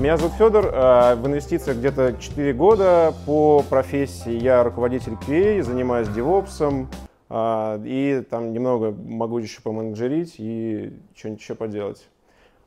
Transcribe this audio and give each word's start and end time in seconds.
Меня 0.00 0.16
зовут 0.16 0.32
Федор, 0.38 0.64
э, 0.64 1.14
в 1.16 1.26
инвестициях 1.26 1.76
где-то 1.76 2.14
4 2.18 2.54
года. 2.54 3.12
По 3.26 3.62
профессии 3.68 4.32
я 4.32 4.64
руководитель 4.64 5.12
QA, 5.12 5.62
занимаюсь 5.62 6.08
DevOps, 6.08 6.86
э, 7.28 7.80
и 7.84 8.22
там 8.30 8.54
немного 8.54 8.92
могу 8.92 9.36
еще 9.36 9.60
поменеджерить 9.60 10.36
и 10.38 10.94
что-нибудь 11.14 11.42
еще 11.42 11.54
поделать. 11.54 12.08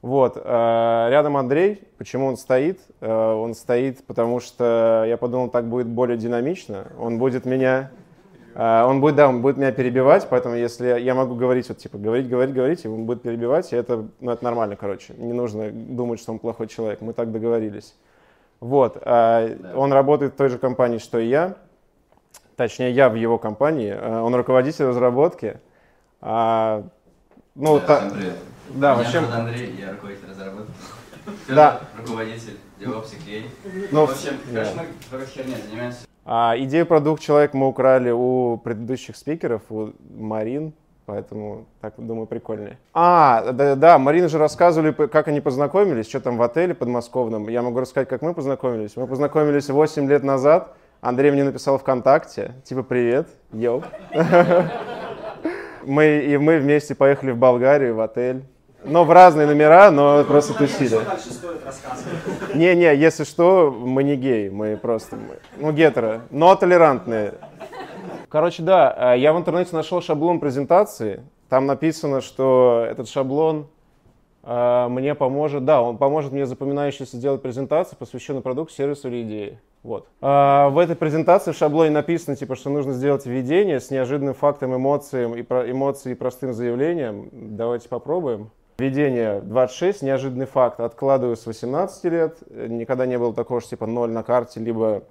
Вот, 0.04 0.38
э, 0.38 1.08
рядом 1.10 1.36
Андрей. 1.36 1.82
Почему 1.98 2.28
он 2.28 2.38
стоит? 2.38 2.80
Он 3.02 3.56
стоит, 3.56 4.06
потому 4.06 4.40
что 4.40 5.04
я 5.08 5.18
подумал, 5.18 5.50
так 5.50 5.68
будет 5.68 5.88
более 5.88 6.18
динамично. 6.20 6.92
Он 7.00 7.18
будет 7.18 7.46
меня 7.46 7.90
он 8.56 9.02
будет, 9.02 9.16
да, 9.16 9.28
он 9.28 9.42
будет 9.42 9.58
меня 9.58 9.72
перебивать, 9.72 10.28
поэтому 10.30 10.56
если 10.56 11.00
я 11.00 11.16
могу 11.16 11.36
говорить, 11.36 11.70
вот 11.70 11.78
типа, 11.78 11.98
говорить, 11.98 12.30
говорить, 12.30 12.54
говорить, 12.54 12.86
и 12.86 12.88
он 12.88 13.06
будет 13.06 13.22
перебивать, 13.22 13.74
и 13.74 13.76
это, 13.76 14.06
ну, 14.20 14.32
это 14.32 14.44
нормально, 14.44 14.76
короче. 14.76 15.14
Не 15.18 15.34
нужно 15.34 15.72
думать, 15.72 16.20
что 16.20 16.32
он 16.32 16.40
плохой 16.40 16.68
человек, 16.68 17.02
мы 17.02 17.14
так 17.14 17.32
договорились. 17.32 17.96
Вот, 18.60 19.02
да. 19.04 19.50
он 19.76 19.92
работает 19.92 20.34
в 20.34 20.38
той 20.38 20.50
же 20.50 20.58
компании, 20.58 20.98
что 20.98 21.20
и 21.20 21.28
я, 21.28 21.56
точнее, 22.56 22.92
я 22.92 23.10
в 23.10 23.16
его 23.16 23.38
компании, 23.38 23.94
а, 23.96 24.22
он 24.24 24.34
руководитель 24.36 24.86
разработки. 24.86 25.60
А, 26.22 26.84
ну, 27.56 27.80
да, 27.80 27.86
та... 27.86 28.10
привет. 28.10 28.36
Да, 28.70 28.96
вообще... 28.96 29.18
Андрей, 29.18 29.76
я 29.80 29.92
руководитель 29.92 30.30
разработки. 30.30 30.72
Да. 31.48 31.82
Руководитель 31.98 32.58
DevOps 32.80 33.14
и 33.26 33.46
Ну, 33.92 34.06
в 34.06 34.12
общем, 34.12 34.34
короче, 34.52 34.72
мы, 34.76 34.86
короче, 35.10 35.32
херня 35.32 35.58
занимаемся. 35.70 36.06
А 36.26 36.56
идею 36.58 36.86
продукт 36.86 37.22
человек 37.22 37.54
мы 37.54 37.68
украли 37.68 38.10
у 38.10 38.58
предыдущих 38.58 39.18
спикеров, 39.18 39.62
у 39.70 39.92
Марин, 40.16 40.74
поэтому 41.06 41.66
так, 41.82 41.96
думаю, 41.98 42.28
прикольнее. 42.28 42.78
А, 42.94 43.52
да, 43.52 43.76
да, 43.76 44.00
Марина 44.00 44.30
же 44.30 44.38
рассказывали, 44.38 44.92
как 44.92 45.28
они 45.28 45.42
познакомились, 45.42 46.08
что 46.08 46.22
там 46.22 46.38
в 46.38 46.42
отеле 46.42 46.74
подмосковном. 46.74 47.50
Я 47.50 47.62
могу 47.62 47.80
рассказать, 47.80 48.08
как 48.08 48.22
мы 48.22 48.34
познакомились. 48.34 48.96
Мы 48.96 49.06
познакомились 49.06 49.70
8 49.70 50.08
лет 50.08 50.24
назад. 50.24 50.76
Андрей 51.02 51.32
мне 51.32 51.44
написал 51.44 51.78
ВКонтакте, 51.78 52.54
типа, 52.64 52.84
привет, 52.84 53.28
йоу. 53.52 53.84
Мы, 55.86 56.20
и 56.20 56.38
мы 56.38 56.60
вместе 56.60 56.96
поехали 56.96 57.32
в 57.32 57.38
Болгарию, 57.38 57.96
в 57.96 58.00
отель. 58.00 58.46
Но 58.86 59.06
в 59.06 59.12
разные 59.12 59.48
номера, 59.48 59.92
но 59.92 60.24
просто 60.24 60.54
тусили. 60.54 61.00
Не-не, 62.54 62.96
если 62.96 63.24
что, 63.24 63.72
мы 63.72 64.04
не 64.04 64.16
геи, 64.16 64.50
мы 64.50 64.78
просто, 64.78 65.16
мы, 65.16 65.40
ну, 65.58 65.72
гетеро, 65.72 66.22
но 66.32 66.56
толерантные. 66.56 67.36
Короче, 68.30 68.64
да, 68.64 69.14
э, 69.14 69.20
я 69.20 69.32
в 69.32 69.38
интернете 69.38 69.76
нашел 69.76 70.02
шаблон 70.02 70.40
презентации. 70.40 71.24
Там 71.50 71.66
написано, 71.68 72.20
что 72.22 72.84
этот 72.90 73.08
шаблон 73.08 73.68
э, 74.44 74.88
мне 74.90 75.14
поможет, 75.14 75.66
да, 75.66 75.82
он 75.82 75.98
поможет 75.98 76.32
мне 76.32 76.46
запоминающийся 76.46 77.16
сделать 77.16 77.42
презентацию, 77.42 77.98
посвященную 77.98 78.42
продукту, 78.42 78.74
сервису 78.74 79.08
или 79.08 79.22
идее. 79.22 79.60
Вот. 79.84 80.08
А 80.22 80.70
в 80.70 80.78
этой 80.78 80.96
презентации 80.96 81.52
в 81.52 81.58
шаблоне 81.58 81.92
написано, 81.92 82.36
типа, 82.36 82.56
что 82.56 82.70
нужно 82.70 82.94
сделать 82.94 83.26
введение 83.26 83.80
с 83.80 83.92
неожиданным 83.92 84.34
фактом, 84.34 84.76
эмоциям 84.76 85.36
и 85.36 85.44
про, 85.44 85.70
эмоцией 85.70 86.16
и 86.16 86.18
простым 86.18 86.54
заявлением. 86.54 87.30
Давайте 87.32 87.90
попробуем. 87.90 88.50
Введение 88.80 89.40
26, 89.42 90.02
неожиданный 90.02 90.48
факт, 90.48 90.80
откладываю 90.80 91.38
с 91.38 91.46
18 91.46 92.04
лет, 92.06 92.38
никогда 92.50 93.06
не 93.06 93.20
было 93.20 93.32
такого, 93.32 93.62
что 93.62 93.72
типа 93.72 93.86
ноль 93.86 94.10
на 94.10 94.24
карте, 94.24 94.60
либо, 94.60 95.04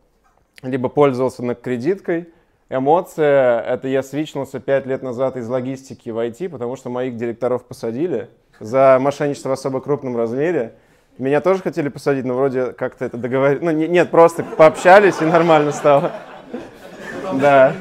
либо 0.62 0.88
пользовался 0.88 1.44
на 1.44 1.54
кредиткой. 1.54 2.28
Эмоция, 2.68 3.60
это 3.60 3.86
я 3.86 4.02
свичнулся 4.02 4.58
5 4.58 4.86
лет 4.86 5.02
назад 5.02 5.36
из 5.36 5.46
логистики 5.48 6.10
в 6.10 6.18
IT, 6.18 6.48
потому 6.48 6.74
что 6.74 6.90
моих 6.90 7.16
директоров 7.16 7.64
посадили 7.64 8.30
за 8.58 8.98
мошенничество 9.00 9.50
в 9.50 9.52
особо 9.52 9.80
крупном 9.80 10.16
размере. 10.16 10.74
Меня 11.18 11.40
тоже 11.40 11.62
хотели 11.62 11.88
посадить, 11.88 12.24
но 12.24 12.34
вроде 12.34 12.72
как-то 12.72 13.04
это 13.04 13.16
договорились. 13.16 13.62
Ну, 13.62 13.70
не, 13.70 13.86
нет, 13.86 14.10
просто 14.10 14.42
пообщались 14.42 15.20
и 15.20 15.24
нормально 15.24 15.70
стало. 15.70 16.12
Да. 17.34 17.74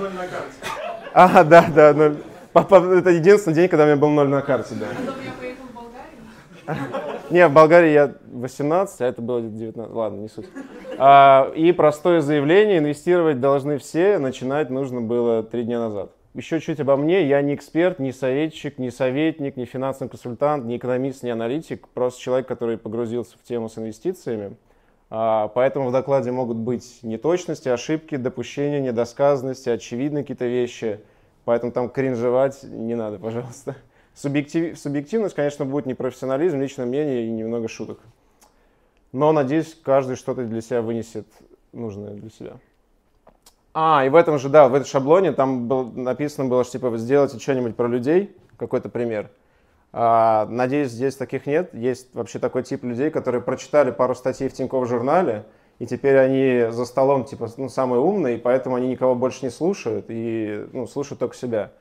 А, 1.14 1.44
да, 1.44 1.66
да. 1.74 1.94
Ну, 1.94 2.94
это 2.94 3.10
единственный 3.10 3.54
день, 3.54 3.68
когда 3.70 3.86
у 3.86 3.88
меня 3.88 3.96
был 3.96 4.10
ноль 4.10 4.28
на 4.28 4.42
карте, 4.42 4.76
да. 4.76 4.86
Не, 7.30 7.48
в 7.48 7.54
Болгарии 7.54 7.92
я 7.92 8.14
18, 8.32 9.02
а 9.02 9.06
это 9.06 9.22
было 9.22 9.42
19. 9.42 9.94
Ладно, 9.94 10.20
не 10.20 10.28
суть. 10.28 10.48
А, 10.98 11.52
и 11.56 11.72
простое 11.72 12.22
заявление, 12.22 12.80
инвестировать 12.80 13.40
должны 13.40 13.78
все, 13.78 14.18
начинать 14.18 14.70
нужно 14.70 15.02
было 15.02 15.42
три 15.42 15.64
дня 15.64 15.80
назад. 15.80 16.12
Еще 16.34 16.60
чуть 16.62 16.80
обо 16.80 16.96
мне, 16.96 17.28
я 17.28 17.42
не 17.42 17.56
эксперт, 17.56 18.00
не 18.00 18.14
советчик, 18.14 18.78
не 18.80 18.90
советник, 18.90 19.58
не 19.58 19.66
финансовый 19.66 20.10
консультант, 20.10 20.66
не 20.66 20.78
экономист, 20.78 21.24
не 21.24 21.30
аналитик, 21.30 21.88
просто 21.90 22.22
человек, 22.22 22.48
который 22.48 22.78
погрузился 22.78 23.38
в 23.38 23.44
тему 23.44 23.68
с 23.68 23.78
инвестициями. 23.78 24.56
А, 25.10 25.50
поэтому 25.50 25.90
в 25.90 25.92
докладе 25.92 26.32
могут 26.32 26.56
быть 26.56 27.00
неточности, 27.02 27.68
ошибки, 27.68 28.16
допущения, 28.16 28.80
недосказанности, 28.80 29.70
очевидные 29.70 30.24
какие-то 30.24 30.46
вещи. 30.46 31.02
Поэтому 31.44 31.74
там 31.74 31.90
кринжевать 31.90 32.64
не 32.64 32.96
надо, 32.96 33.20
пожалуйста. 33.20 33.76
Субъектив, 34.14 34.78
субъективность, 34.78 35.36
конечно, 35.36 35.66
будет 35.66 35.86
не 35.86 35.94
профессионализм, 35.94 36.60
личное 36.60 36.86
мнение 36.86 37.28
и 37.28 37.32
немного 37.32 37.68
шуток. 37.68 38.00
Но, 39.12 39.32
надеюсь, 39.32 39.78
каждый 39.84 40.16
что-то 40.16 40.44
для 40.46 40.62
себя 40.62 40.82
вынесет 40.82 41.28
нужное 41.72 42.14
для 42.14 42.30
себя. 42.30 42.54
А, 43.74 44.04
и 44.06 44.10
в 44.10 44.16
этом 44.16 44.38
же, 44.38 44.50
да, 44.50 44.68
в 44.68 44.74
этом 44.74 44.86
шаблоне 44.86 45.32
там 45.32 45.68
был, 45.68 45.92
написано 45.92 46.50
было, 46.50 46.64
что 46.64 46.74
типа 46.74 46.98
сделайте 46.98 47.40
что-нибудь 47.40 47.76
про 47.76 47.88
людей, 47.88 48.36
какой-то 48.58 48.90
пример. 48.90 49.30
А, 49.94 50.46
надеюсь, 50.48 50.92
здесь 50.92 51.16
таких 51.16 51.46
нет. 51.46 51.74
Есть 51.74 52.14
вообще 52.14 52.40
такой 52.40 52.64
тип 52.64 52.84
людей, 52.84 53.10
которые 53.10 53.42
прочитали 53.42 53.92
пару 53.92 54.16
статей 54.16 54.50
в 54.50 54.54
Тинькофф 54.54 54.88
журнале, 54.88 55.46
и 55.80 55.86
теперь 55.86 56.18
они 56.18 56.72
за 56.72 56.86
столом 56.86 57.26
типа 57.26 57.50
ну, 57.58 57.70
самые 57.70 58.02
умные, 58.02 58.38
и 58.38 58.40
поэтому 58.40 58.76
они 58.76 58.90
никого 58.90 59.16
больше 59.16 59.46
не 59.46 59.50
слушают 59.50 60.06
и 60.10 60.66
ну, 60.74 60.86
слушают 60.88 61.20
только 61.20 61.36
себя. 61.36 61.72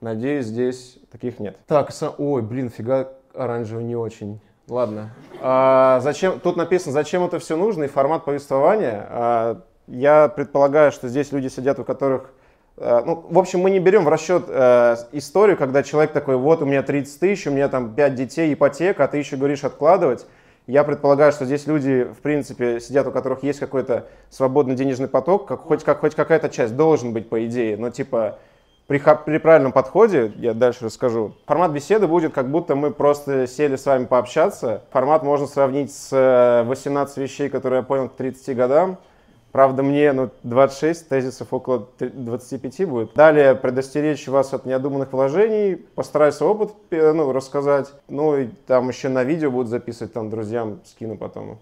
Надеюсь, 0.00 0.46
здесь 0.46 0.98
таких 1.10 1.38
нет. 1.38 1.56
Так, 1.66 1.90
ой, 2.18 2.42
блин, 2.42 2.70
фига 2.70 3.12
оранжевый 3.34 3.84
не 3.84 3.96
очень. 3.96 4.40
Ладно. 4.68 5.10
А, 5.40 6.00
зачем, 6.00 6.40
тут 6.40 6.56
написано, 6.56 6.92
зачем 6.92 7.22
это 7.24 7.38
все 7.38 7.56
нужно 7.56 7.84
и 7.84 7.88
формат 7.88 8.24
повествования. 8.24 9.06
А, 9.10 9.60
я 9.86 10.28
предполагаю, 10.28 10.90
что 10.90 11.08
здесь 11.08 11.32
люди 11.32 11.48
сидят, 11.48 11.78
у 11.78 11.84
которых... 11.84 12.32
А, 12.76 13.02
ну, 13.04 13.26
в 13.28 13.38
общем, 13.38 13.60
мы 13.60 13.70
не 13.70 13.78
берем 13.78 14.04
в 14.04 14.08
расчет 14.08 14.44
а, 14.48 14.96
историю, 15.12 15.58
когда 15.58 15.82
человек 15.82 16.12
такой, 16.12 16.36
вот 16.36 16.62
у 16.62 16.64
меня 16.64 16.82
30 16.82 17.20
тысяч, 17.20 17.46
у 17.46 17.50
меня 17.50 17.68
там 17.68 17.94
5 17.94 18.14
детей, 18.14 18.54
ипотека, 18.54 19.04
а 19.04 19.08
ты 19.08 19.18
еще 19.18 19.36
говоришь 19.36 19.64
откладывать. 19.64 20.26
Я 20.66 20.82
предполагаю, 20.82 21.30
что 21.30 21.44
здесь 21.44 21.66
люди, 21.66 22.04
в 22.04 22.22
принципе, 22.22 22.80
сидят, 22.80 23.06
у 23.06 23.12
которых 23.12 23.42
есть 23.42 23.58
какой-то 23.60 24.06
свободный 24.30 24.74
денежный 24.74 25.08
поток, 25.08 25.46
как, 25.46 25.60
хоть, 25.60 25.84
как, 25.84 26.00
хоть 26.00 26.14
какая-то 26.14 26.48
часть 26.48 26.74
должен 26.74 27.12
быть, 27.12 27.28
по 27.28 27.44
идее, 27.44 27.76
но 27.76 27.90
типа 27.90 28.38
при, 28.86 28.98
при 28.98 29.38
правильном 29.38 29.72
подходе, 29.72 30.32
я 30.36 30.52
дальше 30.52 30.84
расскажу, 30.84 31.32
формат 31.46 31.72
беседы 31.72 32.06
будет, 32.06 32.34
как 32.34 32.50
будто 32.50 32.74
мы 32.74 32.90
просто 32.90 33.46
сели 33.46 33.76
с 33.76 33.86
вами 33.86 34.04
пообщаться. 34.04 34.82
Формат 34.90 35.22
можно 35.22 35.46
сравнить 35.46 35.92
с 35.92 36.64
18 36.66 37.16
э, 37.16 37.22
вещей, 37.22 37.48
которые 37.48 37.78
я 37.78 37.82
понял 37.82 38.08
к 38.08 38.14
30 38.14 38.56
годам. 38.56 38.98
Правда, 39.52 39.84
мне 39.84 40.12
ну, 40.12 40.30
26 40.42 41.08
тезисов 41.08 41.52
около 41.52 41.88
25 42.00 42.88
будет. 42.88 43.14
Далее 43.14 43.54
предостеречь 43.54 44.26
вас 44.26 44.52
от 44.52 44.66
неодуманных 44.66 45.12
вложений, 45.12 45.76
постараюсь 45.94 46.42
опыт 46.42 46.72
ну, 46.90 47.32
рассказать. 47.32 47.92
Ну 48.08 48.36
и 48.36 48.48
там 48.66 48.88
еще 48.88 49.08
на 49.08 49.22
видео 49.22 49.52
будут 49.52 49.68
записывать, 49.68 50.12
там 50.12 50.28
друзьям 50.28 50.80
скину 50.84 51.16
потом. 51.16 51.60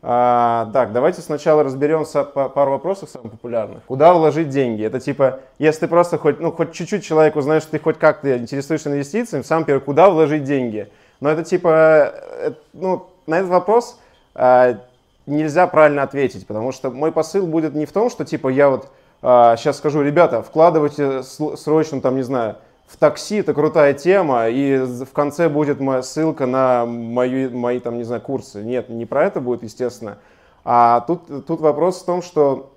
А, 0.00 0.70
так, 0.72 0.92
давайте 0.92 1.22
сначала 1.22 1.64
разберемся 1.64 2.22
по 2.22 2.48
пару 2.48 2.72
вопросов 2.72 3.10
самых 3.10 3.32
популярных. 3.32 3.82
Куда 3.84 4.14
вложить 4.14 4.48
деньги? 4.48 4.84
Это 4.84 5.00
типа, 5.00 5.40
если 5.58 5.80
ты 5.80 5.88
просто 5.88 6.18
хоть, 6.18 6.38
ну, 6.38 6.52
хоть 6.52 6.72
чуть-чуть 6.72 7.04
человек 7.04 7.34
узнаешь, 7.34 7.62
что 7.62 7.72
ты 7.72 7.78
хоть 7.80 7.98
как-то 7.98 8.38
интересуешься 8.38 8.90
инвестициями, 8.90 9.42
сам 9.42 9.64
первый, 9.64 9.80
куда 9.80 10.08
вложить 10.08 10.44
деньги? 10.44 10.88
Но 11.20 11.30
это 11.30 11.42
типа, 11.42 12.12
э, 12.14 12.52
ну, 12.74 13.06
на 13.26 13.38
этот 13.38 13.50
вопрос 13.50 13.98
а, 14.34 14.78
нельзя 15.26 15.66
правильно 15.66 16.02
ответить, 16.02 16.46
потому 16.46 16.70
что 16.70 16.90
мой 16.90 17.10
посыл 17.10 17.46
будет 17.46 17.74
не 17.74 17.84
в 17.84 17.92
том, 17.92 18.08
что 18.08 18.24
типа 18.24 18.48
я 18.48 18.70
вот 18.70 18.88
а, 19.20 19.56
сейчас 19.56 19.78
скажу, 19.78 20.02
ребята, 20.02 20.42
вкладывайте 20.42 21.22
срочно, 21.24 22.00
там, 22.00 22.14
не 22.14 22.22
знаю, 22.22 22.56
в 22.88 22.96
такси 22.96 23.36
это 23.36 23.52
крутая 23.52 23.92
тема, 23.92 24.48
и 24.48 24.78
в 24.78 25.12
конце 25.12 25.48
будет 25.48 25.78
моя 25.78 26.02
ссылка 26.02 26.46
на 26.46 26.86
мои, 26.86 27.48
мои 27.48 27.80
там, 27.80 27.98
не 27.98 28.04
знаю, 28.04 28.22
курсы. 28.22 28.62
Нет, 28.62 28.88
не 28.88 29.04
про 29.04 29.26
это 29.26 29.40
будет, 29.40 29.62
естественно. 29.62 30.18
А 30.64 31.00
тут, 31.00 31.46
тут 31.46 31.60
вопрос 31.60 32.00
в 32.00 32.06
том, 32.06 32.22
что 32.22 32.72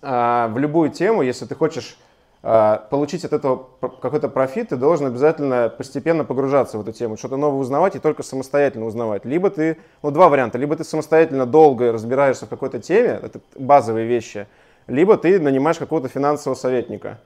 а, 0.00 0.48
в 0.48 0.58
любую 0.58 0.90
тему, 0.90 1.22
если 1.22 1.44
ты 1.44 1.56
хочешь 1.56 1.98
а, 2.44 2.86
получить 2.88 3.24
от 3.24 3.32
этого 3.32 3.68
какой-то 3.80 4.28
профит, 4.28 4.68
ты 4.68 4.76
должен 4.76 5.06
обязательно 5.06 5.68
постепенно 5.68 6.24
погружаться 6.24 6.78
в 6.78 6.82
эту 6.82 6.92
тему, 6.92 7.16
что-то 7.16 7.36
новое 7.36 7.60
узнавать 7.60 7.96
и 7.96 7.98
только 7.98 8.22
самостоятельно 8.22 8.86
узнавать. 8.86 9.24
Либо 9.24 9.50
ты, 9.50 9.76
ну, 10.04 10.12
два 10.12 10.28
варианта, 10.28 10.56
либо 10.56 10.76
ты 10.76 10.84
самостоятельно 10.84 11.46
долго 11.46 11.92
разбираешься 11.92 12.46
в 12.46 12.48
какой-то 12.48 12.80
теме, 12.80 13.18
это 13.20 13.40
базовые 13.56 14.06
вещи, 14.06 14.46
либо 14.86 15.16
ты 15.16 15.40
нанимаешь 15.40 15.78
какого-то 15.78 16.06
финансового 16.06 16.56
советника. 16.56 17.18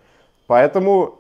Поэтому 0.47 1.19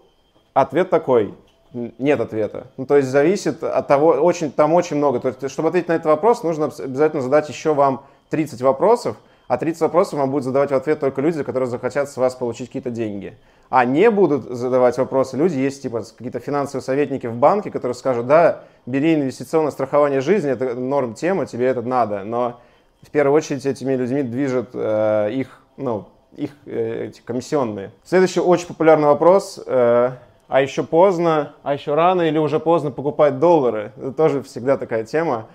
Ответ 0.57 0.89
такой. 0.89 1.35
нет 1.75 2.19
ответа. 2.19 2.69
Ну, 2.79 2.87
то 2.87 2.97
есть 2.97 3.11
зависит 3.11 3.63
от 3.63 3.87
того, 3.87 4.13
очень, 4.13 4.51
там 4.51 4.73
очень 4.73 4.97
много. 4.97 5.21
То 5.21 5.29
есть, 5.29 5.51
чтобы 5.51 5.69
ответить 5.69 5.89
на 5.89 5.93
этот 5.93 6.07
вопрос, 6.07 6.43
нужно 6.43 6.71
обязательно 6.79 7.21
задать 7.21 7.51
еще 7.51 7.75
вам 7.75 8.07
30 8.31 8.63
вопросов, 8.63 9.19
а 9.49 9.59
30 9.59 9.83
вопросов 9.83 10.19
вам 10.19 10.31
будут 10.31 10.45
задавать 10.45 10.71
в 10.71 10.75
ответ 10.75 10.99
только 10.99 11.21
люди, 11.21 11.43
которые 11.43 11.69
захотят 11.69 12.09
с 12.09 12.17
вас 12.17 12.35
получить 12.35 12.69
какие-то 12.69 12.89
деньги. 12.89 13.37
А 13.69 13.85
не 13.85 14.11
будут 14.11 14.45
задавать 14.45 14.97
вопросы 14.97 15.37
люди, 15.37 15.59
есть 15.59 15.83
типа 15.83 16.05
какие-то 16.17 16.41
финансовые 16.41 16.83
советники 16.83 17.27
в 17.27 17.35
банке, 17.35 17.71
которые 17.71 17.95
скажут, 17.95 18.27
да, 18.27 18.63
бери 18.87 19.15
инвестиционное 19.15 19.73
страхование 19.73 20.23
жизни, 20.23 20.51
это 20.51 20.75
норм 20.75 21.13
тема, 21.13 21.45
тебе 21.45 21.67
это 21.67 21.83
надо. 21.83 22.25
Но 22.25 22.61
в 23.03 23.11
первую 23.11 23.37
очередь 23.37 23.67
этими 23.67 23.95
людьми 23.95 24.23
движет 24.23 24.71
э, 24.73 25.33
их, 25.33 25.61
ну, 25.77 26.07
их 26.35 26.53
э, 26.65 27.09
эти 27.09 27.21
комиссионные. 27.21 27.91
Следующий 28.05 28.41
очень 28.41 28.69
популярный 28.69 29.09
вопрос. 29.09 29.63
Э, 29.67 30.13
а 30.49 30.61
еще 30.61 30.83
поздно, 30.83 31.55
а 31.63 31.75
еще 31.75 31.95
рано 31.95 32.23
или 32.23 32.39
уже 32.39 32.61
поздно 32.61 32.91
покупать 32.91 33.39
доллары? 33.39 33.93
Это 33.97 34.13
тоже 34.13 34.43
всегда 34.43 34.77
такая 34.77 35.05
тема. 35.05 35.47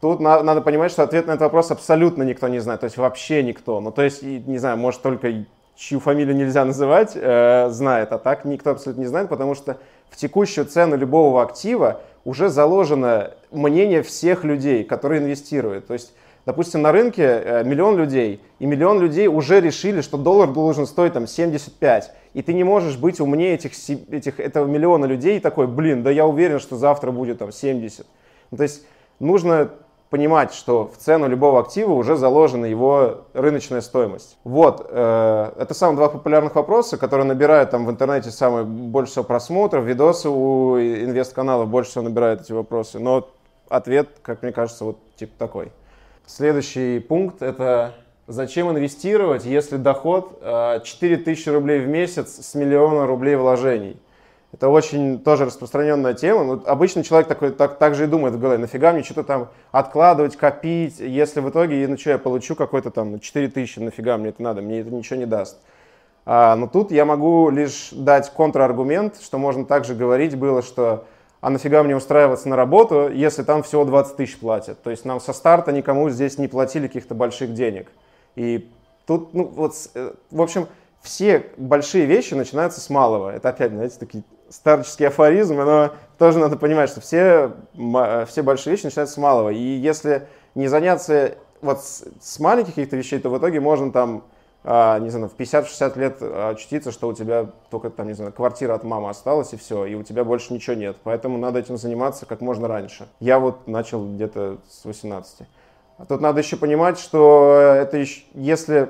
Тут 0.00 0.20
на, 0.20 0.42
надо 0.42 0.62
понимать, 0.62 0.92
что 0.92 1.02
ответ 1.02 1.26
на 1.26 1.32
этот 1.32 1.42
вопрос 1.42 1.70
абсолютно 1.70 2.22
никто 2.22 2.48
не 2.48 2.58
знает, 2.58 2.80
то 2.80 2.84
есть 2.84 2.96
вообще 2.96 3.42
никто. 3.42 3.80
Ну, 3.80 3.92
то 3.92 4.02
есть, 4.02 4.22
не 4.22 4.58
знаю, 4.58 4.78
может 4.78 5.02
только 5.02 5.44
чью 5.76 6.00
фамилию 6.00 6.34
нельзя 6.34 6.64
называть, 6.64 7.12
э, 7.14 7.68
знает, 7.70 8.12
а 8.12 8.18
так 8.18 8.44
никто 8.44 8.70
абсолютно 8.70 9.02
не 9.02 9.06
знает, 9.06 9.28
потому 9.28 9.54
что 9.54 9.76
в 10.08 10.16
текущую 10.16 10.66
цену 10.66 10.96
любого 10.96 11.42
актива 11.42 12.00
уже 12.24 12.48
заложено 12.48 13.32
мнение 13.50 14.02
всех 14.02 14.44
людей, 14.44 14.84
которые 14.84 15.20
инвестируют. 15.20 15.86
То 15.86 15.92
есть 15.92 16.12
Допустим, 16.46 16.80
на 16.82 16.90
рынке 16.90 17.22
э, 17.22 17.64
миллион 17.64 17.98
людей, 17.98 18.40
и 18.58 18.66
миллион 18.66 18.98
людей 18.98 19.26
уже 19.26 19.60
решили, 19.60 20.00
что 20.00 20.16
доллар 20.16 20.50
должен 20.50 20.86
стоить 20.86 21.12
там 21.12 21.26
75. 21.26 22.12
И 22.32 22.42
ты 22.42 22.52
не 22.54 22.64
можешь 22.64 22.96
быть 22.96 23.20
умнее 23.20 23.54
этих, 23.54 23.72
этих, 24.10 24.38
этого 24.38 24.66
миллиона 24.66 25.04
людей 25.04 25.38
и 25.38 25.40
такой, 25.40 25.66
блин, 25.66 26.02
да 26.02 26.10
я 26.10 26.26
уверен, 26.26 26.60
что 26.60 26.76
завтра 26.76 27.10
будет 27.10 27.38
там 27.38 27.52
70. 27.52 28.06
Ну, 28.50 28.56
то 28.56 28.62
есть 28.62 28.84
нужно 29.18 29.70
понимать, 30.10 30.52
что 30.52 30.88
в 30.88 30.96
цену 30.96 31.28
любого 31.28 31.60
актива 31.60 31.92
уже 31.92 32.16
заложена 32.16 32.66
его 32.66 33.22
рыночная 33.32 33.80
стоимость. 33.80 34.36
Вот, 34.42 34.86
э, 34.88 35.52
это 35.56 35.72
самые 35.72 35.96
два 35.96 36.08
популярных 36.08 36.56
вопроса, 36.56 36.98
которые 36.98 37.26
набирают 37.26 37.70
там 37.70 37.86
в 37.86 37.90
интернете 37.90 38.30
самое 38.30 38.64
больше 38.64 39.12
всего 39.12 39.24
просмотров, 39.24 39.84
видосы 39.84 40.28
у 40.28 40.78
инвест-каналов 40.78 41.68
больше 41.68 41.92
всего 41.92 42.04
набирают 42.04 42.42
эти 42.42 42.52
вопросы. 42.52 42.98
Но 42.98 43.28
ответ, 43.68 44.08
как 44.22 44.42
мне 44.42 44.52
кажется, 44.52 44.84
вот 44.84 44.98
типа 45.14 45.32
такой. 45.38 45.72
Следующий 46.26 46.98
пункт– 46.98 47.40
это 47.42 47.94
зачем 48.30 48.70
инвестировать, 48.70 49.44
если 49.44 49.76
доход 49.76 50.40
4000 50.40 51.48
э, 51.48 51.52
рублей 51.52 51.80
в 51.80 51.88
месяц 51.88 52.46
с 52.46 52.54
миллиона 52.54 53.06
рублей 53.06 53.36
вложений. 53.36 53.96
Это 54.52 54.68
очень 54.68 55.20
тоже 55.20 55.44
распространенная 55.44 56.14
тема. 56.14 56.44
Ну, 56.44 56.62
обычно 56.66 57.04
человек 57.04 57.28
такой, 57.28 57.50
так, 57.50 57.78
так 57.78 57.94
же 57.94 58.04
и 58.04 58.06
думает 58.06 58.34
в 58.34 58.40
голове, 58.40 58.58
нафига 58.58 58.92
мне 58.92 59.02
что-то 59.02 59.22
там 59.22 59.48
откладывать, 59.70 60.36
копить, 60.36 60.98
если 60.98 61.40
в 61.40 61.50
итоге, 61.50 61.86
ну 61.86 61.96
что, 61.96 62.10
я 62.10 62.18
получу 62.18 62.56
какой-то 62.56 62.90
там 62.90 63.20
4000, 63.20 63.78
нафига 63.78 64.16
мне 64.16 64.30
это 64.30 64.42
надо, 64.42 64.60
мне 64.60 64.80
это 64.80 64.90
ничего 64.90 65.18
не 65.18 65.26
даст. 65.26 65.58
А, 66.26 66.56
но 66.56 66.66
тут 66.66 66.90
я 66.90 67.04
могу 67.04 67.48
лишь 67.50 67.90
дать 67.92 68.30
контраргумент, 68.30 69.20
что 69.22 69.38
можно 69.38 69.64
также 69.64 69.94
говорить 69.94 70.36
было, 70.36 70.62
что 70.62 71.04
а 71.40 71.48
нафига 71.48 71.82
мне 71.82 71.96
устраиваться 71.96 72.48
на 72.48 72.56
работу, 72.56 73.10
если 73.10 73.42
там 73.42 73.62
всего 73.62 73.84
20 73.84 74.16
тысяч 74.16 74.38
платят. 74.38 74.82
То 74.82 74.90
есть 74.90 75.04
нам 75.04 75.20
со 75.20 75.32
старта 75.32 75.72
никому 75.72 76.10
здесь 76.10 76.36
не 76.38 76.48
платили 76.48 76.86
каких-то 76.86 77.14
больших 77.14 77.54
денег. 77.54 77.90
И 78.36 78.70
тут, 79.06 79.34
ну 79.34 79.44
вот, 79.44 79.74
э, 79.94 80.12
в 80.30 80.42
общем, 80.42 80.68
все 81.02 81.46
большие 81.56 82.06
вещи 82.06 82.34
начинаются 82.34 82.80
с 82.80 82.90
малого. 82.90 83.30
Это 83.30 83.48
опять, 83.48 83.72
знаете, 83.72 83.96
такие 83.98 84.24
старческие 84.48 85.08
афоризмы, 85.08 85.64
но 85.64 85.92
тоже 86.18 86.38
надо 86.38 86.56
понимать, 86.56 86.90
что 86.90 87.00
все, 87.00 87.52
все 88.26 88.42
большие 88.42 88.72
вещи 88.72 88.84
начинаются 88.84 89.14
с 89.14 89.18
малого. 89.18 89.50
И 89.50 89.58
если 89.58 90.26
не 90.54 90.68
заняться 90.68 91.36
вот 91.62 91.82
с, 91.82 92.04
с 92.20 92.40
маленьких 92.40 92.74
каких-то 92.74 92.96
вещей, 92.96 93.20
то 93.20 93.30
в 93.30 93.38
итоге 93.38 93.60
можно 93.60 93.92
там 93.92 94.24
а, 94.62 94.98
не 94.98 95.08
знаю, 95.08 95.30
в 95.30 95.40
50-60 95.40 95.98
лет 95.98 96.18
а, 96.20 96.50
очутиться, 96.50 96.92
что 96.92 97.08
у 97.08 97.14
тебя 97.14 97.50
только 97.70 97.88
там, 97.88 98.06
не 98.08 98.12
знаю, 98.12 98.32
квартира 98.32 98.74
от 98.74 98.84
мамы 98.84 99.08
осталась 99.08 99.52
и 99.54 99.56
все, 99.56 99.86
и 99.86 99.94
у 99.94 100.02
тебя 100.02 100.22
больше 100.22 100.52
ничего 100.52 100.76
нет. 100.76 100.96
Поэтому 101.02 101.38
надо 101.38 101.58
этим 101.58 101.78
заниматься 101.78 102.26
как 102.26 102.42
можно 102.42 102.68
раньше. 102.68 103.08
Я 103.20 103.38
вот 103.38 103.66
начал 103.66 104.06
где-то 104.06 104.58
с 104.68 104.84
18. 104.84 105.46
А 106.00 106.06
тут 106.06 106.22
надо 106.22 106.40
еще 106.40 106.56
понимать, 106.56 106.98
что 106.98 107.60
это 107.76 107.98
еще, 107.98 108.22
если 108.32 108.88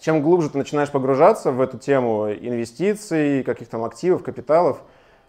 чем 0.00 0.20
глубже 0.20 0.50
ты 0.50 0.58
начинаешь 0.58 0.90
погружаться 0.90 1.52
в 1.52 1.60
эту 1.60 1.78
тему 1.78 2.28
инвестиций, 2.28 3.44
каких-то 3.44 3.72
там 3.72 3.84
активов, 3.84 4.24
капиталов, 4.24 4.80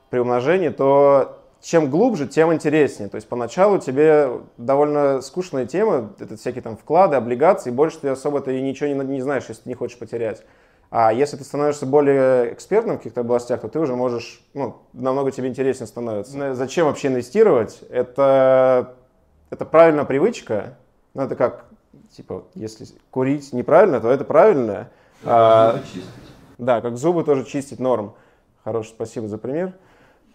приумножений, 0.10 0.72
то 0.72 1.44
чем 1.62 1.92
глубже, 1.92 2.28
тем 2.28 2.52
интереснее. 2.52 3.08
То 3.08 3.18
есть 3.18 3.30
поначалу 3.30 3.78
тебе 3.78 4.32
довольно 4.58 5.22
скучная 5.22 5.68
тема, 5.68 6.12
это 6.18 6.38
всякие 6.38 6.64
там 6.64 6.76
вклады, 6.76 7.18
облигации, 7.18 7.70
больше 7.70 8.00
ты 8.00 8.08
особо-то 8.08 8.50
и 8.50 8.60
ничего 8.60 8.90
не, 8.90 8.96
не 8.96 9.22
знаешь, 9.22 9.46
если 9.48 9.62
ты 9.62 9.70
не 9.70 9.76
хочешь 9.76 10.00
потерять. 10.00 10.42
А 10.90 11.14
если 11.14 11.38
ты 11.38 11.44
становишься 11.44 11.86
более 11.86 12.52
экспертным 12.52 12.96
в 12.96 12.98
каких-то 12.98 13.22
областях, 13.22 13.62
то 13.62 13.68
ты 13.68 13.78
уже 13.78 13.96
можешь, 13.96 14.44
ну, 14.56 14.78
намного 14.94 15.30
тебе 15.30 15.50
интереснее 15.50 15.86
становится. 15.86 16.56
Зачем 16.56 16.88
вообще 16.88 17.10
инвестировать? 17.10 17.84
Это, 17.92 18.96
это 19.52 19.66
правильная 19.66 20.06
привычка. 20.06 20.78
Ну, 21.16 21.24
это 21.24 21.36
как, 21.36 21.66
типа, 22.12 22.44
если 22.54 22.86
курить 23.10 23.54
неправильно, 23.54 24.02
то 24.02 24.12
это 24.12 24.26
правильно. 24.26 24.90
А. 25.24 25.80
Да, 26.58 26.82
как 26.82 26.98
зубы 26.98 27.24
тоже 27.24 27.46
чистить 27.46 27.80
норм. 27.80 28.14
Хороший, 28.66 28.90
спасибо 28.90 29.28
за 29.28 29.38
пример. 29.38 29.74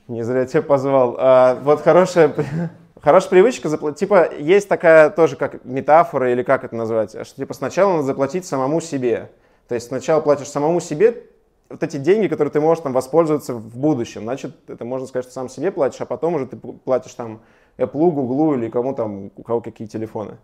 Не 0.08 0.22
зря 0.22 0.46
тебя 0.46 0.62
позвал. 0.62 1.16
А, 1.18 1.54
вот 1.62 1.82
хорошая, 1.82 2.34
хорошая 3.00 3.30
привычка, 3.30 3.68
заплатить. 3.68 4.00
типа 4.00 4.32
есть 4.34 4.68
такая 4.70 5.10
тоже 5.10 5.36
как 5.36 5.64
метафора 5.66 6.32
или 6.32 6.42
как 6.42 6.64
это 6.64 6.74
назвать, 6.74 7.10
что 7.26 7.36
типа 7.36 7.52
сначала 7.52 7.92
надо 7.92 8.04
заплатить 8.04 8.46
самому 8.46 8.80
себе. 8.80 9.30
То 9.68 9.74
есть 9.74 9.88
сначала 9.88 10.20
платишь 10.20 10.48
самому 10.48 10.80
себе 10.80 11.24
вот 11.68 11.82
эти 11.82 11.98
деньги, 11.98 12.26
которые 12.26 12.50
ты 12.52 12.60
можешь 12.60 12.82
там 12.82 12.94
воспользоваться 12.94 13.52
в 13.52 13.76
будущем. 13.76 14.22
Значит, 14.22 14.56
это 14.66 14.84
можно 14.86 15.06
сказать, 15.06 15.26
что 15.26 15.34
сам 15.34 15.48
себе 15.50 15.70
платишь, 15.70 16.00
а 16.00 16.06
потом 16.06 16.34
уже 16.34 16.46
ты 16.46 16.56
платишь 16.56 17.14
там 17.14 17.42
Apple, 17.76 18.10
Google 18.10 18.54
или 18.54 18.68
кому 18.70 18.94
там, 18.94 19.30
у 19.36 19.42
кого 19.42 19.60
какие 19.60 19.86
телефоны. 19.86 20.38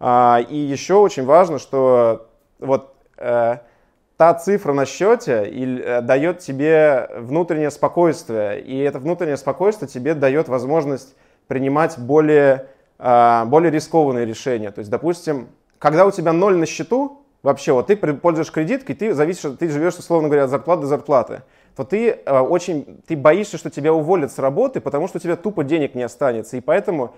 А, 0.00 0.40
и 0.48 0.56
еще 0.56 0.94
очень 0.94 1.24
важно, 1.24 1.58
что 1.58 2.28
вот 2.58 2.94
э, 3.18 3.58
та 4.16 4.34
цифра 4.34 4.72
на 4.72 4.86
счете 4.86 5.44
э, 5.44 6.00
дает 6.00 6.38
тебе 6.40 7.08
внутреннее 7.18 7.70
спокойствие, 7.70 8.60
и 8.60 8.78
это 8.78 8.98
внутреннее 8.98 9.36
спокойствие 9.36 9.88
тебе 9.88 10.14
дает 10.14 10.48
возможность 10.48 11.14
принимать 11.48 11.98
более, 11.98 12.66
а, 12.98 13.44
более 13.44 13.70
рискованные 13.70 14.24
решения. 14.24 14.70
То 14.70 14.78
есть, 14.78 14.90
допустим, 14.90 15.48
когда 15.78 16.06
у 16.06 16.10
тебя 16.10 16.32
ноль 16.32 16.56
на 16.56 16.66
счету, 16.66 17.22
вообще, 17.42 17.72
вот 17.72 17.88
ты 17.88 17.96
пользуешь 17.96 18.50
кредиткой, 18.50 18.94
ты 18.94 19.14
зависишь, 19.14 19.56
ты 19.58 19.68
живешь, 19.68 19.94
условно 19.94 20.28
говоря, 20.28 20.44
от 20.44 20.50
зарплаты 20.50 20.82
до 20.82 20.86
зарплаты, 20.86 21.42
то 21.76 21.84
ты 21.84 22.10
э, 22.10 22.38
очень, 22.38 23.02
ты 23.06 23.16
боишься, 23.16 23.58
что 23.58 23.70
тебя 23.70 23.92
уволят 23.92 24.32
с 24.32 24.38
работы, 24.38 24.80
потому 24.80 25.08
что 25.08 25.18
у 25.18 25.20
тебя 25.20 25.36
тупо 25.36 25.64
денег 25.64 25.94
не 25.94 26.02
останется, 26.02 26.56
и 26.56 26.60
поэтому 26.60 27.06
э, 27.06 27.08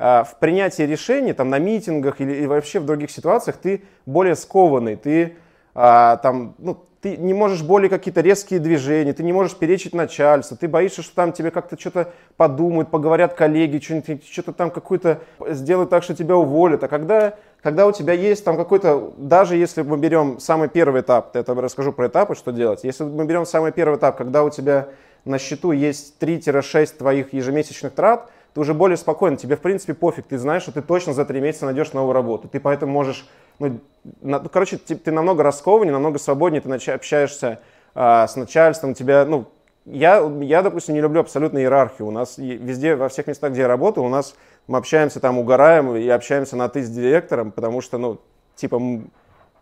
в 0.00 0.36
принятии 0.40 0.82
решений, 0.82 1.34
там, 1.34 1.50
на 1.50 1.58
митингах 1.58 2.20
или, 2.22 2.46
вообще 2.46 2.80
в 2.80 2.86
других 2.86 3.10
ситуациях 3.10 3.58
ты 3.58 3.82
более 4.06 4.34
скованный, 4.34 4.96
ты 4.96 5.36
а, 5.74 6.16
там, 6.16 6.54
ну, 6.58 6.78
ты 7.00 7.16
не 7.16 7.32
можешь 7.32 7.62
более 7.62 7.88
какие-то 7.88 8.20
резкие 8.20 8.60
движения, 8.60 9.12
ты 9.12 9.22
не 9.22 9.32
можешь 9.32 9.56
перечить 9.56 9.94
начальству, 9.94 10.56
ты 10.56 10.68
боишься, 10.68 11.02
что 11.02 11.14
там 11.14 11.32
тебе 11.32 11.50
как-то 11.50 11.78
что-то 11.78 12.12
подумают, 12.36 12.90
поговорят 12.90 13.34
коллеги, 13.34 13.82
что-нибудь, 13.82 14.26
что-то 14.26 14.52
там 14.52 14.70
какое-то 14.70 15.20
сделают 15.48 15.90
так, 15.90 16.02
что 16.02 16.14
тебя 16.14 16.36
уволят. 16.36 16.84
А 16.84 16.88
когда, 16.88 17.34
когда 17.62 17.86
у 17.86 17.92
тебя 17.92 18.12
есть 18.12 18.44
там 18.44 18.56
какой-то, 18.56 19.12
даже 19.16 19.56
если 19.56 19.82
мы 19.82 19.96
берем 19.96 20.38
самый 20.40 20.68
первый 20.68 21.00
этап, 21.00 21.34
я 21.34 21.42
тебе 21.42 21.60
расскажу 21.60 21.92
про 21.92 22.08
этапы, 22.08 22.34
что 22.34 22.52
делать, 22.52 22.84
если 22.84 23.04
мы 23.04 23.24
берем 23.24 23.46
самый 23.46 23.72
первый 23.72 23.96
этап, 23.96 24.16
когда 24.16 24.44
у 24.44 24.50
тебя 24.50 24.88
на 25.24 25.38
счету 25.38 25.72
есть 25.72 26.16
3-6 26.20 26.96
твоих 26.98 27.32
ежемесячных 27.32 27.92
трат, 27.94 28.30
ты 28.54 28.60
уже 28.60 28.74
более 28.74 28.96
спокойно, 28.96 29.36
тебе 29.36 29.56
в 29.56 29.60
принципе 29.60 29.94
пофиг, 29.94 30.26
ты 30.26 30.38
знаешь, 30.38 30.62
что 30.62 30.72
ты 30.72 30.82
точно 30.82 31.12
за 31.12 31.24
3 31.24 31.40
месяца 31.40 31.66
найдешь 31.66 31.92
новую 31.92 32.12
работу, 32.12 32.48
ты 32.48 32.60
поэтому 32.60 32.92
можешь 32.92 33.28
ну, 33.60 33.78
на, 34.22 34.40
ну, 34.40 34.48
короче, 34.48 34.78
ты, 34.78 34.96
ты 34.96 35.12
намного 35.12 35.42
раскованнее, 35.42 35.92
намного 35.92 36.18
свободнее, 36.18 36.62
ты 36.62 36.68
нач- 36.68 36.90
общаешься 36.90 37.60
а, 37.94 38.26
с 38.26 38.34
начальством, 38.34 38.94
тебя, 38.94 39.26
ну, 39.26 39.46
я, 39.84 40.18
я, 40.40 40.62
допустим, 40.62 40.94
не 40.94 41.00
люблю 41.00 41.20
абсолютно 41.20 41.58
иерархию. 41.58 42.08
У 42.08 42.10
нас 42.10 42.38
везде, 42.38 42.96
во 42.96 43.08
всех 43.08 43.26
местах, 43.26 43.52
где 43.52 43.62
я 43.62 43.68
работаю, 43.68 44.06
у 44.06 44.08
нас 44.08 44.34
мы 44.66 44.78
общаемся 44.78 45.20
там, 45.20 45.38
угораем 45.38 45.94
и 45.94 46.08
общаемся 46.08 46.56
на 46.56 46.68
ты 46.68 46.82
с 46.82 46.88
директором, 46.88 47.52
потому 47.52 47.82
что, 47.82 47.98
ну, 47.98 48.20
типа, 48.56 48.80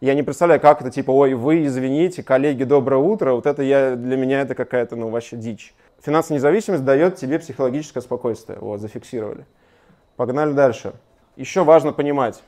я 0.01 0.15
не 0.15 0.23
представляю, 0.23 0.61
как 0.61 0.81
это, 0.81 0.91
типа, 0.91 1.11
ой, 1.11 1.35
вы 1.35 1.65
извините, 1.65 2.23
коллеги, 2.23 2.63
доброе 2.63 2.99
утро, 2.99 3.33
вот 3.33 3.47
это 3.47 3.63
я, 3.63 3.97
для 3.97 4.17
меня 4.17 4.43
это 4.43 4.55
какая-то, 4.55 4.95
ну, 4.95 5.09
вообще 5.09 5.37
дичь. 5.37 5.75
Финансовая 6.01 6.39
независимость 6.39 6.85
дает 6.85 7.17
тебе 7.17 7.39
психологическое 7.39 8.01
спокойствие, 8.01 8.59
вот, 8.61 8.81
зафиксировали. 8.81 9.47
Погнали 10.17 10.53
дальше. 10.53 10.93
Еще 11.37 11.65
важно 11.65 11.93
понимать, 11.93 12.43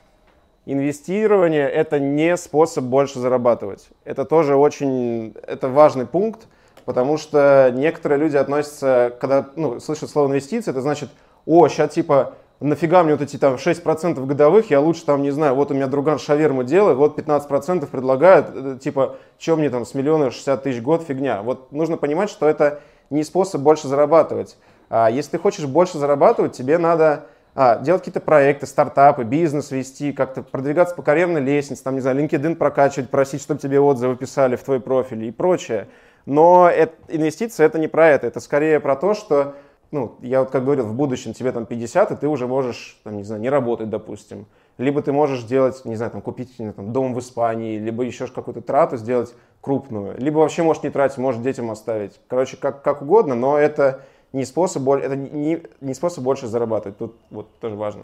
инвестирование– 0.65 1.69
это 1.69 1.99
не 1.99 2.37
способ 2.37 2.85
больше 2.85 3.19
зарабатывать. 3.19 3.89
Это 4.03 4.25
тоже 4.25 4.55
очень 4.55 5.33
это 5.47 5.67
важный 5.67 6.05
пункт. 6.05 6.47
потому 6.85 7.17
что 7.17 7.71
некоторые 7.73 8.19
люди 8.19 8.37
относятся, 8.37 9.15
когда 9.19 9.49
ну, 9.55 9.79
слышат 9.79 10.09
слово 10.09 10.27
инвестиции, 10.27 10.71
это 10.71 10.81
значит, 10.81 11.09
о, 11.45 11.67
сейчас 11.67 11.93
типа 11.93 12.33
нафига 12.61 13.03
мне 13.03 13.13
вот 13.13 13.21
эти 13.21 13.37
там 13.37 13.55
6% 13.55 14.25
годовых, 14.25 14.69
я 14.69 14.79
лучше 14.79 15.05
там, 15.05 15.21
не 15.21 15.31
знаю, 15.31 15.55
вот 15.55 15.71
у 15.71 15.73
меня 15.73 15.87
друган 15.87 16.19
шаверму 16.19 16.63
делает, 16.63 16.97
вот 16.97 17.17
15% 17.17 17.87
предлагают, 17.87 18.47
э, 18.53 18.77
типа, 18.81 19.17
что 19.39 19.57
мне 19.57 19.69
там 19.69 19.85
с 19.85 19.93
миллиона 19.93 20.31
60 20.31 20.63
тысяч 20.63 20.81
год, 20.81 21.03
фигня. 21.03 21.41
Вот 21.41 21.71
нужно 21.71 21.97
понимать, 21.97 22.29
что 22.29 22.47
это 22.47 22.81
не 23.11 23.23
способ 23.23 23.61
больше 23.61 23.87
зарабатывать. 23.87 24.57
А 24.89 25.09
если 25.09 25.31
ты 25.31 25.37
хочешь 25.37 25.65
больше 25.65 25.99
зарабатывать, 25.99 26.53
тебе 26.53 26.77
надо 26.77 27.27
а, 27.53 27.79
делать 27.79 28.01
какие-то 28.01 28.21
проекты, 28.21 28.65
стартапы, 28.65 29.23
бизнес 29.23 29.71
вести, 29.71 30.13
как-то 30.13 30.41
продвигаться 30.41 30.95
по 30.95 31.01
карьерной 31.01 31.41
лестнице, 31.41 31.83
там, 31.83 31.95
не 31.95 32.01
знаю, 32.01 32.17
LinkedIn 32.17 32.55
прокачивать, 32.55 33.09
просить, 33.09 33.41
чтобы 33.41 33.59
тебе 33.59 33.79
отзывы 33.79 34.15
писали 34.15 34.55
в 34.55 34.63
твой 34.63 34.79
профиль 34.79 35.25
и 35.25 35.31
прочее. 35.31 35.87
Но 36.25 36.69
это, 36.69 36.93
инвестиции 37.07 37.65
это 37.65 37.77
не 37.79 37.87
про 37.87 38.09
это, 38.09 38.27
это 38.27 38.39
скорее 38.39 38.79
про 38.79 38.95
то, 38.95 39.13
что 39.13 39.55
ну, 39.91 40.15
я 40.21 40.39
вот 40.39 40.51
как 40.51 40.63
говорил, 40.63 40.85
в 40.85 40.93
будущем 40.93 41.33
тебе 41.33 41.51
там 41.51 41.65
50, 41.65 42.11
и 42.11 42.15
ты 42.15 42.27
уже 42.27 42.47
можешь, 42.47 42.99
там, 43.03 43.17
не 43.17 43.23
знаю, 43.23 43.41
не 43.41 43.49
работать, 43.49 43.89
допустим. 43.89 44.47
Либо 44.77 45.01
ты 45.01 45.11
можешь 45.11 45.41
сделать, 45.41 45.83
не 45.83 45.95
знаю, 45.95 46.11
там, 46.11 46.21
купить 46.21 46.55
там, 46.57 46.93
дом 46.93 47.13
в 47.13 47.19
Испании, 47.19 47.77
либо 47.77 48.03
еще 48.03 48.27
какую-то 48.27 48.61
трату 48.61 48.95
сделать 48.95 49.33
крупную. 49.61 50.19
Либо 50.19 50.39
вообще 50.39 50.63
можешь 50.63 50.83
не 50.83 50.89
тратить, 50.89 51.17
можешь 51.17 51.41
детям 51.41 51.71
оставить. 51.71 52.19
Короче, 52.27 52.57
как, 52.57 52.81
как 52.81 53.01
угодно, 53.01 53.35
но 53.35 53.57
это 53.57 54.01
не 54.33 54.45
способ, 54.45 54.87
это 54.89 55.15
не, 55.15 55.63
не 55.81 55.93
способ 55.93 56.23
больше 56.23 56.47
зарабатывать. 56.47 56.97
Тут 56.97 57.15
вот 57.29 57.47
тоже 57.59 57.75
важно. 57.75 58.03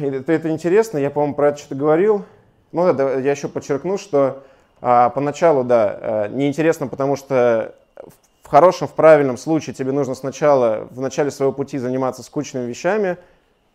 Это, 0.00 0.32
это 0.32 0.50
интересно, 0.50 0.98
я, 0.98 1.10
по-моему, 1.10 1.34
про 1.34 1.48
это 1.48 1.58
что-то 1.58 1.74
говорил. 1.74 2.24
Ну 2.72 2.92
да, 2.92 3.14
я 3.14 3.30
еще 3.32 3.48
подчеркну, 3.48 3.98
что 3.98 4.42
а, 4.80 5.10
поначалу, 5.10 5.64
да, 5.64 5.98
а, 6.00 6.28
неинтересно, 6.28 6.88
потому 6.88 7.16
что 7.16 7.74
хорошем, 8.52 8.86
в 8.86 8.92
правильном 8.92 9.38
случае 9.38 9.74
тебе 9.74 9.92
нужно 9.92 10.14
сначала, 10.14 10.86
в 10.90 11.00
начале 11.00 11.30
своего 11.30 11.52
пути 11.52 11.78
заниматься 11.78 12.22
скучными 12.22 12.66
вещами, 12.66 13.16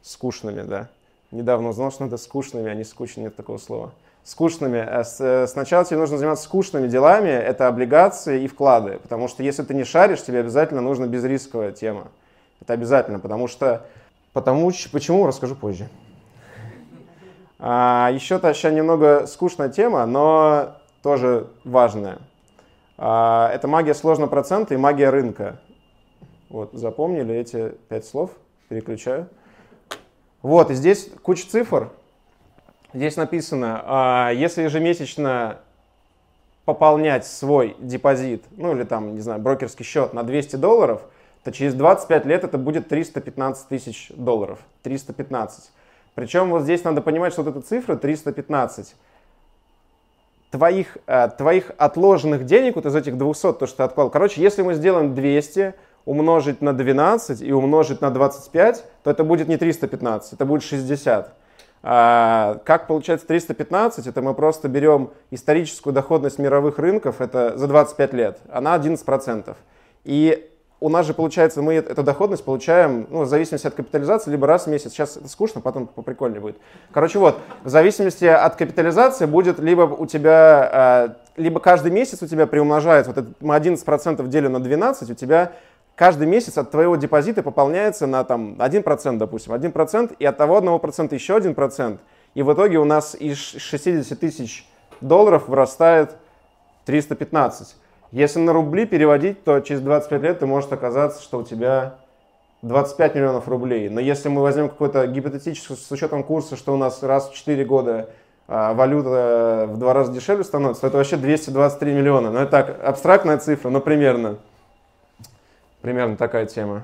скучными, 0.04 0.62
да. 0.62 0.88
Недавно 1.32 1.70
узнал, 1.70 1.92
что 1.92 2.04
надо 2.04 2.18
скучными, 2.18 2.70
а 2.70 2.76
не 2.76 2.84
скучными, 2.84 3.26
нет 3.26 3.36
такого 3.36 3.58
слова. 3.58 3.92
Скучными. 4.28 4.80
А 4.80 5.04
э, 5.20 5.48
сначала 5.48 5.86
тебе 5.86 6.00
нужно 6.00 6.18
заниматься 6.18 6.44
скучными 6.44 6.90
делами, 6.90 7.30
это 7.30 7.70
облигации 7.70 8.44
и 8.44 8.48
вклады. 8.50 9.00
Потому 9.02 9.30
что 9.30 9.42
если 9.42 9.64
ты 9.64 9.74
не 9.74 9.86
шаришь, 9.86 10.22
тебе 10.22 10.42
обязательно 10.42 10.82
нужна 10.82 11.08
безрисковая 11.08 11.72
тема. 11.72 12.10
Это 12.60 12.74
обязательно, 12.74 13.20
потому 13.20 13.48
что... 13.48 13.86
Потому, 14.34 14.70
почему, 14.92 15.26
расскажу 15.28 15.56
позже. 15.56 15.88
А, 17.58 18.12
еще-то 18.14 18.54
сейчас 18.54 18.74
немного 18.74 19.28
скучная 19.28 19.70
тема, 19.70 20.06
но 20.06 20.76
тоже 21.02 21.48
важная. 21.64 22.18
А, 22.98 23.50
это 23.54 23.70
магия 23.70 23.94
сложного 23.94 24.30
процента 24.30 24.74
и 24.74 24.78
магия 24.78 25.10
рынка. 25.10 25.62
Вот, 26.50 26.74
запомнили 26.74 27.34
эти 27.34 27.70
пять 27.88 28.06
слов? 28.06 28.32
Переключаю. 28.68 29.30
Вот, 30.42 30.70
и 30.70 30.74
здесь 30.74 31.10
куча 31.24 31.48
цифр. 31.50 31.92
Здесь 32.94 33.18
написано, 33.18 33.82
а, 33.84 34.32
если 34.32 34.64
ежемесячно 34.64 35.60
пополнять 36.66 37.26
свой 37.26 37.76
депозит, 37.80 38.44
ну 38.56 38.76
или 38.76 38.84
там, 38.84 39.16
не 39.16 39.22
знаю, 39.22 39.42
брокерский 39.42 39.86
счет 39.86 40.14
на 40.14 40.24
200 40.24 40.56
долларов, 40.58 41.02
то 41.44 41.52
через 41.52 41.74
25 41.74 42.26
лет 42.26 42.44
это 42.44 42.58
будет 42.58 42.90
315 42.90 43.68
тысяч 43.68 44.12
долларов. 44.16 44.60
315. 44.84 45.72
Причем 46.16 46.50
вот 46.50 46.64
здесь 46.64 46.84
надо 46.84 47.02
понимать, 47.02 47.34
что 47.34 47.44
вот 47.44 47.56
эта 47.56 47.66
цифра 47.66 47.96
315 47.96 48.96
твоих, 50.52 50.98
э, 51.08 51.30
твоих 51.38 51.72
отложенных 51.78 52.46
денег, 52.46 52.76
вот 52.76 52.86
из 52.86 52.96
этих 52.96 53.18
200, 53.18 53.54
то, 53.54 53.68
что 53.68 53.78
ты 53.78 53.84
откладывал. 53.84 54.12
Короче, 54.12 54.42
если 54.42 54.62
мы 54.62 54.74
сделаем 54.74 55.14
200 55.14 55.74
умножить 56.06 56.62
на 56.62 56.74
12 56.74 57.42
и 57.42 57.52
умножить 57.52 58.02
на 58.02 58.12
25, 58.12 58.84
то 59.04 59.12
это 59.12 59.24
будет 59.24 59.48
не 59.48 59.58
315, 59.58 60.34
это 60.34 60.46
будет 60.46 60.64
60. 60.64 61.34
А, 61.84 62.60
как 62.66 62.88
получается 62.88 63.28
315? 63.28 64.08
Это 64.08 64.22
мы 64.22 64.34
просто 64.34 64.68
берем 64.68 65.12
историческую 65.32 65.94
доходность 65.94 66.40
мировых 66.40 66.80
рынков, 66.80 67.22
это 67.22 67.58
за 67.58 67.68
25 67.68 68.14
лет, 68.14 68.40
она 68.50 68.76
11%. 68.76 69.56
И 70.04 70.50
у 70.80 70.90
нас 70.90 71.08
же 71.08 71.14
получается, 71.14 71.62
мы 71.62 71.76
эту 71.76 72.04
доходность 72.04 72.44
получаем, 72.44 73.08
ну, 73.10 73.24
в 73.24 73.28
зависимости 73.28 73.66
от 73.66 73.74
капитализации, 73.74 74.30
либо 74.30 74.46
раз 74.46 74.66
в 74.66 74.70
месяц. 74.70 74.92
Сейчас 74.92 75.18
это 75.18 75.28
скучно, 75.28 75.60
потом 75.60 75.88
поприкольнее 75.88 76.40
будет. 76.40 76.58
Короче, 76.92 77.18
вот, 77.18 77.40
в 77.64 77.70
зависимости 77.70 78.26
от 78.26 78.56
капитализации 78.56 79.26
будет 79.26 79.60
либо 79.60 79.82
у 79.82 80.06
тебя, 80.06 80.70
а, 80.72 81.16
либо 81.36 81.60
каждый 81.60 81.92
месяц 81.92 82.22
у 82.22 82.28
тебя 82.28 82.46
приумножается, 82.46 83.12
вот 83.12 83.18
это 83.18 83.34
мы 83.40 83.56
11% 83.56 84.28
делим 84.28 84.54
на 84.54 84.60
12, 84.60 85.10
у 85.10 85.16
тебя 85.16 85.54
каждый 85.98 86.28
месяц 86.28 86.58
от 86.58 86.72
твоего 86.72 86.96
депозита 86.96 87.44
пополняется 87.44 88.08
на 88.08 88.24
там 88.24 88.54
1%, 88.60 89.18
допустим, 89.18 89.54
1%, 89.54 90.16
и 90.18 90.26
от 90.26 90.38
того 90.38 90.60
1% 90.60 91.14
еще 91.14 91.38
1%, 91.38 91.98
и 92.36 92.42
в 92.44 92.54
итоге 92.54 92.78
у 92.78 92.86
нас 92.86 93.16
из 93.20 93.38
60 93.38 94.18
тысяч 94.18 94.66
долларов 95.02 95.50
вырастает 95.50 96.16
315. 96.86 97.76
Если 98.12 98.40
на 98.40 98.54
рубли 98.54 98.86
переводить, 98.86 99.44
то 99.44 99.60
через 99.60 99.82
25 99.82 100.22
лет 100.22 100.40
ты 100.40 100.46
может 100.46 100.72
оказаться, 100.72 101.22
что 101.22 101.40
у 101.40 101.44
тебя 101.44 101.96
25 102.62 103.16
миллионов 103.16 103.48
рублей. 103.48 103.90
Но 103.90 104.00
если 104.00 104.30
мы 104.30 104.42
возьмем 104.42 104.70
какой-то 104.70 105.06
гипотетический, 105.08 105.76
с 105.76 105.92
учетом 105.92 106.24
курса, 106.24 106.56
что 106.56 106.74
у 106.74 106.78
нас 106.78 107.04
раз 107.04 107.30
в 107.30 107.36
4 107.36 107.66
года 107.66 108.10
а, 108.48 108.74
валюта 108.74 109.66
в 109.68 109.78
два 109.78 109.94
раза 109.94 110.14
дешевле 110.14 110.44
становится, 110.44 110.82
то 110.82 110.88
это 110.88 110.98
вообще 110.98 111.18
223 111.18 111.92
миллиона. 111.92 112.32
Ну 112.32 112.40
это 112.40 112.52
так, 112.52 112.84
абстрактная 112.84 113.38
цифра, 113.40 113.70
но 113.70 113.82
примерно. 113.82 114.38
Примерно 115.88 116.18
такая 116.18 116.46
тема. 116.46 116.84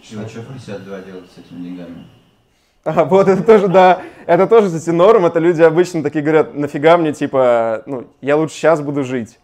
А 0.00 0.26
что 0.26 0.40
Фрисят 0.40 0.82
2 0.84 1.00
делать 1.00 1.30
с 1.30 1.36
этими 1.36 1.64
деньгами? 1.64 2.06
А, 2.82 3.04
вот 3.04 3.28
это 3.28 3.44
тоже, 3.44 3.68
да, 3.68 4.00
это 4.24 4.46
тоже, 4.46 4.68
кстати, 4.68 4.88
норм, 4.88 5.26
это 5.26 5.38
люди 5.38 5.60
обычно 5.60 6.02
такие 6.02 6.24
говорят, 6.24 6.54
нафига 6.54 6.96
мне, 6.96 7.12
типа, 7.12 7.82
ну, 7.84 8.06
я 8.22 8.38
лучше 8.38 8.54
сейчас 8.54 8.80
буду 8.80 9.04
жить. 9.04 9.38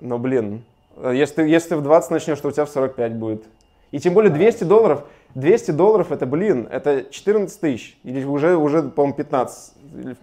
Но, 0.00 0.16
блин, 0.16 0.64
если 1.12 1.34
ты, 1.34 1.42
если 1.42 1.68
ты 1.68 1.76
в 1.76 1.82
20 1.82 2.10
начнешь, 2.10 2.40
то 2.40 2.48
у 2.48 2.50
тебя 2.50 2.64
в 2.64 2.70
45 2.70 3.16
будет. 3.16 3.44
И 3.90 3.98
тем 3.98 4.14
более 4.14 4.32
200 4.32 4.64
долларов, 4.64 5.04
200 5.34 5.72
долларов 5.72 6.10
это, 6.10 6.24
блин, 6.24 6.66
это 6.70 7.04
14 7.10 7.60
тысяч. 7.60 7.98
Или 8.02 8.24
уже, 8.24 8.56
уже 8.56 8.82
по-моему, 8.84 9.14
15. 9.14 9.74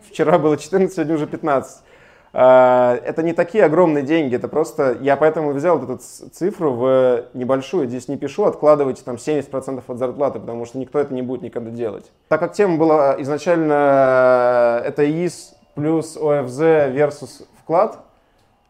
Вчера 0.09 0.39
было 0.39 0.57
14, 0.57 0.95
сегодня 0.95 1.13
уже 1.13 1.27
15. 1.27 1.83
А, 2.31 2.95
это 3.03 3.23
не 3.23 3.33
такие 3.33 3.63
огромные 3.65 4.03
деньги, 4.03 4.35
это 4.35 4.47
просто, 4.47 4.97
я 5.01 5.15
поэтому 5.17 5.51
взял 5.51 5.81
эту 5.81 5.97
цифру 5.97 6.73
в 6.73 7.25
небольшую, 7.33 7.87
здесь 7.87 8.07
не 8.07 8.17
пишу, 8.17 8.45
откладывайте 8.45 9.03
там 9.03 9.15
70% 9.15 9.83
от 9.87 9.97
зарплаты, 9.97 10.39
потому 10.39 10.65
что 10.65 10.77
никто 10.77 10.99
это 10.99 11.13
не 11.13 11.23
будет 11.23 11.41
никогда 11.41 11.71
делать. 11.71 12.11
Так 12.27 12.39
как 12.39 12.53
тема 12.53 12.77
была 12.77 13.19
изначально, 13.21 14.81
это 14.85 15.03
ИС 15.03 15.55
плюс 15.73 16.17
ОФЗ 16.17 16.59
versus 16.59 17.47
вклад, 17.61 17.99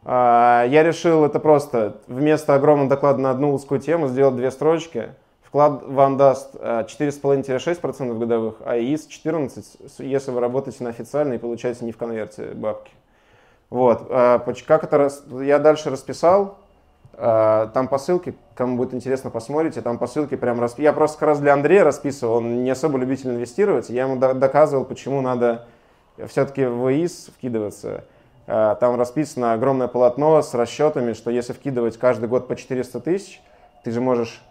а, 0.06 0.66
я 0.66 0.84
решил 0.84 1.26
это 1.26 1.40
просто 1.40 1.98
вместо 2.08 2.56
огромного 2.56 2.90
доклада 2.90 3.20
на 3.20 3.32
одну 3.32 3.54
узкую 3.54 3.82
тему 3.82 4.08
сделать 4.08 4.36
две 4.36 4.52
строчки. 4.52 5.10
Вклад 5.44 5.84
вам 5.86 6.16
даст 6.16 6.56
4,5-6% 6.56 8.12
а, 8.12 8.14
годовых, 8.14 8.56
а 8.64 8.78
ИИС 8.78 9.08
14, 9.08 10.00
если 10.00 10.32
вы 10.32 10.40
работаете 10.40 10.84
на 10.84 10.92
официальной 10.92 11.36
и 11.36 11.40
получаете 11.40 11.84
не 11.86 11.92
в 11.92 11.98
конверте 11.98 12.52
бабки. 12.54 12.92
Вот. 13.70 14.08
А, 14.10 14.40
как 14.66 14.84
это 14.84 15.10
я 15.42 15.60
дальше 15.60 15.90
расписал. 15.90 16.58
Там 17.16 17.90
по 17.90 17.98
ссылке, 17.98 18.34
кому 18.56 18.78
будет 18.78 18.94
интересно, 18.94 19.30
посмотрите. 19.30 19.82
Там 19.82 19.98
по 19.98 20.08
ссылке 20.08 20.38
прям 20.38 20.62
расп... 20.62 20.80
Я 20.80 20.94
просто 20.94 21.20
как 21.20 21.28
раз 21.28 21.40
для 21.40 21.52
Андрея 21.52 21.84
расписывал, 21.84 22.36
он 22.36 22.64
не 22.64 22.70
особо 22.70 22.98
любитель 22.98 23.32
инвестировать. 23.32 23.90
Я 23.90 24.04
ему 24.04 24.16
доказывал, 24.16 24.86
почему 24.86 25.20
надо 25.20 25.66
все-таки 26.28 26.64
в 26.64 26.90
ИИС 26.90 27.32
вкидываться. 27.36 28.06
Э, 28.48 28.76
там 28.80 28.98
расписано 28.98 29.54
огромное 29.54 29.88
полотно 29.88 30.42
с 30.42 30.54
расчетами, 30.54 31.14
что 31.14 31.30
если 31.30 31.54
вкидывать 31.54 31.98
каждый 31.98 32.30
год 32.30 32.48
по 32.48 32.56
400 32.56 33.00
тысяч, 33.02 33.42
ты 33.84 33.92
же 33.92 34.02
можешь... 34.02 34.42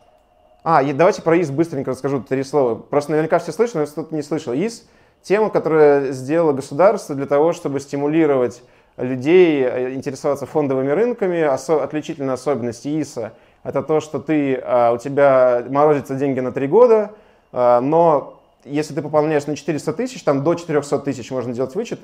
А, 0.63 0.83
и 0.83 0.93
давайте 0.93 1.23
про 1.23 1.41
ИС 1.41 1.51
быстренько 1.51 1.93
расскажу, 1.93 2.23
три 2.23 2.43
слова. 2.43 2.75
Просто 2.75 3.13
наверняка 3.13 3.39
все 3.39 3.53
слышали, 3.53 3.79
но 3.79 3.81
если 3.83 3.95
кто-то 3.95 4.15
не 4.15 4.23
слышал. 4.23 4.53
ИС– 4.53 4.87
тема, 5.23 5.51
которую 5.51 6.13
сделало 6.13 6.53
государство 6.53 7.15
для 7.15 7.27
того, 7.27 7.53
чтобы 7.53 7.81
стимулировать 7.81 8.63
людей 8.99 9.65
э, 9.65 9.95
интересоваться 9.95 10.47
фондовыми 10.47 10.91
рынками. 10.91 11.39
Осо- 11.39 11.83
отличительная 11.83 12.35
особенность 12.35 12.87
ИСа– 12.87 13.33
это 13.63 13.83
то, 13.83 14.01
что 14.01 14.19
ты, 14.19 14.55
э, 14.55 14.93
у 14.93 14.99
тебя 14.99 15.65
морозятся 15.69 16.15
деньги 16.15 16.41
на 16.41 16.53
три 16.53 16.67
года, 16.67 17.13
но 17.51 18.39
если 18.65 18.93
ты 18.93 19.01
пополняешь 19.01 19.47
на 19.47 19.57
400 19.57 19.95
тысяч, 19.95 20.23
там 20.23 20.45
до 20.45 20.55
400 20.55 20.99
тысяч 20.99 21.31
можно 21.31 21.55
делать 21.55 21.75
вычет, 21.75 21.99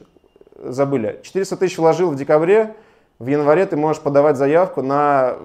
забыли. 0.56 1.20
400 1.22 1.56
тысяч 1.58 1.76
вложил 1.76 2.10
в 2.10 2.16
декабре, 2.16 2.74
в 3.18 3.26
январе 3.26 3.66
ты 3.66 3.76
можешь 3.76 4.02
подавать 4.02 4.36
заявку 4.36 4.82
на 4.82 5.36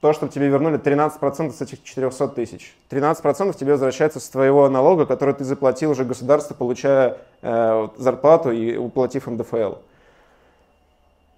то, 0.00 0.12
чтобы 0.12 0.32
тебе 0.32 0.48
вернули 0.48 0.78
13% 0.78 1.52
с 1.52 1.60
этих 1.60 1.82
400 1.82 2.28
тысяч. 2.28 2.74
13% 2.90 3.56
тебе 3.58 3.72
возвращается 3.72 4.18
с 4.18 4.28
твоего 4.28 4.68
налога, 4.68 5.06
который 5.06 5.34
ты 5.34 5.44
заплатил 5.44 5.90
уже 5.90 6.04
государству, 6.04 6.54
получая 6.56 7.18
э, 7.42 7.88
зарплату 7.98 8.50
и 8.50 8.76
уплатив 8.76 9.26
НДФЛ. 9.26 9.74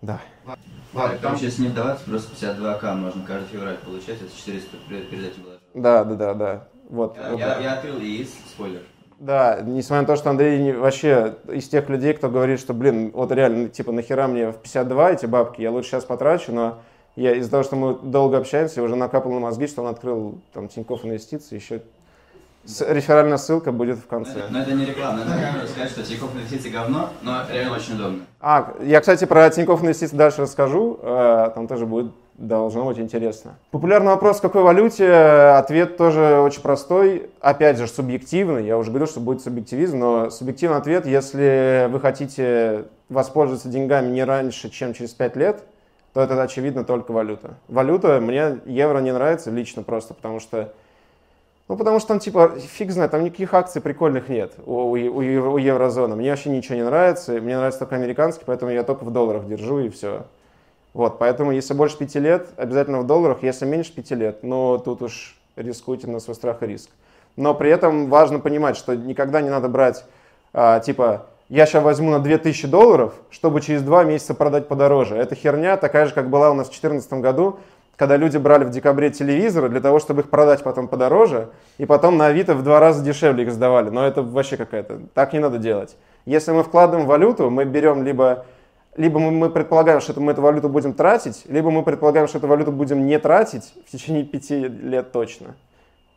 Да. 0.02 0.20
Ладно, 0.92 1.18
там 1.22 1.36
сейчас 1.38 1.58
не 1.58 1.68
вдаваться, 1.68 2.04
просто 2.04 2.34
52к 2.34 2.94
можно 2.96 3.24
каждый 3.24 3.48
февраль 3.48 3.76
получать, 3.78 4.20
это 4.20 4.36
400 4.36 4.76
перед 4.88 5.12
этим 5.12 5.42
вложил. 5.44 5.60
Да, 5.72 6.04
да, 6.04 6.14
да, 6.16 6.34
да. 6.34 6.68
Вот. 6.90 7.16
Я, 7.16 7.30
вот 7.30 7.38
я, 7.38 7.46
так. 7.46 7.62
я 7.62 7.72
открыл 7.74 7.98
ИИС, 7.98 8.28
спойлер. 8.52 8.82
Да, 9.18 9.60
несмотря 9.62 10.02
на 10.02 10.06
то, 10.08 10.16
что 10.16 10.30
Андрей 10.30 10.60
не- 10.60 10.72
вообще 10.72 11.36
из 11.50 11.68
тех 11.68 11.88
людей, 11.88 12.12
кто 12.12 12.28
говорит, 12.28 12.58
что, 12.60 12.74
блин, 12.74 13.12
вот 13.14 13.30
реально, 13.32 13.68
типа, 13.68 13.92
нахера 13.92 14.26
мне 14.26 14.50
в 14.50 14.56
52 14.56 15.12
эти 15.12 15.26
бабки, 15.26 15.62
я 15.62 15.70
лучше 15.70 15.90
сейчас 15.90 16.04
потрачу, 16.04 16.52
но 16.52 16.80
я 17.14 17.32
из-за 17.36 17.50
того, 17.50 17.62
что 17.62 17.76
мы 17.76 17.94
долго 17.94 18.36
общаемся, 18.36 18.80
я 18.80 18.84
уже 18.84 18.96
накапал 18.96 19.32
на 19.32 19.40
мозги, 19.40 19.68
что 19.68 19.82
он 19.82 19.88
открыл 19.88 20.40
там 20.52 20.68
Тинькофф 20.68 21.04
инвестиции, 21.04 21.54
еще 21.54 21.82
с- 22.64 22.80
реферальная 22.88 23.36
ссылка 23.38 23.72
будет 23.72 23.98
в 23.98 24.06
конце. 24.06 24.44
но 24.50 24.60
это 24.60 24.72
не 24.72 24.84
реклама, 24.84 25.20
это 25.22 25.30
камера 25.30 25.66
сказать, 25.66 25.90
что 25.90 26.02
Тинькофф 26.02 26.34
инвестиции 26.34 26.70
говно, 26.70 27.10
но 27.22 27.42
реально 27.52 27.76
очень 27.76 27.94
удобно. 27.94 28.20
А, 28.40 28.74
я, 28.82 29.00
кстати, 29.00 29.24
про 29.24 29.48
Тинькофф 29.50 29.82
инвестиции 29.82 30.16
дальше 30.16 30.42
расскажу, 30.42 30.98
э, 31.02 31.50
там 31.54 31.66
тоже 31.66 31.86
будет, 31.86 32.12
должно 32.34 32.84
быть 32.84 32.98
интересно. 32.98 33.54
Популярный 33.70 34.12
вопрос, 34.12 34.38
в 34.38 34.42
какой 34.42 34.62
валюте, 34.62 35.12
ответ 35.12 35.96
тоже 35.96 36.40
очень 36.40 36.62
простой, 36.62 37.30
опять 37.40 37.78
же, 37.78 37.86
субъективный, 37.86 38.66
я 38.66 38.78
уже 38.78 38.90
говорил, 38.90 39.06
что 39.08 39.20
будет 39.20 39.42
субъективизм, 39.42 39.98
но 39.98 40.30
субъективный 40.30 40.78
ответ, 40.78 41.06
если 41.06 41.88
вы 41.90 42.00
хотите 42.00 42.84
воспользоваться 43.08 43.68
деньгами 43.68 44.10
не 44.10 44.24
раньше, 44.24 44.70
чем 44.70 44.94
через 44.94 45.10
5 45.10 45.36
лет, 45.36 45.62
то 46.14 46.20
это, 46.20 46.40
очевидно, 46.42 46.84
только 46.84 47.12
валюта. 47.12 47.54
Валюта, 47.68 48.20
мне 48.20 48.58
евро 48.66 48.98
не 48.98 49.12
нравится 49.12 49.50
лично 49.50 49.82
просто, 49.82 50.12
потому 50.14 50.40
что 50.40 50.72
ну, 51.72 51.78
потому 51.78 52.00
что 52.00 52.08
там, 52.08 52.18
типа, 52.18 52.58
фиг 52.58 52.90
знает, 52.90 53.12
там 53.12 53.24
никаких 53.24 53.54
акций 53.54 53.80
прикольных 53.80 54.28
нет 54.28 54.52
у, 54.66 54.72
у, 54.74 54.90
у 54.90 55.20
евро- 55.22 55.52
у 55.52 55.56
еврозоны. 55.56 56.16
Мне 56.16 56.28
вообще 56.28 56.50
ничего 56.50 56.74
не 56.74 56.82
нравится, 56.82 57.32
мне 57.32 57.56
нравится 57.56 57.78
только 57.78 57.96
американский, 57.96 58.42
поэтому 58.44 58.70
я 58.70 58.82
только 58.82 59.04
в 59.04 59.10
долларах 59.10 59.48
держу 59.48 59.78
и 59.78 59.88
все. 59.88 60.26
Вот, 60.92 61.18
поэтому 61.18 61.50
если 61.50 61.72
больше 61.72 61.96
пяти 61.96 62.20
лет, 62.20 62.48
обязательно 62.58 63.00
в 63.00 63.06
долларах, 63.06 63.42
если 63.42 63.64
меньше 63.64 63.94
пяти 63.94 64.14
лет, 64.14 64.42
но 64.42 64.76
тут 64.76 65.00
уж 65.00 65.34
рискуйте 65.56 66.08
на 66.08 66.20
свой 66.20 66.34
страх 66.34 66.62
и 66.62 66.66
риск. 66.66 66.90
Но 67.36 67.54
при 67.54 67.70
этом 67.70 68.10
важно 68.10 68.38
понимать, 68.38 68.76
что 68.76 68.94
никогда 68.94 69.40
не 69.40 69.48
надо 69.48 69.70
брать, 69.70 70.04
а, 70.52 70.78
типа, 70.80 71.24
я 71.48 71.64
сейчас 71.64 71.82
возьму 71.82 72.10
на 72.10 72.18
2000 72.18 72.66
долларов, 72.66 73.14
чтобы 73.30 73.62
через 73.62 73.80
два 73.80 74.04
месяца 74.04 74.34
продать 74.34 74.68
подороже. 74.68 75.16
Это 75.16 75.34
херня 75.34 75.78
такая 75.78 76.04
же, 76.04 76.12
как 76.12 76.28
была 76.28 76.50
у 76.50 76.54
нас 76.54 76.66
в 76.66 76.70
2014 76.70 77.14
году, 77.22 77.60
когда 77.96 78.16
люди 78.16 78.36
брали 78.36 78.64
в 78.64 78.70
декабре 78.70 79.10
телевизоры 79.10 79.68
для 79.68 79.80
того, 79.80 79.98
чтобы 79.98 80.22
их 80.22 80.30
продать 80.30 80.62
потом 80.62 80.88
подороже, 80.88 81.50
и 81.78 81.86
потом 81.86 82.16
на 82.16 82.26
Авито 82.26 82.54
в 82.54 82.62
два 82.62 82.80
раза 82.80 83.04
дешевле 83.04 83.44
их 83.44 83.52
сдавали. 83.52 83.90
Но 83.90 84.06
это 84.06 84.22
вообще 84.22 84.56
какая-то... 84.56 85.00
Так 85.14 85.32
не 85.32 85.38
надо 85.38 85.58
делать. 85.58 85.96
Если 86.24 86.52
мы 86.52 86.62
вкладываем 86.62 87.06
валюту, 87.06 87.50
мы 87.50 87.64
берем 87.64 88.02
либо... 88.02 88.44
Либо 88.94 89.18
мы, 89.18 89.48
предполагаем, 89.48 90.02
что 90.02 90.20
мы 90.20 90.32
эту 90.32 90.42
валюту 90.42 90.68
будем 90.68 90.92
тратить, 90.92 91.44
либо 91.48 91.70
мы 91.70 91.82
предполагаем, 91.82 92.28
что 92.28 92.36
эту 92.36 92.46
валюту 92.46 92.72
будем 92.72 93.06
не 93.06 93.18
тратить 93.18 93.72
в 93.86 93.90
течение 93.90 94.22
пяти 94.22 94.68
лет 94.68 95.12
точно. 95.12 95.54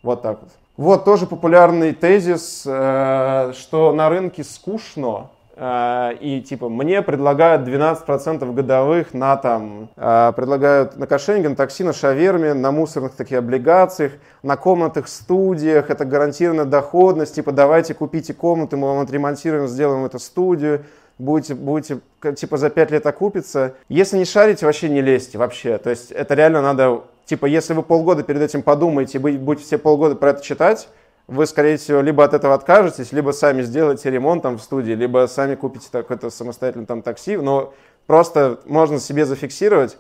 Вот 0.04 0.22
так 0.22 0.42
вот. 0.42 0.50
Вот 0.76 1.06
тоже 1.06 1.26
популярный 1.26 1.94
тезис, 1.94 2.64
э, 2.68 3.54
что 3.56 3.94
на 3.94 4.10
рынке 4.10 4.44
скучно, 4.44 5.30
и 5.58 6.42
типа 6.42 6.68
мне 6.68 7.02
предлагают 7.02 7.68
12% 7.68 8.54
годовых 8.54 9.14
на 9.14 9.38
там, 9.38 9.90
э, 9.96 10.34
предлагают 10.36 10.98
на 10.98 11.08
кошельнике, 11.08 11.50
на 11.50 11.56
такси, 11.56 11.86
на 11.86 11.94
шаверме, 11.94 12.54
на 12.54 12.72
мусорных 12.72 13.14
таких 13.14 13.38
облигациях, 13.38 14.14
на 14.44 14.58
комнатах, 14.58 15.08
студиях, 15.08 15.90
это 15.90 16.04
гарантированная 16.04 16.66
доходность, 16.66 17.36
типа 17.36 17.54
давайте 17.54 17.94
купите 17.94 18.34
комнату, 18.34 18.76
мы 18.76 18.90
вам 18.90 19.00
отремонтируем, 19.00 19.68
сделаем 19.68 20.04
эту 20.04 20.20
студию, 20.20 20.84
будете, 21.18 21.56
будете 21.56 22.00
типа 22.36 22.58
за 22.58 22.70
5 22.70 22.92
лет 22.92 23.06
окупиться. 23.06 23.76
Если 23.88 24.18
не 24.18 24.26
шарите, 24.26 24.66
вообще 24.66 24.90
не 24.90 25.02
лезьте 25.02 25.38
вообще. 25.38 25.78
То 25.78 25.90
есть 25.90 26.12
это 26.12 26.34
реально 26.34 26.62
надо, 26.62 27.04
типа 27.26 27.46
если 27.46 27.74
вы 27.74 27.84
полгода 27.84 28.24
перед 28.24 28.42
этим 28.42 28.62
подумаете, 28.62 29.20
будете 29.20 29.66
все 29.66 29.78
полгода 29.78 30.16
про 30.16 30.32
это 30.32 30.44
читать, 30.44 30.90
вы, 31.28 31.46
скорее 31.48 31.78
всего, 31.78 32.02
либо 32.02 32.24
от 32.24 32.34
этого 32.34 32.54
откажетесь, 32.54 33.12
либо 33.12 33.32
сами 33.32 33.64
сделаете 33.64 34.10
ремонт 34.12 34.44
там 34.44 34.58
в 34.58 34.62
студии, 34.62 34.94
либо 34.94 35.28
сами 35.28 35.56
купите 35.56 35.88
какое-то 35.92 36.30
самостоятельное 36.30 36.86
там 36.86 37.02
такси. 37.02 37.38
Но 37.38 37.74
просто 38.06 38.60
можно 38.66 39.00
себе 39.00 39.26
зафиксировать. 39.26 39.98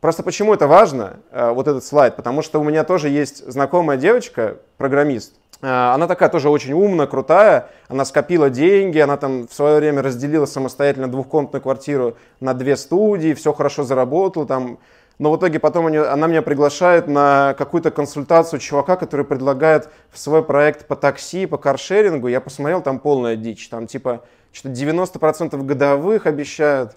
Просто 0.00 0.22
почему 0.22 0.54
это 0.54 0.68
важно, 0.68 1.18
э, 1.32 1.50
вот 1.50 1.66
этот 1.66 1.84
слайд? 1.84 2.14
Потому 2.14 2.42
что 2.42 2.60
у 2.60 2.64
меня 2.64 2.84
тоже 2.84 3.08
есть 3.08 3.44
знакомая 3.50 3.96
девочка, 3.96 4.58
программист. 4.76 5.34
Э, 5.60 5.92
Она 5.94 6.06
такая 6.06 6.28
тоже 6.28 6.48
очень 6.48 6.72
умная, 6.72 7.08
крутая. 7.08 7.70
Она 7.88 8.04
скопила 8.04 8.48
деньги, 8.48 8.98
она 8.98 9.16
там 9.16 9.48
в 9.48 9.52
свое 9.52 9.78
время 9.78 10.02
разделила 10.02 10.46
самостоятельно 10.46 11.10
двухкомнатную 11.10 11.60
квартиру 11.60 12.16
на 12.38 12.54
две 12.54 12.76
студии, 12.76 13.34
все 13.34 13.52
хорошо 13.52 13.82
заработала 13.82 14.46
там. 14.46 14.78
Но 15.18 15.32
в 15.32 15.36
итоге 15.36 15.58
потом 15.58 15.86
они- 15.86 15.96
она 15.98 16.28
меня 16.28 16.42
приглашает 16.42 17.08
на 17.08 17.54
какую-то 17.58 17.90
консультацию 17.90 18.60
чувака, 18.60 18.96
который 18.96 19.26
предлагает 19.26 19.88
в 20.12 20.18
свой 20.18 20.44
проект 20.44 20.86
по 20.86 20.94
такси, 20.94 21.46
по 21.46 21.58
каршерингу. 21.58 22.28
Я 22.28 22.40
посмотрел, 22.40 22.80
там 22.82 23.00
полная 23.00 23.34
дичь. 23.34 23.68
Там 23.68 23.86
типа 23.88 24.22
что-то 24.52 24.74
90% 24.74 25.64
годовых 25.64 26.26
обещают. 26.26 26.92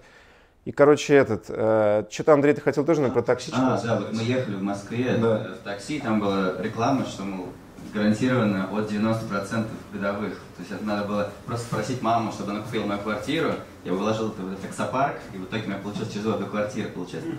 И, 0.64 0.70
короче, 0.70 1.14
этот, 1.16 1.46
э, 1.48 2.04
что-то, 2.08 2.34
Андрей, 2.34 2.54
ты 2.54 2.60
хотел 2.60 2.84
тоже 2.84 3.00
наверное, 3.00 3.20
про 3.20 3.26
такси 3.34 3.50
А, 3.52 3.80
да, 3.84 3.96
вот 3.96 4.12
мы 4.12 4.22
ехали 4.22 4.54
в 4.54 4.62
Москве 4.62 5.16
Да. 5.20 5.38
э, 5.44 5.54
в 5.60 5.64
такси, 5.64 5.98
там 5.98 6.20
была 6.20 6.52
реклама, 6.60 7.04
что, 7.04 7.24
мол, 7.24 7.48
гарантированно 7.92 8.68
от 8.72 8.86
90% 8.88 9.66
годовых. 9.92 10.34
То 10.34 10.60
есть 10.60 10.70
это 10.70 10.84
надо 10.84 11.04
было 11.08 11.30
просто 11.46 11.66
спросить 11.66 12.00
маму, 12.00 12.30
чтобы 12.30 12.52
она 12.52 12.60
купила 12.60 12.86
мою 12.86 13.00
квартиру, 13.00 13.54
я 13.84 13.92
вложил 13.92 14.28
это 14.28 14.42
в 14.42 14.54
таксопарк, 14.62 15.16
и 15.34 15.36
в 15.38 15.44
итоге 15.46 15.64
у 15.64 15.66
меня 15.70 15.78
получилось 15.82 16.10
через 16.12 16.24
год 16.26 16.38
до 16.38 16.46
квартиры, 16.46 16.88
получается. 16.90 17.30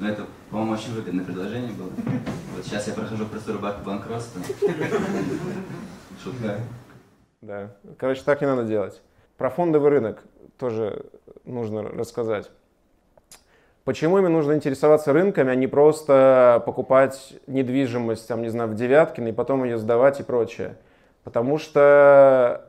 Но 0.00 0.08
это, 0.08 0.24
по-моему, 0.50 0.72
очень 0.72 0.94
выгодное 0.94 1.24
предложение 1.24 1.72
было. 1.72 1.90
Вот 2.56 2.64
сейчас 2.64 2.88
я 2.88 2.94
прохожу 2.94 3.26
процедуру 3.26 3.58
бак- 3.58 3.84
банкротства. 3.84 4.40
Шутка. 6.24 6.58
Да. 7.42 7.70
Короче, 7.98 8.22
так 8.24 8.40
не 8.40 8.46
надо 8.46 8.64
делать. 8.64 9.02
Про 9.36 9.50
фондовый 9.50 9.90
рынок 9.90 10.24
тоже 10.58 11.04
нужно 11.44 11.82
рассказать. 11.82 12.50
Почему 13.84 14.18
именно 14.18 14.30
нужно 14.30 14.52
интересоваться 14.54 15.12
рынками, 15.12 15.50
а 15.50 15.54
не 15.54 15.66
просто 15.66 16.62
покупать 16.64 17.34
недвижимость, 17.46 18.26
там, 18.26 18.40
не 18.40 18.48
знаю, 18.48 18.70
в 18.70 18.74
Девяткино 18.74 19.28
и 19.28 19.32
потом 19.32 19.64
ее 19.64 19.76
сдавать 19.78 20.20
и 20.20 20.22
прочее? 20.22 20.76
Потому 21.24 21.58
что 21.58 22.66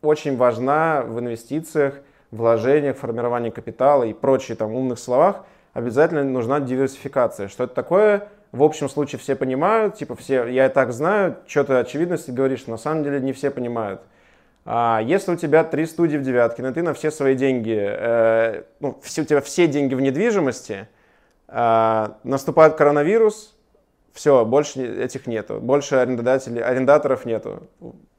очень 0.00 0.36
важна 0.38 1.02
в 1.02 1.18
инвестициях, 1.20 1.94
вложениях, 2.30 2.96
формировании 2.96 3.50
капитала 3.50 4.04
и 4.04 4.14
прочие 4.14 4.56
там 4.56 4.72
умных 4.74 4.98
словах 4.98 5.44
обязательно 5.74 6.24
нужна 6.24 6.60
диверсификация. 6.60 7.48
Что 7.48 7.64
это 7.64 7.74
такое? 7.74 8.28
В 8.52 8.62
общем 8.62 8.88
случае 8.88 9.18
все 9.18 9.34
понимают, 9.34 9.96
типа 9.96 10.14
все, 10.14 10.46
я 10.46 10.66
и 10.66 10.68
так 10.68 10.92
знаю, 10.92 11.36
что-то 11.46 11.80
очевидности 11.80 12.30
говоришь, 12.30 12.66
на 12.66 12.76
самом 12.76 13.02
деле 13.02 13.20
не 13.20 13.32
все 13.32 13.50
понимают. 13.50 14.00
А 14.64 15.00
если 15.04 15.32
у 15.32 15.36
тебя 15.36 15.64
три 15.64 15.84
студии 15.84 16.16
в 16.16 16.22
Девяткино, 16.22 16.72
ты 16.72 16.82
на 16.82 16.94
все 16.94 17.10
свои 17.10 17.34
деньги, 17.34 17.76
э, 17.76 18.62
ну, 18.80 18.98
все, 19.02 19.22
у 19.22 19.24
тебя 19.24 19.40
все 19.40 19.66
деньги 19.66 19.94
в 19.94 20.00
недвижимости, 20.00 20.88
э, 21.48 22.08
наступает 22.22 22.76
коронавирус, 22.76 23.54
все, 24.12 24.44
больше 24.44 25.02
этих 25.02 25.26
нету, 25.26 25.58
больше 25.60 25.96
арендодателей, 25.96 26.62
арендаторов 26.62 27.26
нету. 27.26 27.64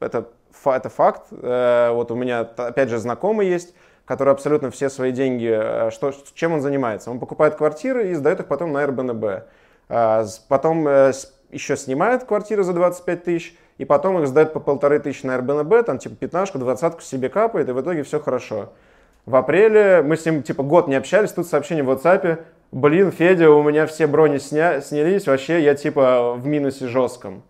Это, 0.02 0.28
это 0.66 0.90
факт. 0.90 1.28
Э, 1.32 1.92
вот 1.94 2.12
у 2.12 2.16
меня, 2.16 2.42
опять 2.42 2.90
же, 2.90 2.98
знакомый 2.98 3.48
есть, 3.48 3.74
который 4.06 4.34
абсолютно 4.34 4.72
все 4.72 4.90
свои 4.90 5.12
деньги, 5.12 5.50
э, 5.52 5.92
что, 5.92 6.14
чем 6.34 6.54
он 6.54 6.62
занимается? 6.62 7.12
Он 7.12 7.20
покупает 7.20 7.56
квартиры 7.56 8.12
и 8.12 8.14
сдает 8.14 8.40
их 8.40 8.48
потом 8.48 8.72
на 8.72 8.84
Airbnb. 8.84 9.44
А, 9.90 10.26
Потом 10.48 10.88
э, 10.88 11.12
еще 11.52 11.78
снимает 11.78 12.24
квартиры 12.24 12.64
за 12.64 12.74
25 12.74 13.24
тысяч, 13.24 13.58
и 13.78 13.86
потом 13.86 14.22
их 14.22 14.28
сдает 14.28 14.54
по 14.54 14.60
полторы 14.60 15.00
тысячи 15.00 15.26
на 15.26 15.36
Airbnb, 15.36 15.84
там 15.84 15.98
типа 15.98 16.16
пятнашку, 16.16 16.60
двадцатку 16.60 17.02
себе 17.02 17.30
капает, 17.30 17.68
и 17.70 17.72
в 17.72 17.82
итоге 17.82 18.04
все 18.04 18.20
хорошо. 18.20 18.74
В 19.26 19.36
апреле 19.36 20.02
мы 20.04 20.18
с 20.18 20.26
ним 20.26 20.44
типа 20.44 20.64
год 20.64 20.88
не 20.88 20.96
общались, 20.96 21.32
тут 21.32 21.48
сообщение 21.48 21.84
в 21.84 21.90
WhatsApp, 21.90 22.44
блин, 22.72 23.12
Федя, 23.12 23.50
у 23.50 23.64
меня 23.64 23.86
все 23.88 24.08
брони 24.08 24.38
сня... 24.38 24.82
снялись, 24.82 25.28
вообще 25.28 25.64
я 25.64 25.76
типа 25.76 26.36
в 26.38 26.46
минусе 26.46 26.88
жестком. 26.88 27.44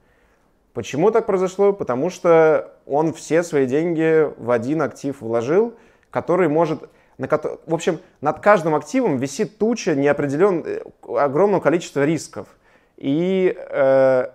Почему 0.73 1.11
так 1.11 1.25
произошло? 1.25 1.73
Потому 1.73 2.09
что 2.09 2.73
он 2.85 3.13
все 3.13 3.43
свои 3.43 3.65
деньги 3.65 4.29
в 4.37 4.51
один 4.51 4.81
актив 4.81 5.19
вложил, 5.21 5.73
который 6.15 6.47
может... 6.47 6.89
На 7.17 7.27
В 7.27 7.73
общем, 7.73 7.99
над 8.21 8.39
каждым 8.39 8.73
активом 8.73 9.17
висит 9.17 9.57
туча 9.57 9.95
неопределенного, 9.95 10.81
огромного 11.25 11.59
количества 11.59 12.05
рисков. 12.05 12.47
И 12.95 13.53
э, 13.57 14.27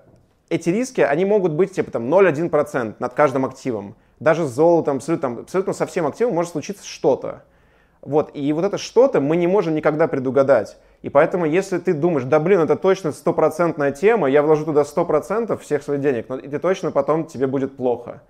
эти 0.51 0.69
риски, 0.69 1.01
они 1.01 1.25
могут 1.25 1.53
быть 1.53 1.73
типа 1.73 1.91
там 1.91 2.13
0,1% 2.13 2.97
над 2.99 3.15
каждым 3.15 3.47
активом. 3.47 3.97
Даже 4.19 4.45
с 4.45 4.51
золотом, 4.51 4.99
абсолютно, 4.99 5.41
абсолютно 5.41 5.73
со 5.73 5.87
всем 5.87 6.07
активом 6.07 6.35
может 6.35 6.53
случиться 6.53 6.87
что-то. 6.87 7.45
Вот, 8.03 8.31
и 8.35 8.53
вот 8.53 8.65
это 8.65 8.77
что-то 8.77 9.23
мы 9.23 9.37
не 9.37 9.47
можем 9.47 9.75
никогда 9.75 10.07
предугадать. 10.07 10.77
И 11.01 11.09
поэтому, 11.09 11.47
если 11.47 11.79
ты 11.79 11.95
думаешь, 11.95 12.25
да 12.25 12.41
блин, 12.41 12.61
это 12.61 12.77
точно 12.77 13.13
стопроцентная 13.13 13.93
тема, 13.93 14.29
я 14.29 14.43
вложу 14.43 14.67
туда 14.67 14.83
100% 14.83 15.57
всех 15.59 15.83
своих 15.83 16.03
денег, 16.03 16.29
но 16.29 16.37
и 16.37 16.47
ты 16.47 16.59
точно 16.59 16.91
потом 16.93 17.25
тебе 17.25 17.47
будет 17.47 17.77
плохо. 17.77 18.21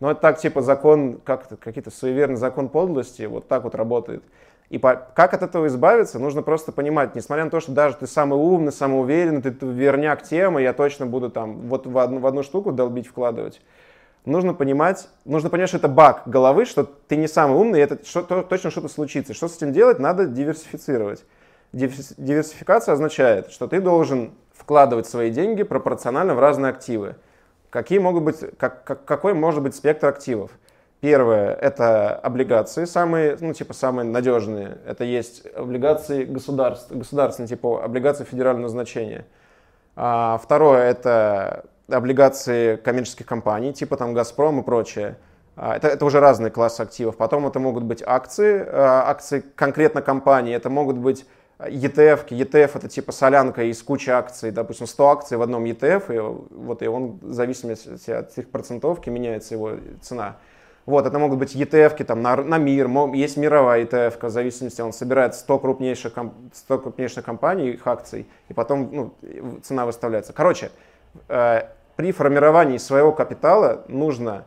Но 0.00 0.10
это 0.10 0.20
так, 0.20 0.38
типа, 0.38 0.62
закон, 0.62 1.20
как 1.24 1.46
какие-то 1.60 1.90
суеверный 1.90 2.36
закон 2.36 2.68
подлости, 2.70 3.22
вот 3.22 3.48
так 3.48 3.64
вот 3.64 3.74
работает. 3.74 4.24
И 4.70 4.78
по, 4.78 4.94
как 4.94 5.34
от 5.34 5.42
этого 5.42 5.66
избавиться, 5.66 6.18
нужно 6.18 6.42
просто 6.42 6.72
понимать, 6.72 7.14
несмотря 7.14 7.44
на 7.44 7.50
то, 7.50 7.60
что 7.60 7.72
даже 7.72 7.96
ты 7.96 8.06
самый 8.06 8.38
умный, 8.38 8.72
самый 8.72 9.00
уверенный, 9.00 9.42
ты, 9.42 9.50
ты 9.50 9.66
верняк 9.66 10.22
темы, 10.22 10.62
я 10.62 10.72
точно 10.72 11.06
буду 11.06 11.28
там 11.28 11.62
вот 11.68 11.86
в 11.86 11.98
одну, 11.98 12.20
в 12.20 12.26
одну 12.26 12.42
штуку 12.42 12.72
долбить, 12.72 13.08
вкладывать. 13.08 13.60
Нужно 14.24 14.54
понимать, 14.54 15.08
нужно 15.24 15.50
понять, 15.50 15.68
что 15.68 15.78
это 15.78 15.88
баг 15.88 16.22
головы, 16.26 16.66
что 16.66 16.84
ты 16.84 17.16
не 17.16 17.26
самый 17.26 17.58
умный, 17.58 17.80
и 17.80 17.82
это 17.82 18.04
что, 18.04 18.22
то, 18.22 18.42
точно 18.42 18.70
что-то 18.70 18.88
случится. 18.88 19.34
Что 19.34 19.48
с 19.48 19.56
этим 19.56 19.72
делать? 19.72 19.98
Надо 19.98 20.26
диверсифицировать. 20.26 21.24
Диверсификация 21.72 22.92
означает, 22.92 23.50
что 23.50 23.66
ты 23.66 23.80
должен 23.80 24.32
вкладывать 24.54 25.06
свои 25.06 25.30
деньги 25.30 25.62
пропорционально 25.62 26.34
в 26.34 26.38
разные 26.38 26.70
активы. 26.70 27.16
Какие 27.70 28.00
могут 28.00 28.24
быть, 28.24 28.36
как, 28.58 28.84
как, 28.84 29.04
какой 29.04 29.32
может 29.32 29.62
быть 29.62 29.74
спектр 29.74 30.08
активов? 30.08 30.50
Первое– 31.00 31.54
это 31.60 32.14
облигации, 32.14 32.84
самые, 32.84 33.38
ну, 33.40 33.54
типа, 33.54 33.72
самые 33.72 34.04
надежные. 34.04 34.78
Это 34.86 35.04
есть 35.04 35.46
облигации 35.56 36.24
государств, 36.24 36.92
государственные, 36.92 37.48
типа, 37.48 37.82
облигации 37.82 38.24
федерального 38.24 38.64
назначения. 38.64 39.24
А 39.96 40.38
второе– 40.42 40.90
это 40.90 41.64
облигации 41.88 42.76
коммерческих 42.76 43.24
компаний, 43.24 43.72
типа 43.72 43.96
там 43.96 44.14
«Газпром» 44.14 44.60
и 44.60 44.62
прочее. 44.62 45.16
А, 45.56 45.76
это, 45.76 45.88
это 45.88 46.04
уже 46.04 46.20
разные 46.20 46.50
классы 46.50 46.82
активов. 46.82 47.16
Потом 47.16 47.46
это 47.46 47.58
могут 47.60 47.84
быть 47.84 48.02
акции, 48.04 48.64
а, 48.66 49.04
акции 49.08 49.42
конкретно 49.56 50.02
компании. 50.02 50.54
Это 50.54 50.70
могут 50.70 50.96
быть 50.96 51.24
ETF. 51.68 52.28
ETF 52.28 52.70
это 52.74 52.88
типа 52.88 53.12
солянка 53.12 53.64
из 53.64 53.82
кучи 53.82 54.10
акций, 54.10 54.50
допустим, 54.50 54.86
100 54.86 55.08
акций 55.08 55.36
в 55.36 55.42
одном 55.42 55.64
ETF, 55.64 56.14
и, 56.14 56.18
вот, 56.54 56.82
и 56.82 56.88
он 56.88 57.18
в 57.20 57.32
зависимости 57.32 58.10
от 58.10 58.36
их 58.38 58.48
процентовки 58.50 59.10
меняется 59.10 59.54
его 59.54 59.72
цена. 60.00 60.36
Вот, 60.86 61.06
это 61.06 61.18
могут 61.18 61.38
быть 61.38 61.54
ETF 61.54 62.02
там, 62.04 62.22
на, 62.22 62.36
на 62.36 62.58
мир, 62.58 62.88
есть 63.14 63.36
мировая 63.36 63.84
ETF, 63.84 64.26
в 64.26 64.30
зависимости, 64.30 64.80
он 64.80 64.92
собирает 64.92 65.34
100 65.34 65.58
крупнейших, 65.58 66.14
100 66.52 66.78
крупнейших 66.78 67.24
компаний, 67.24 67.70
их 67.70 67.86
акций, 67.86 68.26
и 68.48 68.54
потом 68.54 68.88
ну, 68.90 69.14
цена 69.62 69.84
выставляется. 69.86 70.32
Короче, 70.32 70.70
э, 71.28 71.62
при 71.96 72.12
формировании 72.12 72.78
своего 72.78 73.12
капитала 73.12 73.84
нужно 73.88 74.46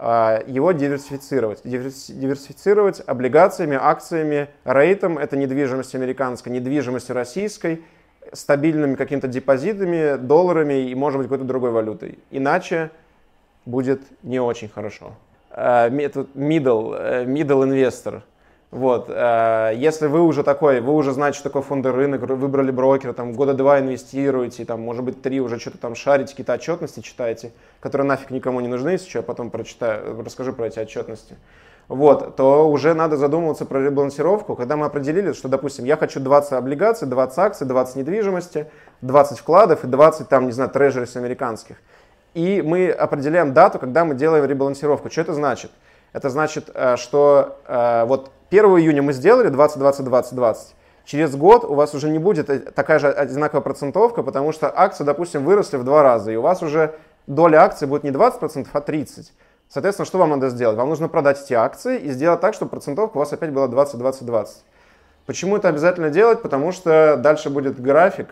его 0.00 0.70
диверсифицировать. 0.72 1.62
Диверсифицировать 1.64 3.02
облигациями, 3.04 3.76
акциями, 3.80 4.48
рейтом, 4.64 5.18
это 5.18 5.36
недвижимость 5.36 5.94
американской, 5.94 6.52
недвижимость 6.52 7.10
российской, 7.10 7.82
стабильными 8.32 8.94
какими-то 8.94 9.28
депозитами, 9.28 10.16
долларами 10.16 10.88
и, 10.88 10.94
может 10.94 11.18
быть, 11.18 11.26
какой-то 11.26 11.44
другой 11.44 11.70
валютой. 11.70 12.18
Иначе 12.30 12.90
будет 13.64 14.02
не 14.22 14.40
очень 14.40 14.68
хорошо. 14.68 15.14
Э, 15.50 15.88
middle, 15.88 16.96
э, 16.96 17.24
middle 17.24 17.64
investor. 17.64 18.22
Вот. 18.70 19.06
Э, 19.08 19.72
если 19.74 20.06
вы 20.06 20.22
уже 20.22 20.42
такой, 20.42 20.80
вы 20.80 20.94
уже 20.94 21.12
знаете, 21.12 21.38
что 21.38 21.48
такое 21.48 21.62
фонды 21.62 21.90
рынок, 21.90 22.22
выбрали 22.22 22.70
брокера, 22.70 23.12
там 23.12 23.32
года 23.32 23.54
два 23.54 23.80
инвестируете, 23.80 24.64
там, 24.64 24.80
может 24.80 25.04
быть, 25.04 25.22
три 25.22 25.40
уже 25.40 25.58
что-то 25.58 25.78
там 25.78 25.94
шарите, 25.94 26.30
какие-то 26.30 26.54
отчетности 26.54 27.00
читаете, 27.00 27.52
которые 27.80 28.06
нафиг 28.06 28.30
никому 28.30 28.60
не 28.60 28.68
нужны, 28.68 28.90
если 28.90 29.08
что, 29.08 29.18
я 29.20 29.22
потом 29.22 29.50
прочитаю, 29.50 30.22
расскажу 30.22 30.52
про 30.52 30.66
эти 30.66 30.78
отчетности. 30.78 31.36
Вот, 31.88 32.36
то 32.36 32.68
уже 32.68 32.92
надо 32.92 33.16
задумываться 33.16 33.64
про 33.64 33.82
ребалансировку, 33.82 34.54
когда 34.54 34.76
мы 34.76 34.84
определили, 34.84 35.32
что, 35.32 35.48
допустим, 35.48 35.86
я 35.86 35.96
хочу 35.96 36.20
20 36.20 36.52
облигаций, 36.52 37.08
20 37.08 37.38
акций, 37.38 37.66
20 37.66 37.96
недвижимости, 37.96 38.66
20 39.00 39.38
вкладов 39.38 39.84
и 39.84 39.86
20, 39.86 40.28
там, 40.28 40.44
не 40.44 40.52
знаю, 40.52 40.68
трежерис 40.68 41.16
американских 41.16 41.76
и 42.34 42.62
мы 42.62 42.90
определяем 42.90 43.52
дату, 43.52 43.78
когда 43.78 44.04
мы 44.04 44.14
делаем 44.14 44.44
ребалансировку. 44.44 45.10
Что 45.10 45.22
это 45.22 45.34
значит? 45.34 45.70
Это 46.12 46.30
значит, 46.30 46.70
э, 46.74 46.96
что 46.96 47.58
э, 47.66 48.04
вот 48.06 48.30
1 48.50 48.64
июня 48.64 49.02
мы 49.02 49.12
сделали 49.12 49.48
20, 49.48 49.78
20, 49.78 50.04
20, 50.04 50.34
20. 50.34 50.74
Через 51.04 51.36
год 51.36 51.64
у 51.64 51.74
вас 51.74 51.94
уже 51.94 52.08
не 52.08 52.18
будет 52.18 52.50
э, 52.50 52.58
такая 52.58 52.98
же 52.98 53.08
одинаковая 53.08 53.62
процентовка, 53.62 54.22
потому 54.22 54.52
что 54.52 54.72
акции, 54.74 55.04
допустим, 55.04 55.44
выросли 55.44 55.76
в 55.76 55.84
два 55.84 56.02
раза, 56.02 56.30
и 56.32 56.36
у 56.36 56.42
вас 56.42 56.62
уже 56.62 56.94
доля 57.26 57.62
акций 57.62 57.86
будет 57.86 58.04
не 58.04 58.10
20%, 58.10 58.68
а 58.72 58.80
30%. 58.80 59.26
Соответственно, 59.68 60.06
что 60.06 60.18
вам 60.18 60.30
надо 60.30 60.48
сделать? 60.48 60.78
Вам 60.78 60.88
нужно 60.88 61.08
продать 61.08 61.42
эти 61.42 61.52
акции 61.52 61.98
и 61.98 62.10
сделать 62.10 62.40
так, 62.40 62.54
чтобы 62.54 62.70
процентовка 62.70 63.18
у 63.18 63.20
вас 63.20 63.32
опять 63.34 63.52
была 63.52 63.68
20, 63.68 63.98
20, 63.98 64.24
20. 64.24 64.64
Почему 65.26 65.58
это 65.58 65.68
обязательно 65.68 66.08
делать? 66.08 66.40
Потому 66.40 66.72
что 66.72 67.18
дальше 67.18 67.50
будет 67.50 67.78
график. 67.78 68.28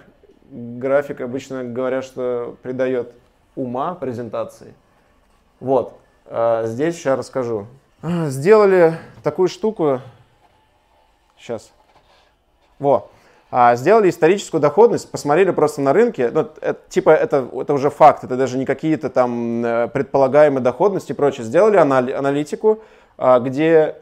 График 0.51 1.21
обычно 1.21 1.63
говорят, 1.63 2.05
что 2.05 2.57
придает 2.63 3.13
ума 3.55 3.95
презентации. 3.95 4.73
Вот, 5.61 5.99
здесь 6.31 6.97
сейчас 6.97 7.19
расскажу. 7.19 7.67
Сделали 8.03 8.99
такую 9.23 9.49
штуку, 9.49 10.01
сейчас, 11.39 11.73
во, 12.79 13.11
а, 13.51 13.77
сделали 13.77 14.11
историческую 14.11 14.61
доходность, 14.61 15.11
посмотрели 15.11 15.51
просто 15.51 15.81
на 15.81 15.93
рынке, 15.93 16.31
ну, 16.31 16.49
это, 16.61 16.79
типа 16.89 17.11
это, 17.11 17.49
это 17.53 17.75
уже 17.75 17.91
факт, 17.91 18.25
это 18.25 18.37
даже 18.37 18.59
не 18.59 18.67
какие-то 18.67 19.09
там 19.09 19.65
э, 19.65 19.89
предполагаемые 19.89 20.63
доходности 20.63 21.13
и 21.13 21.15
прочее. 21.15 21.45
Сделали 21.45 21.77
аналитику, 21.77 22.81
а, 23.17 23.39
где, 23.39 23.97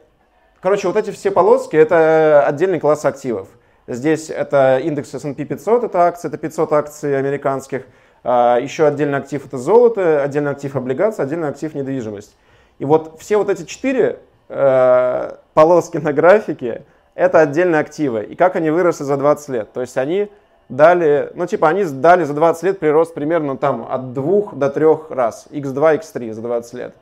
короче, 0.60 0.88
вот 0.88 0.96
эти 0.96 1.10
все 1.10 1.30
полоски, 1.30 1.76
это 1.76 2.44
отдельный 2.46 2.80
класс 2.80 3.04
активов. 3.04 3.48
Здесь 3.86 4.30
это 4.30 4.78
индекс 4.78 5.14
S&P 5.14 5.44
500, 5.44 5.84
это 5.84 6.06
акции, 6.06 6.28
это 6.28 6.38
500 6.38 6.72
акций 6.72 7.18
американских, 7.18 7.82
а, 7.82 7.88
Еще 8.24 8.86
отдельный 8.86 9.18
актив 9.18 9.44
это 9.44 9.58
золото, 9.58 10.22
отдельный 10.22 10.52
актив 10.52 10.74
облигации, 10.74 11.22
отдельный 11.22 11.48
актив 11.48 11.74
недвижимость. 11.74 12.34
И 12.78 12.84
вот 12.86 13.20
все 13.20 13.36
вот 13.36 13.50
эти 13.50 13.64
четыре 13.64 14.20
э, 14.48 15.32
полоски 15.52 15.98
на 15.98 16.12
графике 16.12 16.84
это 17.14 17.40
отдельные 17.40 17.80
активы. 17.80 18.24
И 18.24 18.34
как 18.34 18.56
они 18.56 18.70
выросли 18.70 19.04
за 19.04 19.16
20 19.16 19.48
лет. 19.50 19.72
То 19.72 19.80
есть 19.80 19.96
они 19.96 20.30
дали, 20.68 21.30
ну 21.34 21.46
типа 21.46 21.68
они 21.68 21.84
дали 21.84 22.24
за 22.24 22.34
20 22.34 22.62
лет 22.64 22.80
прирост 22.80 23.14
примерно 23.14 23.56
там 23.56 23.86
от 23.88 24.12
2 24.12 24.52
до 24.52 24.70
3 24.70 24.86
раз. 25.10 25.46
x2, 25.50 26.00
x3 26.00 26.32
за 26.32 26.42
20 26.42 26.74
лет. 26.74 26.94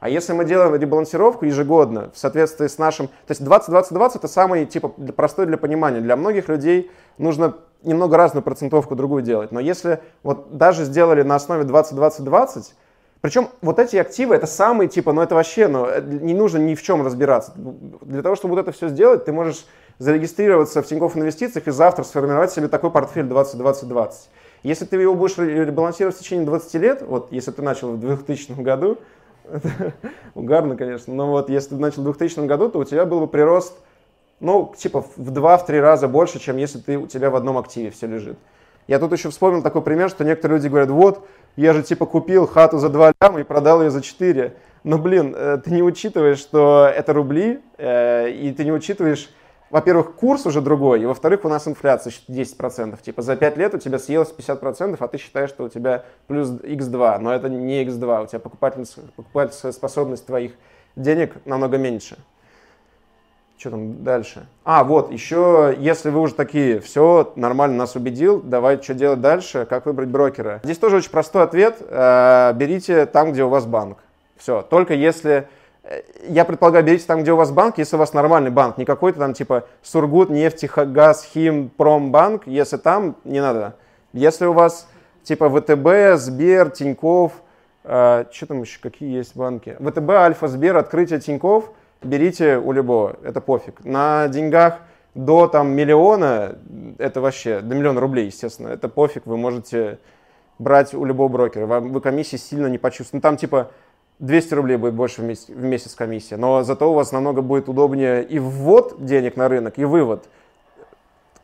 А 0.00 0.08
если 0.08 0.32
мы 0.32 0.44
делаем 0.44 0.74
ребалансировку 0.76 1.44
ежегодно 1.44 2.10
в 2.14 2.18
соответствии 2.18 2.68
с 2.68 2.78
нашим... 2.78 3.08
То 3.08 3.30
есть 3.30 3.40
20-20-20 3.40 4.12
это 4.14 4.28
самый 4.28 4.64
типа 4.64 4.88
простой 5.16 5.46
для 5.46 5.58
понимания. 5.58 6.00
Для 6.00 6.16
многих 6.16 6.48
людей 6.48 6.90
нужно 7.18 7.56
немного 7.82 8.16
разную 8.16 8.42
процентовку 8.42 8.94
другую 8.94 9.22
делать. 9.22 9.52
Но 9.52 9.60
если 9.60 10.00
вот 10.22 10.56
даже 10.56 10.84
сделали 10.84 11.22
на 11.22 11.36
основе 11.36 11.64
20-20-20, 11.64 12.72
причем 13.20 13.48
вот 13.62 13.78
эти 13.78 13.96
активы, 13.96 14.36
это 14.36 14.46
самые, 14.46 14.88
типа, 14.88 15.12
ну 15.12 15.22
это 15.22 15.34
вообще, 15.34 15.66
ну, 15.66 15.86
э, 15.86 16.00
не 16.00 16.34
нужно 16.34 16.58
ни 16.58 16.74
в 16.74 16.82
чем 16.82 17.04
разбираться. 17.04 17.52
Для 17.56 18.22
того, 18.22 18.36
чтобы 18.36 18.54
вот 18.54 18.60
это 18.60 18.72
все 18.72 18.88
сделать, 18.88 19.24
ты 19.24 19.32
можешь 19.32 19.66
зарегистрироваться 19.98 20.82
в 20.82 20.86
Тинькофф 20.86 21.16
Инвестициях 21.16 21.66
и 21.66 21.72
завтра 21.72 22.04
сформировать 22.04 22.52
себе 22.52 22.68
такой 22.68 22.90
портфель 22.90 23.26
20-20-20. 23.26 24.12
Если 24.62 24.84
ты 24.84 24.96
его 24.96 25.14
будешь 25.14 25.36
ребалансировать 25.38 26.16
в 26.16 26.20
течение 26.20 26.46
20 26.46 26.74
лет, 26.74 27.02
вот 27.02 27.32
если 27.32 27.50
ты 27.50 27.62
начал 27.62 27.92
в 27.92 28.00
2000 28.00 28.52
году, 28.60 28.98
угарно, 30.34 30.76
конечно, 30.76 31.12
но 31.12 31.30
вот 31.30 31.50
если 31.50 31.70
ты 31.70 31.76
начал 31.76 32.02
в 32.02 32.04
2000 32.04 32.46
году, 32.46 32.68
то 32.68 32.78
у 32.78 32.84
тебя 32.84 33.04
был 33.04 33.20
бы 33.20 33.26
прирост 33.26 33.74
ну, 34.40 34.72
типа 34.76 35.04
в 35.16 35.30
два-три 35.30 35.80
раза 35.80 36.08
больше, 36.08 36.38
чем 36.38 36.56
если 36.56 36.78
ты, 36.78 36.96
у 36.98 37.06
тебя 37.06 37.30
в 37.30 37.36
одном 37.36 37.58
активе 37.58 37.90
все 37.90 38.06
лежит. 38.06 38.38
Я 38.86 38.98
тут 38.98 39.12
еще 39.12 39.28
вспомнил 39.30 39.62
такой 39.62 39.82
пример, 39.82 40.08
что 40.08 40.24
некоторые 40.24 40.58
люди 40.58 40.68
говорят, 40.68 40.90
вот, 40.90 41.26
я 41.56 41.74
же 41.74 41.82
типа 41.82 42.06
купил 42.06 42.46
хату 42.46 42.78
за 42.78 42.88
2 42.88 43.12
ляма 43.20 43.40
и 43.40 43.44
продал 43.44 43.82
ее 43.82 43.90
за 43.90 44.00
4. 44.00 44.54
Но, 44.84 44.96
блин, 44.96 45.34
э, 45.36 45.58
ты 45.62 45.72
не 45.72 45.82
учитываешь, 45.82 46.38
что 46.38 46.90
это 46.94 47.12
рубли, 47.12 47.60
э, 47.76 48.30
и 48.30 48.52
ты 48.52 48.64
не 48.64 48.72
учитываешь, 48.72 49.28
во-первых, 49.68 50.14
курс 50.14 50.46
уже 50.46 50.62
другой, 50.62 51.02
и 51.02 51.06
во-вторых, 51.06 51.44
у 51.44 51.48
нас 51.48 51.68
инфляция 51.68 52.12
10%. 52.28 53.02
Типа 53.02 53.20
за 53.20 53.36
5 53.36 53.56
лет 53.58 53.74
у 53.74 53.78
тебя 53.78 53.98
съелось 53.98 54.32
50%, 54.32 54.96
а 55.00 55.08
ты 55.08 55.18
считаешь, 55.18 55.50
что 55.50 55.64
у 55.64 55.68
тебя 55.68 56.04
плюс 56.26 56.48
x2, 56.48 57.18
но 57.18 57.34
это 57.34 57.50
не 57.50 57.84
x2, 57.84 58.24
у 58.24 58.26
тебя 58.26 58.38
покупательская 58.38 59.72
способность 59.72 60.24
твоих 60.24 60.52
денег 60.96 61.34
намного 61.44 61.76
меньше. 61.76 62.16
Что 63.58 63.70
там 63.70 64.04
дальше? 64.04 64.46
А, 64.62 64.84
вот, 64.84 65.10
еще, 65.10 65.74
если 65.76 66.10
вы 66.10 66.20
уже 66.20 66.34
такие, 66.34 66.78
все, 66.78 67.32
нормально 67.34 67.76
нас 67.76 67.96
убедил, 67.96 68.40
давайте 68.40 68.84
что 68.84 68.94
делать 68.94 69.20
дальше, 69.20 69.66
как 69.68 69.86
выбрать 69.86 70.10
брокера. 70.10 70.60
Здесь 70.62 70.78
тоже 70.78 70.98
очень 70.98 71.10
простой 71.10 71.42
ответ. 71.42 71.78
Э, 71.80 72.52
берите 72.54 73.04
там, 73.06 73.32
где 73.32 73.42
у 73.42 73.48
вас 73.48 73.66
банк. 73.66 73.98
Все, 74.36 74.62
только 74.62 74.94
если... 74.94 75.48
Э, 75.82 76.02
я 76.28 76.44
предполагаю, 76.44 76.84
берите 76.84 77.04
там, 77.04 77.22
где 77.22 77.32
у 77.32 77.36
вас 77.36 77.50
банк, 77.50 77.78
если 77.78 77.96
у 77.96 77.98
вас 77.98 78.12
нормальный 78.12 78.52
банк, 78.52 78.78
не 78.78 78.84
какой-то 78.84 79.18
там 79.18 79.34
типа 79.34 79.64
Сургут, 79.82 80.30
Нефтегаз, 80.30 81.24
Хим, 81.24 81.68
Промбанк, 81.76 82.46
если 82.46 82.76
там, 82.76 83.16
не 83.24 83.40
надо. 83.40 83.74
Если 84.12 84.46
у 84.46 84.52
вас 84.52 84.88
типа 85.24 85.50
ВТБ, 85.50 86.16
Сбер, 86.20 86.70
Тиньков, 86.70 87.32
э, 87.82 88.24
что 88.30 88.46
там 88.46 88.62
еще, 88.62 88.78
какие 88.80 89.16
есть 89.16 89.34
банки? 89.34 89.76
ВТБ, 89.80 90.10
Альфа, 90.10 90.46
Сбер, 90.46 90.76
открытие 90.76 91.18
Тиньков– 91.18 91.72
берите 92.02 92.58
у 92.58 92.72
любого, 92.72 93.16
это 93.22 93.40
пофиг. 93.40 93.84
На 93.84 94.28
деньгах 94.28 94.80
до 95.14 95.48
там 95.48 95.70
миллиона, 95.70 96.58
это 96.98 97.20
вообще, 97.20 97.60
до 97.60 97.74
миллиона 97.74 98.00
рублей, 98.00 98.26
естественно, 98.26 98.68
это 98.68 98.88
пофиг, 98.88 99.26
вы 99.26 99.36
можете 99.36 99.98
брать 100.58 100.94
у 100.94 101.04
любого 101.04 101.28
брокера, 101.28 101.66
вам, 101.66 101.92
вы 101.92 102.00
комиссии 102.00 102.36
сильно 102.36 102.66
не 102.66 102.78
почувствуете. 102.78 103.16
Ну, 103.16 103.20
там 103.20 103.36
типа 103.36 103.70
200 104.18 104.54
рублей 104.54 104.76
будет 104.76 104.94
больше 104.94 105.22
в 105.22 105.24
месяц, 105.24 105.48
в 105.48 105.62
месяц 105.62 105.94
комиссия, 105.94 106.36
но 106.36 106.62
зато 106.62 106.90
у 106.90 106.94
вас 106.94 107.12
намного 107.12 107.42
будет 107.42 107.68
удобнее 107.68 108.24
и 108.24 108.38
ввод 108.38 109.04
денег 109.04 109.36
на 109.36 109.48
рынок, 109.48 109.78
и 109.78 109.84
вывод. 109.84 110.24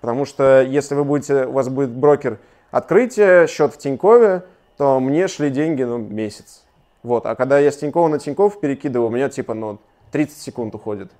Потому 0.00 0.24
что 0.24 0.62
если 0.62 0.94
вы 0.94 1.04
будете, 1.04 1.46
у 1.46 1.52
вас 1.52 1.68
будет 1.68 1.90
брокер 1.90 2.38
открытие, 2.70 3.46
счет 3.46 3.72
в 3.72 3.78
Тинькове, 3.78 4.42
то 4.76 5.00
мне 5.00 5.28
шли 5.28 5.50
деньги 5.50 5.82
ну, 5.82 5.98
месяц. 5.98 6.64
Вот. 7.02 7.26
А 7.26 7.34
когда 7.36 7.58
я 7.58 7.70
с 7.70 7.76
Тинькова 7.76 8.08
на 8.08 8.18
Тиньков 8.18 8.60
перекидываю, 8.60 9.08
у 9.08 9.10
меня 9.10 9.28
типа 9.28 9.54
ну, 9.54 9.78
30 10.14 10.38
секунд 10.38 10.72
уходит. 10.76 11.10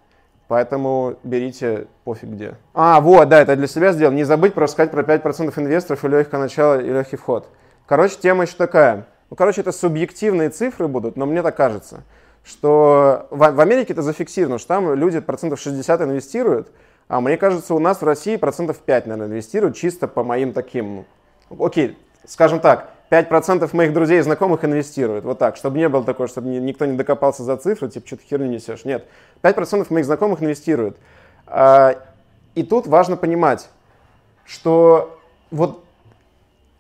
Поэтому 0.47 1.17
берите 1.25 1.89
пофиг 2.05 2.29
где. 2.29 2.55
А, 2.75 3.01
вот, 3.01 3.29
да, 3.29 3.41
это 3.41 3.57
для 3.57 3.67
себя 3.67 3.91
сделал. 3.91 4.13
Не 4.13 4.23
забыть 4.23 4.55
просто 4.55 4.75
сказать 4.75 4.93
про 4.93 5.03
5% 5.03 5.53
инвесторов 5.61 6.05
и 6.05 6.09
легкое 6.09 6.41
начало, 6.41 6.81
и 6.81 6.89
легкий 6.89 7.17
вход. 7.17 7.49
Короче, 7.87 8.17
тема 8.21 8.45
еще 8.45 8.55
такая. 8.57 9.09
Ну, 9.31 9.37
короче, 9.37 9.63
это 9.63 9.73
субъективные 9.73 10.49
цифры 10.49 10.87
будут, 10.87 11.17
но 11.17 11.27
мне 11.27 11.43
так 11.43 11.57
кажется, 11.57 12.05
что 12.45 13.27
в, 13.31 13.51
в 13.51 13.61
Америке 13.61 13.95
это 13.95 14.03
зафиксировано, 14.03 14.59
что 14.59 14.69
там 14.69 14.95
люди 14.95 15.19
процентов 15.19 15.59
60 15.59 16.03
инвестируют, 16.03 16.71
а 17.09 17.21
мне 17.21 17.37
кажется, 17.37 17.75
у 17.75 17.81
нас 17.81 18.01
в 18.01 18.05
России 18.05 18.37
процентов 18.37 18.79
5, 18.79 19.07
наверное, 19.07 19.33
инвестируют 19.33 19.77
чисто 19.77 20.07
по 20.07 20.23
моим 20.23 20.53
таким... 20.53 21.05
Ну, 21.51 21.65
окей, 21.65 21.99
скажем 22.27 22.61
так, 22.61 22.94
5% 23.23 23.69
моих 23.75 23.93
друзей 23.93 24.19
и 24.19 24.23
знакомых 24.23 24.65
инвестируют. 24.65 25.25
Вот 25.25 25.39
так, 25.39 25.57
чтобы 25.57 25.79
не 25.79 25.89
было 25.89 26.05
такого, 26.05 26.29
чтобы 26.29 26.49
никто 26.49 26.85
не 26.87 26.97
докопался 26.97 27.43
за 27.43 27.57
цифры, 27.57 27.89
типа, 27.89 28.07
что 28.07 28.17
то 28.17 28.23
херню 28.23 28.47
несешь. 28.47 28.85
Нет, 28.85 29.07
5% 29.43 29.87
моих 29.93 30.07
знакомых 30.07 30.43
инвестируют. 30.43 30.97
А, 31.47 31.97
и 32.55 32.63
тут 32.63 32.87
важно 32.87 33.17
понимать, 33.17 33.69
что 34.45 35.19
вот 35.51 35.85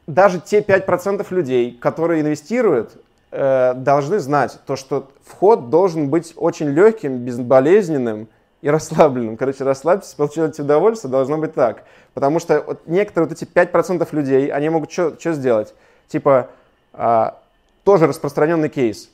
даже 0.07 0.41
те 0.41 0.61
5% 0.61 1.27
людей, 1.31 1.73
которые 1.73 2.23
инвестируют, 2.23 2.93
э, 3.31 3.75
должны 3.75 4.19
знать 4.19 4.59
то, 4.67 4.77
что 4.77 5.11
вход 5.25 5.71
должен 5.71 6.11
быть 6.11 6.35
очень 6.37 6.69
легким, 6.69 7.19
безболезненным 7.19 8.29
и 8.61 8.71
расслабленным. 8.71 9.37
Короче, 9.37 9.65
расслабьтесь, 9.65 10.15
получайте 10.15 10.63
удовольствие, 10.63 11.11
должно 11.11 11.39
быть 11.39 11.55
так. 11.55 11.85
Потому 12.13 12.39
что 12.39 12.63
вот 12.67 12.83
некоторые 12.87 13.29
вот 13.29 13.37
эти 13.37 13.49
5% 13.49 14.07
людей, 14.13 14.49
они 14.49 14.69
могут 14.69 14.93
что 14.93 15.33
сделать? 15.33 15.75
Типа, 16.09 16.49
а, 16.93 17.39
тоже 17.85 18.07
распространенный 18.07 18.69
кейс. 18.69 19.11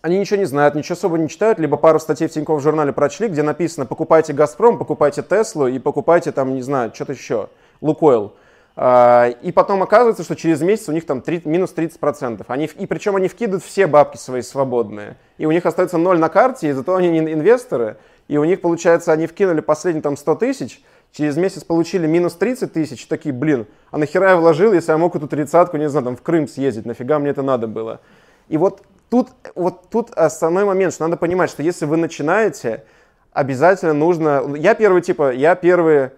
Они 0.00 0.18
ничего 0.18 0.38
не 0.38 0.44
знают, 0.44 0.74
ничего 0.74 0.94
особо 0.94 1.18
не 1.18 1.28
читают, 1.28 1.58
либо 1.58 1.76
пару 1.76 1.98
статей 1.98 2.28
в 2.28 2.32
Тинькофф 2.32 2.62
журнале 2.62 2.92
прочли, 2.92 3.28
где 3.28 3.42
написано 3.42 3.84
«покупайте 3.84 4.32
Газпром, 4.32 4.78
покупайте 4.78 5.22
Теслу 5.22 5.66
и 5.66 5.78
покупайте 5.78 6.30
там, 6.30 6.54
не 6.54 6.62
знаю, 6.62 6.92
что-то 6.94 7.12
еще, 7.12 7.48
Лукойл». 7.80 8.32
А, 8.80 9.30
и 9.42 9.50
потом 9.50 9.82
оказывается, 9.82 10.22
что 10.22 10.36
через 10.36 10.60
месяц 10.60 10.88
у 10.88 10.92
них 10.92 11.04
там 11.04 11.20
3, 11.20 11.42
минус 11.46 11.74
30%. 11.74 12.44
Они, 12.46 12.66
и 12.66 12.86
причем 12.86 13.16
они 13.16 13.26
вкидывают 13.26 13.64
все 13.64 13.88
бабки 13.88 14.16
свои 14.18 14.40
свободные. 14.40 15.16
И 15.36 15.46
у 15.46 15.50
них 15.50 15.66
остается 15.66 15.98
ноль 15.98 16.20
на 16.20 16.28
карте, 16.28 16.68
и 16.68 16.72
зато 16.72 16.94
они 16.94 17.08
не 17.08 17.18
инвесторы. 17.18 17.96
И 18.28 18.36
у 18.36 18.44
них, 18.44 18.60
получается, 18.60 19.10
они 19.10 19.26
вкинули 19.26 19.60
последние 19.60 20.02
там 20.02 20.16
100 20.16 20.34
тысяч, 20.36 20.80
через 21.12 21.36
месяц 21.36 21.64
получили 21.64 22.06
минус 22.06 22.34
30 22.34 22.72
тысяч, 22.72 23.06
такие, 23.06 23.34
блин, 23.34 23.66
а 23.90 23.98
нахера 23.98 24.30
я 24.30 24.36
вложил, 24.36 24.72
если 24.72 24.92
я 24.92 24.98
мог 24.98 25.16
эту 25.16 25.28
тридцатку, 25.28 25.76
не 25.76 25.88
знаю, 25.88 26.04
там 26.04 26.16
в 26.16 26.22
Крым 26.22 26.48
съездить, 26.48 26.86
нафига 26.86 27.18
мне 27.18 27.30
это 27.30 27.42
надо 27.42 27.66
было. 27.66 28.00
И 28.48 28.56
вот 28.56 28.82
тут, 29.10 29.28
вот 29.54 29.88
тут 29.90 30.10
основной 30.10 30.64
момент, 30.64 30.94
что 30.94 31.04
надо 31.04 31.16
понимать, 31.16 31.50
что 31.50 31.62
если 31.62 31.86
вы 31.86 31.96
начинаете, 31.96 32.84
обязательно 33.32 33.92
нужно... 33.92 34.54
Я 34.56 34.74
первый, 34.74 35.02
типа, 35.02 35.32
я 35.32 35.54
первые 35.54 36.12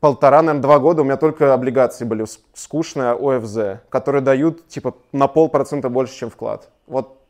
полтора, 0.00 0.42
наверное, 0.42 0.62
два 0.62 0.78
года 0.78 1.02
у 1.02 1.04
меня 1.04 1.16
только 1.16 1.54
облигации 1.54 2.04
были 2.04 2.26
скучные 2.52 3.12
ОФЗ, 3.12 3.80
которые 3.88 4.20
дают, 4.20 4.68
типа, 4.68 4.94
на 5.12 5.28
полпроцента 5.28 5.88
больше, 5.88 6.14
чем 6.14 6.30
вклад. 6.30 6.68
Вот 6.86 7.23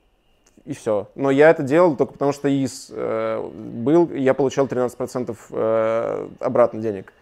и 0.64 0.72
все. 0.72 1.09
Но 1.14 1.31
я 1.31 1.50
это 1.50 1.62
делал 1.62 1.96
только 1.96 2.14
потому, 2.14 2.33
что 2.33 2.48
ИС 2.48 2.88
э, 2.90 3.50
был, 3.53 4.07
и 4.07 4.20
я 4.20 4.35
получал 4.35 4.66
13% 4.66 5.37
э, 5.50 6.29
обратно 6.40 6.81
денег. 6.81 7.12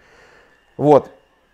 Вот. 0.77 1.11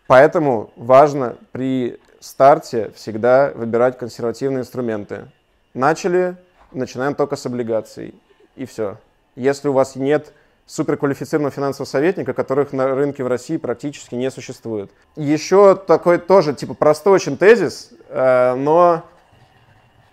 Поэтому 0.07 0.71
важно 0.77 1.37
при 1.53 1.99
старте 2.21 2.91
всегда 2.95 3.53
выбирать 3.55 3.99
консервативные 3.99 4.61
инструменты. 4.61 5.27
Начали, 5.75 6.37
начинаем 6.73 7.15
только 7.15 7.37
с 7.37 7.47
облигаций. 7.47 8.15
И 8.57 8.65
все. 8.65 8.97
Если 9.37 9.69
у 9.69 9.73
вас 9.73 9.97
нет 9.97 10.33
суперквалифицированного 10.67 11.51
финансового 11.51 11.89
советника, 11.89 12.35
которых 12.35 12.73
на 12.73 12.95
рынке 12.95 13.25
в 13.25 13.27
России 13.27 13.57
практически 13.57 14.15
не 14.15 14.31
существует. 14.31 14.91
Еще 15.17 15.75
такой 15.75 16.19
тоже, 16.19 16.53
типа, 16.53 16.75
простой 16.75 17.15
очень 17.15 17.39
тезис, 17.39 17.91
э, 18.09 18.55
но 18.55 19.03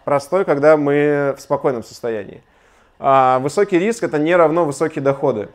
простой, 0.06 0.46
когда 0.46 0.78
мы 0.78 1.36
в 1.38 1.41
спокойном 1.41 1.84
состоянии. 1.84 2.41
А 3.00 3.39
высокий 3.39 3.78
риск 3.78 4.04
это 4.04 4.18
не 4.18 4.36
равно 4.36 4.63
высокие 4.63 5.04
доходы. 5.04 5.50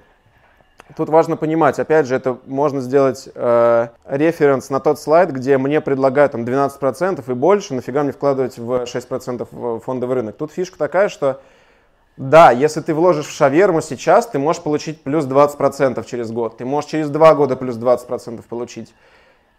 Тут 0.96 1.08
важно 1.08 1.36
понимать, 1.36 1.78
опять 1.78 2.06
же, 2.06 2.16
это 2.16 2.38
можно 2.46 2.80
сделать 2.80 3.28
э, 3.32 3.88
референс 4.08 4.70
на 4.70 4.80
тот 4.80 4.98
слайд, 4.98 5.30
где 5.30 5.56
мне 5.56 5.80
предлагают 5.80 6.32
там 6.32 6.44
12% 6.44 7.22
и 7.26 7.34
больше, 7.34 7.74
нафига 7.74 8.02
мне 8.02 8.12
вкладывать 8.12 8.58
в 8.58 8.82
6% 8.82 9.48
в 9.50 9.80
фондовый 9.80 10.16
рынок. 10.16 10.36
Тут 10.36 10.50
фишка 10.50 10.76
такая, 10.78 11.08
что 11.08 11.40
да, 12.16 12.50
если 12.50 12.80
ты 12.80 12.92
вложишь 12.92 13.26
в 13.26 13.32
шаверму 13.32 13.80
сейчас, 13.80 14.26
ты 14.26 14.38
можешь 14.38 14.62
получить 14.62 15.00
плюс 15.00 15.24
20% 15.26 16.04
через 16.06 16.32
год, 16.32 16.56
ты 16.56 16.64
можешь 16.64 16.90
через 16.90 17.08
2 17.08 17.34
года 17.34 17.56
плюс 17.56 17.76
20% 17.76 18.42
получить. 18.48 18.92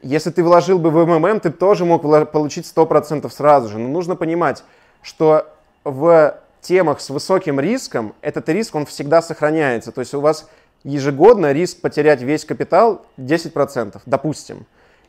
Если 0.03 0.31
ты 0.31 0.43
вложил 0.43 0.79
бы 0.79 0.89
в 0.89 1.05
МММ, 1.05 1.39
ты 1.39 1.49
тоже 1.51 1.85
мог 1.85 2.01
получить 2.31 2.65
100% 2.65 3.29
сразу 3.29 3.69
же. 3.69 3.77
Но 3.77 3.87
нужно 3.87 4.15
понимать, 4.15 4.63
что 5.01 5.47
в 5.83 6.35
темах 6.61 7.01
с 7.01 7.09
высоким 7.09 7.59
риском 7.59 8.13
этот 8.21 8.47
риск, 8.49 8.75
он 8.75 8.85
всегда 8.85 9.21
сохраняется. 9.21 9.91
То 9.91 10.01
есть 10.01 10.13
у 10.13 10.21
вас 10.21 10.47
ежегодно 10.83 11.51
риск 11.51 11.81
потерять 11.81 12.21
весь 12.21 12.45
капитал 12.45 13.05
10%, 13.17 14.01
допустим. 14.05 14.65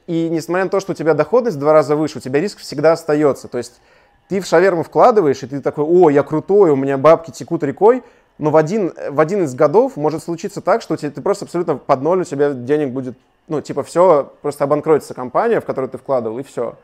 И 0.07 0.29
несмотря 0.29 0.65
на 0.65 0.71
то, 0.71 0.81
что 0.81 0.93
у 0.93 0.95
тебя 0.95 1.15
доходность 1.15 1.57
в 1.57 1.61
два 1.61 1.73
раза 1.73 1.95
выше, 1.95 2.19
у 2.19 2.21
тебя 2.21 2.41
риск 2.41 2.59
всегда 2.59 2.93
остается. 2.93 3.49
То 3.49 3.59
есть 3.59 3.81
ты 4.29 4.41
в 4.41 4.47
шаверму 4.47 4.83
вкладываешь, 4.83 5.43
и 5.43 5.47
ты 5.47 5.61
такой, 5.61 5.85
о, 5.85 6.11
я 6.11 6.23
крутой, 6.23 6.71
у 6.71 6.77
меня 6.77 6.99
бабки 6.99 7.31
текут 7.31 7.63
рекой, 7.63 8.03
но 8.39 8.51
в 8.51 8.57
один, 8.57 8.93
в 9.11 9.21
один 9.21 9.45
из 9.45 9.55
годов 9.55 9.97
может 9.97 10.23
случиться 10.23 10.61
так, 10.61 10.83
что 10.83 10.97
тебе, 10.97 11.11
ты 11.11 11.21
просто 11.21 11.45
абсолютно 11.45 11.77
под 11.77 12.03
ноль, 12.03 12.23
у 12.23 12.25
тебя 12.25 12.53
денег 12.53 12.93
будет, 12.93 13.17
ну, 13.47 13.61
типа, 13.61 13.83
все, 13.83 14.33
просто 14.43 14.65
обанкротится 14.65 15.15
компания, 15.15 15.61
в 15.61 15.65
которую 15.65 15.91
ты 15.91 15.99
вкладывал, 15.99 16.39
и 16.39 16.43
все. 16.43 16.77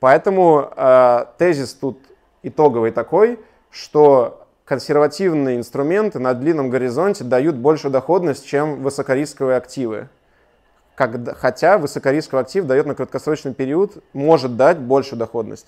Поэтому 0.00 0.70
э, 0.76 1.24
тезис 1.38 1.74
тут 1.74 1.98
итоговый 2.42 2.90
такой, 2.90 3.38
что 3.70 4.46
консервативные 4.64 5.56
инструменты 5.56 6.18
на 6.18 6.34
длинном 6.34 6.70
горизонте 6.70 7.24
дают 7.24 7.56
большую 7.56 7.90
доходность, 7.90 8.46
чем 8.46 8.82
высокорисковые 8.82 9.56
активы. 9.56 10.08
Когда, 10.94 11.34
хотя 11.34 11.78
высокорисковый 11.78 12.42
актив 12.42 12.64
дает 12.66 12.86
на 12.86 12.94
краткосрочный 12.94 13.54
период, 13.54 14.02
может 14.12 14.56
дать 14.56 14.78
большую 14.78 15.18
доходность. 15.18 15.66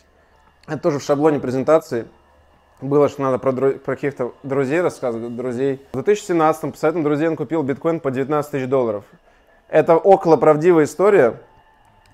Это 0.67 0.79
тоже 0.79 0.99
в 0.99 1.03
шаблоне 1.03 1.41
презентации 1.41 2.07
было, 2.81 3.09
что 3.09 3.23
надо 3.23 3.39
про, 3.39 3.53
про 3.53 3.95
каких-то 3.95 4.35
друзей 4.43 4.81
рассказывать, 4.81 5.35
друзей. 5.37 5.85
В 5.93 5.95
2017 5.95 6.73
по 6.73 6.79
советам 6.79 7.03
друзей 7.03 7.29
он 7.29 7.37
купил 7.37 7.63
биткоин 7.63 8.01
по 8.01 8.11
19 8.11 8.51
тысяч 8.51 8.69
долларов. 8.69 9.05
Это 9.69 9.97
около 9.97 10.37
правдивая 10.37 10.85
история. 10.85 11.41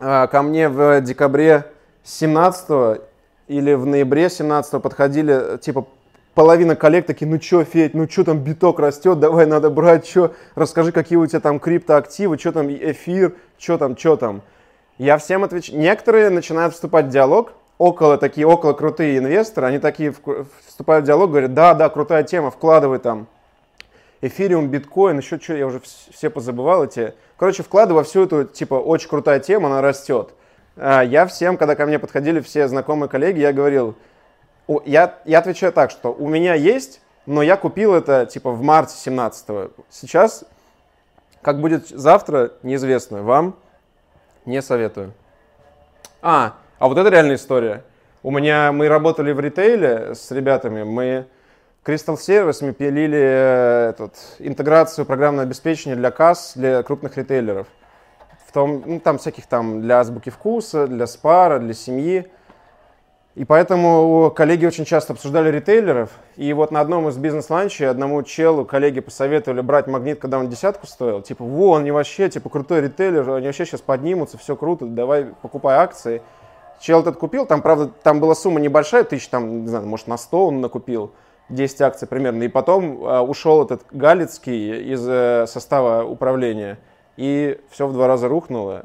А, 0.01 0.27
ко 0.27 0.43
мне 0.43 0.69
в 0.69 1.01
декабре 1.01 1.67
17 2.05 3.01
или 3.49 3.75
в 3.75 3.87
ноябре 3.87 4.29
17 4.31 4.81
подходили, 4.83 5.59
типа, 5.59 5.87
половина 6.35 6.77
коллег 6.77 7.07
такие, 7.07 7.27
ну 7.27 7.39
чё, 7.39 7.65
Федь, 7.65 7.95
ну 7.95 8.07
чё 8.07 8.25
там 8.25 8.39
биток 8.39 8.79
растет, 8.79 9.19
давай 9.19 9.47
надо 9.47 9.71
брать, 9.71 10.07
чё, 10.07 10.33
расскажи, 10.55 10.93
какие 10.93 11.17
у 11.19 11.27
тебя 11.27 11.41
там 11.41 11.59
криптоактивы, 11.59 12.39
чё 12.39 12.53
там 12.53 12.71
эфир, 12.71 13.35
чё 13.57 13.79
там, 13.79 13.97
чё 13.97 14.17
там. 14.17 14.43
Я 14.99 15.17
всем 15.19 15.45
отвечаю. 15.45 15.79
Некоторые 15.79 16.31
начинают 16.31 16.75
вступать 16.75 17.07
в 17.07 17.11
диалог, 17.11 17.53
около 17.79 18.19
такие, 18.19 18.47
около 18.47 18.73
крутые 18.73 19.19
инвесторы, 19.19 19.67
они 19.67 19.79
такие 19.79 20.15
вступают 20.67 21.05
в 21.05 21.07
диалог, 21.07 21.31
говорят, 21.31 21.55
да, 21.55 21.75
да, 21.75 21.89
крутая 21.89 22.23
тема, 22.25 22.51
вкладывай 22.51 22.99
там 22.99 23.27
эфириум, 24.21 24.69
биткоин, 24.69 25.19
еще 25.19 25.39
что, 25.39 25.55
я 25.55 25.67
уже 25.67 25.81
все 26.13 26.29
позабывал 26.29 26.85
эти. 26.85 27.15
Короче, 27.37 27.63
вкладывай 27.63 27.99
во 28.01 28.05
всю 28.05 28.25
эту, 28.25 28.45
типа, 28.45 28.75
очень 28.75 29.09
крутая 29.09 29.39
тема, 29.39 29.69
она 29.69 29.81
растет. 29.81 30.31
А, 30.81 31.03
я 31.03 31.27
всем, 31.27 31.57
когда 31.57 31.75
ко 31.75 31.87
мне 31.87 31.99
подходили 31.99 32.41
все 32.41 32.69
знакомые 32.69 33.09
коллеги, 33.09 33.41
я 33.41 33.53
говорил, 33.53 33.97
я, 34.85 35.19
я 35.25 35.39
отвечаю 35.41 35.73
так, 35.73 35.91
что 35.91 36.13
у 36.13 36.29
меня 36.29 36.55
есть, 36.55 37.01
но 37.27 37.43
я 37.43 37.57
купил 37.57 37.95
это 37.95 38.27
типа 38.27 38.53
в 38.53 38.63
марте 38.63 38.95
17 38.95 39.49
-го. 39.49 39.71
Сейчас, 39.91 40.45
как 41.43 41.61
будет 41.61 41.89
завтра, 41.89 42.53
неизвестно. 42.63 43.23
Вам 43.23 43.57
не 44.45 44.63
советую. 44.63 45.13
А, 46.23 46.55
а 46.79 46.89
вот 46.89 46.97
это 46.97 47.09
реальная 47.09 47.37
история. 47.37 47.83
У 48.23 48.31
меня, 48.31 48.73
мы 48.73 48.89
работали 48.89 49.33
в 49.33 49.41
ритейле 49.41 50.15
с 50.15 50.31
ребятами, 50.31 50.85
мы 50.85 51.27
Crystal 51.85 52.17
Service, 52.17 52.65
мы 52.65 52.73
пилили 52.73 53.19
э, 53.19 53.91
этот, 53.91 54.15
интеграцию 54.39 55.07
программного 55.07 55.45
обеспечения 55.45 55.97
для 55.97 56.11
касс 56.11 56.53
для 56.55 56.83
крупных 56.83 57.17
ритейлеров 57.17 57.67
в 58.49 58.53
том, 58.53 58.83
ну, 58.87 58.99
там 58.99 59.19
всяких 59.19 59.47
там 59.47 59.83
для 59.83 60.01
азбуки 60.01 60.31
вкуса, 60.31 60.87
для 60.87 61.07
спара, 61.07 61.59
для 61.59 61.75
семьи. 61.75 62.31
И 63.35 63.45
поэтому 63.45 64.33
коллеги 64.35 64.65
очень 64.65 64.87
часто 64.87 65.13
обсуждали 65.13 65.51
ритейлеров. 65.51 66.11
И 66.37 66.51
вот 66.55 66.71
на 66.71 66.81
одном 66.81 67.09
из 67.11 67.19
бизнес-ланчей 67.19 67.87
одному 67.87 68.23
челу 68.23 68.65
коллеги 68.65 69.01
посоветовали 69.01 69.61
брать 69.61 69.87
магнит, 69.87 70.19
когда 70.19 70.39
он 70.39 70.49
десятку 70.49 70.87
стоил. 70.87 71.21
Типа, 71.21 71.45
во, 71.45 71.77
они 71.77 71.91
вообще, 71.91 72.31
типа, 72.31 72.49
крутой 72.49 72.81
ритейлер, 72.81 73.31
они 73.31 73.47
вообще 73.47 73.67
сейчас 73.67 73.83
поднимутся, 73.83 74.39
все 74.39 74.57
круто, 74.57 74.87
давай 74.87 75.27
покупай 75.43 75.77
акции. 75.77 76.23
Чел 76.81 77.03
этот 77.03 77.19
купил, 77.19 77.45
там, 77.45 77.61
правда, 77.61 77.89
там 78.03 78.19
была 78.19 78.35
сумма 78.35 78.61
небольшая, 78.61 79.05
тысяч, 79.05 79.29
там, 79.29 79.63
не 79.63 79.69
знаю, 79.69 79.87
может, 79.87 80.07
на 80.07 80.17
100 80.17 80.47
он 80.47 80.61
накупил, 80.63 81.13
10 81.51 81.83
акций 81.83 82.09
примерно. 82.09 82.45
И 82.45 82.49
потом 82.49 83.05
э, 83.05 83.21
ушел 83.21 83.63
этот 83.63 83.83
Галицкий 83.91 84.93
из 84.95 85.07
э, 85.07 85.45
состава 85.47 86.03
управления, 86.03 86.79
и 87.19 87.61
все 87.69 87.89
в 87.89 87.93
два 87.93 88.07
раза 88.07 88.29
рухнуло. 88.29 88.85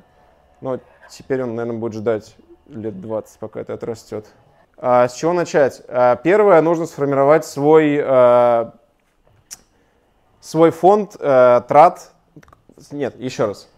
Но 0.59 0.79
теперь 1.07 1.43
он, 1.43 1.53
наверное, 1.53 1.79
будет 1.79 1.93
ждать 1.93 2.35
лет 2.67 2.99
20, 2.99 3.37
пока 3.37 3.61
это 3.61 3.75
отрастет. 3.75 4.25
А, 4.75 5.07
с 5.07 5.13
чего 5.13 5.33
начать? 5.33 5.83
А, 5.87 6.15
первое, 6.15 6.59
нужно 6.63 6.87
сформировать 6.87 7.45
свой, 7.45 8.01
а, 8.03 8.73
свой 10.41 10.71
фонд 10.71 11.15
а, 11.19 11.61
трат. 11.61 12.11
Нет, 12.91 13.19
еще 13.19 13.45
раз. 13.45 13.69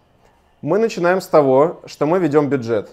Мы 0.62 0.78
начинаем 0.78 1.20
с 1.20 1.28
того, 1.28 1.82
что 1.86 2.06
мы 2.06 2.20
ведем 2.20 2.48
бюджет, 2.48 2.92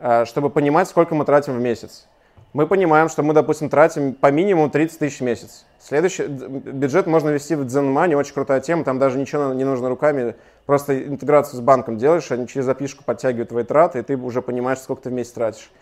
а, 0.00 0.24
чтобы 0.24 0.50
понимать, 0.50 0.88
сколько 0.88 1.14
мы 1.14 1.24
тратим 1.24 1.56
в 1.56 1.60
месяц. 1.60 2.08
Мы 2.52 2.66
понимаем, 2.66 3.08
что 3.08 3.22
мы, 3.22 3.32
допустим, 3.32 3.68
тратим 3.68 4.12
по 4.12 4.32
минимуму 4.32 4.70
30 4.70 4.98
тысяч 4.98 5.20
в 5.20 5.22
месяц. 5.22 5.66
Следующий 5.78 6.26
бюджет 6.26 7.06
можно 7.06 7.30
вести 7.30 7.54
в 7.54 7.62
ZenMoney, 7.62 8.16
очень 8.16 8.34
крутая 8.34 8.60
тема, 8.60 8.82
там 8.82 8.98
даже 8.98 9.18
ничего 9.18 9.52
не 9.54 9.62
нужно 9.62 9.88
руками, 9.88 10.34
просто 10.70 11.04
интеграцию 11.04 11.56
с 11.56 11.60
банком 11.60 11.96
делаешь, 11.96 12.30
они 12.30 12.46
через 12.46 12.66
запишку 12.66 13.02
подтягивают 13.02 13.48
твои 13.48 13.64
траты, 13.64 13.98
и 13.98 14.02
ты 14.02 14.16
уже 14.16 14.40
понимаешь, 14.40 14.78
сколько 14.78 15.02
ты 15.02 15.10
в 15.10 15.12
месяц 15.12 15.32
тратишь. 15.32 15.72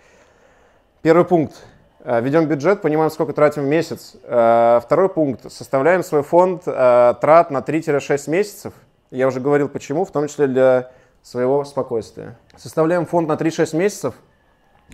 Первый 1.03 1.27
пункт. 1.27 1.63
Э, 2.01 2.23
ведем 2.23 2.47
бюджет, 2.47 2.81
понимаем, 2.81 3.11
сколько 3.11 3.35
тратим 3.35 3.65
в 3.65 3.67
месяц. 3.67 4.17
Э, 4.23 4.81
второй 4.83 5.11
пункт. 5.11 5.53
Составляем 5.53 6.03
свой 6.03 6.23
фонд 6.23 6.63
э, 6.65 7.15
трат 7.21 7.51
на 7.51 7.59
3-6 7.59 8.31
месяцев. 8.31 8.73
Я 9.11 9.27
уже 9.27 9.41
говорил 9.41 9.69
почему, 9.69 10.07
в 10.07 10.11
том 10.11 10.27
числе 10.27 10.47
для 10.47 10.91
своего 11.21 11.65
спокойствия. 11.65 12.39
Составляем 12.57 13.05
фонд 13.05 13.29
на 13.29 13.35
3-6 13.35 13.77
месяцев 13.77 14.15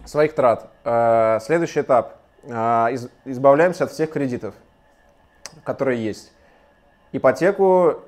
своих 0.07 0.35
трат. 0.35 0.72
Следующий 1.44 1.83
этап. 1.83 2.16
Избавляемся 2.44 3.85
от 3.85 3.92
всех 3.92 4.11
кредитов, 4.11 4.54
которые 5.62 6.04
есть. 6.04 6.33
Ипотеку 7.12 8.02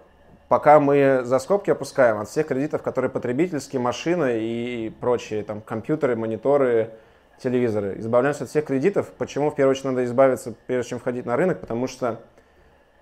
пока 0.48 0.80
мы 0.80 1.22
за 1.24 1.38
скобки 1.38 1.70
опускаем 1.70 2.18
от 2.18 2.28
всех 2.28 2.48
кредитов, 2.48 2.82
которые 2.82 3.10
потребительские, 3.10 3.80
машины 3.80 4.38
и 4.40 4.90
прочие, 5.00 5.42
там, 5.42 5.60
компьютеры, 5.60 6.16
мониторы, 6.16 6.90
телевизоры. 7.38 7.98
Избавляемся 7.98 8.44
от 8.44 8.50
всех 8.50 8.64
кредитов. 8.64 9.10
Почему 9.18 9.50
в 9.50 9.54
первую 9.54 9.72
очередь 9.72 9.86
надо 9.86 10.04
избавиться, 10.04 10.54
прежде 10.66 10.90
чем 10.90 10.98
входить 10.98 11.26
на 11.26 11.36
рынок? 11.36 11.60
Потому 11.60 11.86
что 11.86 12.20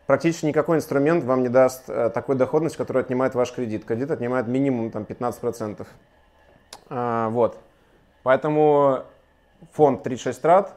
практически 0.06 0.46
никакой 0.46 0.78
инструмент 0.78 1.24
вам 1.24 1.42
не 1.42 1.48
даст 1.48 1.84
э, 1.88 2.10
такой 2.10 2.36
доходность, 2.36 2.76
которая 2.76 3.04
отнимает 3.04 3.34
ваш 3.34 3.52
кредит. 3.52 3.84
Кредит 3.84 4.10
отнимает 4.10 4.48
минимум 4.48 4.90
там, 4.90 5.02
15%. 5.02 5.86
А, 6.90 7.28
вот. 7.30 7.58
Поэтому 8.22 9.04
фонд 9.72 10.02
36 10.02 10.42
трат, 10.42 10.74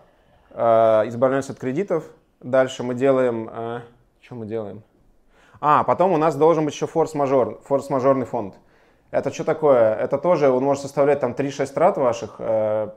а, 0.51 1.03
избавляемся 1.07 1.53
от 1.53 1.59
кредитов. 1.59 2.05
Дальше 2.39 2.83
мы 2.83 2.93
делаем... 2.93 3.49
А, 3.51 3.81
что 4.21 4.35
мы 4.35 4.45
делаем? 4.45 4.83
А, 5.59 5.83
потом 5.83 6.11
у 6.11 6.17
нас 6.17 6.35
должен 6.35 6.65
быть 6.65 6.73
еще 6.73 6.87
форс-мажор, 6.87 7.59
форс-мажорный 7.63 8.25
фонд. 8.25 8.55
Это 9.09 9.31
что 9.31 9.43
такое? 9.43 9.95
Это 9.95 10.17
тоже, 10.17 10.49
он 10.49 10.63
может 10.63 10.83
составлять 10.83 11.21
там 11.21 11.31
3-6 11.31 11.73
трат 11.73 11.97
ваших. 11.97 12.35
Э, 12.39 12.89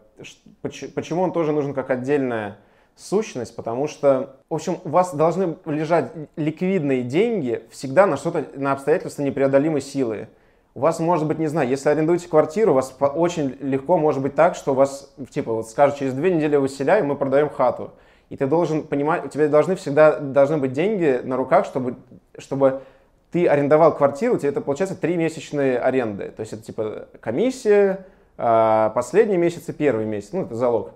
почему 0.94 1.22
он 1.22 1.32
тоже 1.32 1.52
нужен 1.52 1.72
как 1.72 1.90
отдельная 1.90 2.58
сущность? 2.96 3.54
Потому 3.54 3.86
что, 3.86 4.36
в 4.50 4.54
общем, 4.54 4.78
у 4.84 4.88
вас 4.88 5.14
должны 5.14 5.56
лежать 5.66 6.10
ликвидные 6.36 7.02
деньги 7.02 7.62
всегда 7.70 8.06
на 8.06 8.16
что-то, 8.16 8.44
на 8.56 8.72
обстоятельства 8.72 9.22
непреодолимой 9.22 9.80
силы. 9.80 10.28
У 10.74 10.80
вас 10.80 11.00
может 11.00 11.26
быть, 11.26 11.38
не 11.38 11.48
знаю, 11.48 11.68
если 11.68 11.88
арендуете 11.88 12.28
квартиру, 12.28 12.72
у 12.72 12.74
вас 12.74 12.96
очень 13.00 13.56
легко 13.60 13.96
может 13.96 14.22
быть 14.22 14.34
так, 14.34 14.54
что 14.54 14.72
у 14.72 14.74
вас, 14.74 15.12
типа, 15.30 15.52
вот 15.52 15.68
скажут, 15.68 15.98
через 15.98 16.14
две 16.14 16.32
недели 16.32 16.56
выселяем, 16.56 17.06
мы 17.06 17.16
продаем 17.16 17.50
хату. 17.50 17.92
И 18.28 18.36
ты 18.36 18.46
должен 18.46 18.84
понимать, 18.84 19.24
у 19.24 19.28
тебя 19.28 19.48
должны 19.48 19.74
всегда 19.74 20.20
должны 20.20 20.58
быть 20.58 20.72
деньги 20.72 21.20
на 21.24 21.36
руках, 21.36 21.66
чтобы, 21.66 21.96
чтобы 22.40 22.82
ты 23.30 23.46
арендовал 23.46 23.94
квартиру, 23.94 24.38
тебе 24.38 24.48
это 24.48 24.60
получается 24.60 24.96
три 24.96 25.16
месячные 25.16 25.78
аренды. 25.78 26.32
То 26.36 26.40
есть 26.40 26.52
это 26.52 26.62
типа 26.62 27.08
комиссия, 27.20 28.06
а, 28.36 28.90
последний 28.90 29.36
месяц 29.36 29.68
и 29.68 29.72
первый 29.72 30.06
месяц, 30.06 30.30
ну 30.32 30.42
это 30.42 30.54
залог. 30.54 30.92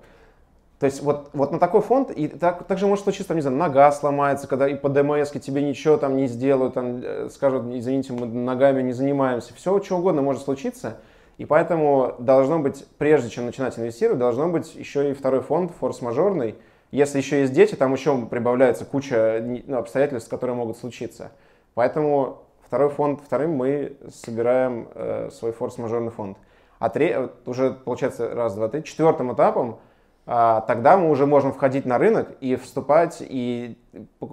То 0.80 0.86
есть 0.86 1.02
вот, 1.02 1.30
вот 1.32 1.52
на 1.52 1.58
такой 1.58 1.80
фонд, 1.80 2.10
и 2.10 2.26
так, 2.26 2.64
также 2.64 2.86
может 2.86 3.04
случиться, 3.04 3.28
там, 3.28 3.36
не 3.36 3.42
знаю, 3.42 3.56
нога 3.56 3.90
сломается, 3.92 4.48
когда 4.48 4.68
и 4.68 4.74
по 4.74 4.88
ДМС 4.88 5.30
тебе 5.30 5.62
ничего 5.62 5.96
там 5.96 6.16
не 6.16 6.26
сделают, 6.26 6.74
там, 6.74 7.00
э, 7.02 7.28
скажут, 7.32 7.64
извините, 7.72 8.12
мы 8.12 8.26
ногами 8.26 8.82
не 8.82 8.92
занимаемся. 8.92 9.54
Все, 9.54 9.80
что 9.82 9.96
угодно 9.96 10.20
может 10.20 10.42
случиться. 10.42 10.98
И 11.38 11.46
поэтому 11.46 12.14
должно 12.18 12.58
быть, 12.58 12.86
прежде 12.98 13.30
чем 13.30 13.46
начинать 13.46 13.78
инвестировать, 13.78 14.18
должно 14.18 14.48
быть 14.48 14.74
еще 14.74 15.10
и 15.10 15.14
второй 15.14 15.40
фонд, 15.40 15.72
форс-мажорный. 15.80 16.56
Если 16.94 17.18
еще 17.18 17.40
есть 17.40 17.52
дети, 17.52 17.74
там 17.74 17.92
еще 17.92 18.16
прибавляется 18.26 18.84
куча 18.84 19.42
ну, 19.66 19.78
обстоятельств, 19.78 20.30
которые 20.30 20.54
могут 20.54 20.78
случиться. 20.78 21.32
Поэтому 21.74 22.44
второй 22.64 22.88
фонд, 22.88 23.20
вторым 23.20 23.50
мы 23.50 23.96
собираем 24.14 24.86
э, 24.94 25.30
свой 25.32 25.50
форс-мажорный 25.50 26.12
фонд. 26.12 26.38
А 26.78 26.90
три, 26.90 27.12
уже 27.46 27.72
получается 27.72 28.32
раз, 28.32 28.54
два, 28.54 28.68
три. 28.68 28.84
Четвертым 28.84 29.34
этапом 29.34 29.80
а, 30.24 30.60
тогда 30.60 30.96
мы 30.96 31.10
уже 31.10 31.26
можем 31.26 31.52
входить 31.52 31.84
на 31.84 31.98
рынок 31.98 32.28
и 32.40 32.54
вступать 32.54 33.16
и 33.20 33.76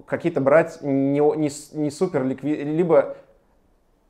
какие-то 0.05 0.39
брать 0.39 0.83
не, 0.83 1.19
не, 1.19 1.49
не 1.73 1.89
супер 1.89 2.23
ликвид, 2.23 2.59
либо 2.63 3.17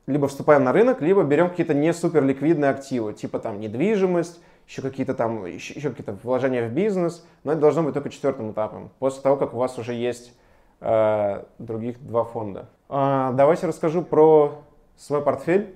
либо 0.06 0.28
вступаем 0.28 0.64
на 0.64 0.72
рынок, 0.72 1.00
либо 1.00 1.22
берем 1.22 1.48
какие-то 1.48 1.72
не 1.72 1.94
супер 1.94 2.22
ликвидные 2.22 2.70
активы, 2.70 3.14
типа 3.14 3.38
там 3.38 3.60
недвижимость, 3.60 4.42
еще 4.66 4.82
какие-то 4.82 5.14
там, 5.14 5.44
еще, 5.46 5.74
еще 5.74 5.90
какие-то 5.90 6.16
вложения 6.22 6.68
в 6.68 6.72
бизнес, 6.72 7.24
но 7.44 7.52
это 7.52 7.60
должно 7.60 7.82
быть 7.82 7.94
только 7.94 8.10
четвертым 8.10 8.52
этапом, 8.52 8.90
после 8.98 9.22
того, 9.22 9.36
как 9.36 9.54
у 9.54 9.56
вас 9.56 9.78
уже 9.78 9.94
есть 9.94 10.32
э, 10.80 11.44
других 11.58 12.04
два 12.04 12.24
фонда. 12.24 12.68
А, 12.88 13.32
давайте 13.32 13.66
расскажу 13.66 14.02
про 14.02 14.62
свой 14.96 15.22
портфель. 15.22 15.74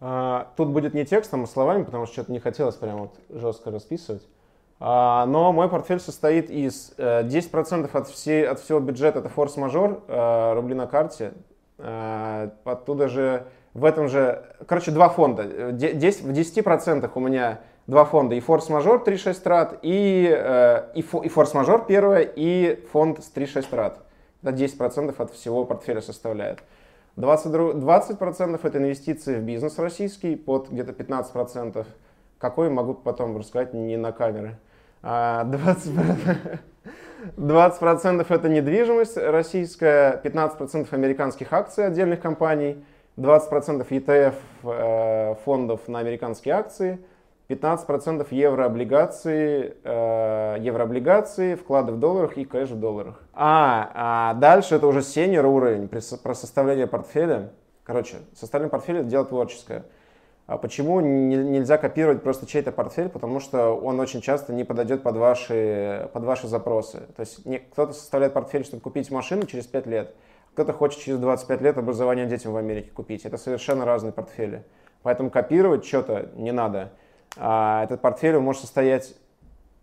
А, 0.00 0.48
тут 0.56 0.68
будет 0.68 0.94
не 0.94 1.04
текстом, 1.04 1.44
а 1.44 1.46
словами, 1.46 1.84
потому 1.84 2.06
что 2.06 2.14
что-то 2.14 2.32
не 2.32 2.40
хотелось 2.40 2.74
прям 2.74 2.98
вот 2.98 3.14
жестко 3.30 3.70
расписывать. 3.70 4.26
А, 4.80 5.26
но 5.26 5.52
мой 5.52 5.68
портфель 5.68 6.00
состоит 6.00 6.50
из 6.50 6.92
10% 6.98 7.84
э, 7.84 7.98
от, 7.98 8.08
всей, 8.08 8.46
от 8.46 8.58
всего 8.58 8.80
бюджета 8.80 9.20
это 9.20 9.28
форс-мажор, 9.28 10.02
э, 10.08 10.52
рубли 10.54 10.74
на 10.74 10.86
карте. 10.86 11.32
Оттуда 11.78 13.08
же, 13.08 13.46
в 13.74 13.84
этом 13.84 14.08
же, 14.08 14.42
короче, 14.66 14.90
два 14.90 15.08
фонда. 15.08 15.72
10, 15.72 16.22
в 16.22 16.30
10% 16.30 17.10
у 17.14 17.20
меня 17.20 17.60
два 17.86 18.04
фонда, 18.04 18.34
и 18.34 18.40
форс-мажор 18.40 19.02
3-6 19.04 19.42
трат, 19.42 19.78
и, 19.82 20.28
э, 20.30 20.92
и, 20.94 21.02
форс-мажор 21.02 21.86
первое, 21.86 22.20
и 22.20 22.84
фонд 22.92 23.24
с 23.24 23.32
3-6 23.34 23.68
трат 23.70 23.98
это 24.42 24.50
10% 24.56 25.14
от 25.18 25.32
всего 25.32 25.64
портфеля 25.64 26.00
составляет. 26.00 26.62
20%, 27.16 27.74
20 27.74 28.20
это 28.64 28.78
инвестиции 28.78 29.36
в 29.36 29.42
бизнес 29.42 29.78
российский, 29.78 30.36
под 30.36 30.70
где-то 30.70 30.92
15%. 30.92 31.86
Какой, 32.38 32.70
могу 32.70 32.94
потом 32.94 33.36
рассказать 33.36 33.74
не 33.74 33.96
на 33.96 34.12
камеры. 34.12 34.58
20%, 35.02 35.02
а 35.02 35.44
20% 37.36 38.26
это 38.28 38.48
недвижимость 38.48 39.16
российская, 39.16 40.20
15% 40.22 40.88
американских 40.92 41.52
акций 41.52 41.86
отдельных 41.86 42.20
компаний, 42.20 42.84
20% 43.16 43.86
ETF 43.88 44.34
э, 44.64 45.34
фондов 45.44 45.88
на 45.88 45.98
американские 45.98 46.54
акции– 46.54 46.98
15% 47.48 48.26
еврооблигации, 48.30 49.76
э, 49.82 50.56
еврооблигации, 50.60 51.54
вклады 51.54 51.92
в 51.92 51.98
долларах 51.98 52.36
и 52.38 52.44
кэш 52.44 52.70
в 52.70 52.80
долларах. 52.80 53.20
А, 53.34 53.90
а 53.94 54.34
дальше 54.34 54.76
это 54.76 54.86
уже 54.86 55.02
сеньор 55.02 55.46
уровень 55.46 55.88
про 55.88 56.34
составление 56.34 56.86
портфеля. 56.86 57.50
Короче, 57.84 58.16
составление 58.34 58.70
портфеля– 58.70 59.00
это 59.00 59.08
дело 59.08 59.24
творческое. 59.24 59.84
А 60.46 60.58
почему 60.58 61.00
не, 61.00 61.36
нельзя 61.36 61.78
копировать 61.78 62.22
просто 62.22 62.46
чей-то 62.46 62.72
портфель? 62.72 63.08
Потому 63.08 63.40
что 63.40 63.72
он 63.72 64.00
очень 64.00 64.20
часто 64.20 64.52
не 64.52 64.64
подойдет 64.64 65.02
под 65.02 65.16
ваши, 65.16 66.08
под 66.12 66.24
ваши 66.24 66.48
запросы. 66.48 67.02
То 67.16 67.20
есть 67.20 67.46
не, 67.46 67.58
кто-то 67.58 67.92
составляет 67.92 68.32
портфель, 68.32 68.64
чтобы 68.64 68.82
купить 68.82 69.10
машину 69.10 69.46
через 69.46 69.66
5 69.66 69.86
лет, 69.86 70.14
кто-то 70.52 70.72
хочет 70.72 71.00
через 71.00 71.18
25 71.18 71.60
лет 71.62 71.78
образование 71.78 72.26
детям 72.26 72.52
в 72.52 72.56
Америке 72.56 72.90
купить. 72.90 73.24
Это 73.24 73.38
совершенно 73.38 73.84
разные 73.84 74.12
портфели. 74.12 74.64
Поэтому 75.02 75.30
копировать 75.30 75.84
что-то 75.84 76.30
не 76.34 76.52
надо. 76.52 76.92
А, 77.36 77.84
этот 77.84 78.00
портфель 78.00 78.38
может 78.38 78.62
состоять 78.62 79.14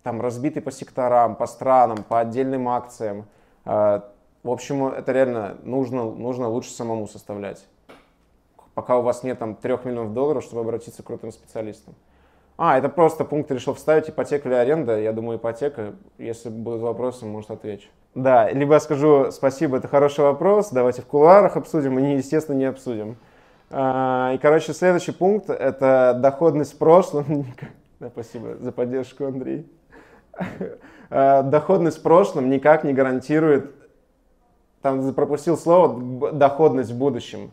там 0.04 0.22
разбитый 0.22 0.62
по 0.62 0.72
секторам, 0.72 1.36
по 1.36 1.48
странам, 1.48 2.04
по 2.04 2.20
отдельным 2.20 2.70
акциям. 2.70 3.26
А, 3.66 4.12
в 4.44 4.50
общем, 4.50 4.88
это 4.88 5.12
реально 5.12 5.58
нужно, 5.64 6.04
нужно 6.06 6.48
лучше 6.48 6.72
самому 6.72 7.08
составлять. 7.08 7.66
Пока 8.76 8.98
у 8.98 9.02
вас 9.02 9.24
нет 9.24 9.40
там 9.40 9.56
3 9.56 9.80
миллионов 9.84 10.14
долларов, 10.14 10.44
чтобы 10.44 10.62
обратиться 10.62 11.04
к 11.04 11.08
крутым 11.08 11.32
специалистам. 11.32 11.96
А, 12.62 12.78
это 12.78 12.90
просто 12.90 13.24
пункт 13.24 13.50
решил 13.52 13.74
вставить, 13.74 14.10
ипотека 14.10 14.50
или 14.50 14.56
аренда. 14.56 15.00
Я 15.00 15.14
думаю, 15.14 15.38
ипотека. 15.38 15.94
Если 16.18 16.50
будут 16.50 16.82
вопросы, 16.82 17.26
может, 17.26 17.52
отвечу. 17.52 17.88
Да, 18.16 18.52
либо 18.52 18.74
я 18.74 18.82
скажу 18.82 19.32
спасибо, 19.32 19.78
это 19.78 19.88
хороший 19.88 20.26
вопрос, 20.26 20.72
давайте 20.72 21.02
в 21.02 21.06
кулуарах 21.06 21.56
обсудим, 21.56 21.98
и, 22.00 22.18
естественно, 22.18 22.58
не 22.58 22.66
обсудим. 22.66 23.16
А, 23.70 24.34
и, 24.34 24.38
короче, 24.40 24.74
следующий 24.74 25.14
пункт– 25.14 25.50
это 25.50 26.20
доходность 26.22 26.74
в 26.74 26.78
прошлом. 26.78 27.46
Да, 28.02 28.10
спасибо 28.10 28.56
за 28.60 28.72
поддержку, 28.74 29.26
Андрей. 29.26 29.66
А, 31.12 31.42
доходность 31.44 32.00
в 32.00 32.02
прошлом 32.04 32.50
никак 32.50 32.84
не 32.84 32.94
гарантирует, 32.94 33.74
там 34.82 35.12
пропустил 35.14 35.58
слово, 35.58 36.32
доходность 36.34 36.92
в 36.92 36.98
будущем. 36.98 37.52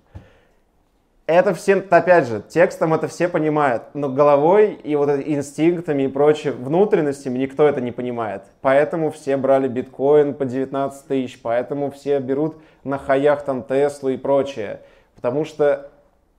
Это 1.27 1.55
все, 1.55 1.74
опять 1.91 2.29
же, 2.29 2.41
текстом 2.49 2.95
это 2.95 3.09
все 3.09 3.29
понимают, 3.29 3.83
но 3.95 4.09
головой 4.09 4.74
и 4.74 4.95
вот 4.95 5.11
инстинктами 5.11 6.05
и 6.05 6.09
прочее, 6.09 6.53
внутренностями 6.53 7.39
никто 7.39 7.66
это 7.66 7.81
не 7.81 7.91
понимает. 7.91 8.45
Поэтому 8.61 9.11
все 9.11 9.37
брали 9.37 9.66
биткоин 9.66 10.35
по 10.35 10.45
19 10.45 11.07
тысяч, 11.09 11.41
поэтому 11.43 11.91
все 11.91 12.20
берут 12.20 12.59
на 12.85 12.99
хаях 12.99 13.45
там 13.45 13.64
Теслу 13.64 14.11
и 14.11 14.16
прочее. 14.16 14.83
Потому 15.16 15.45
что, 15.45 15.91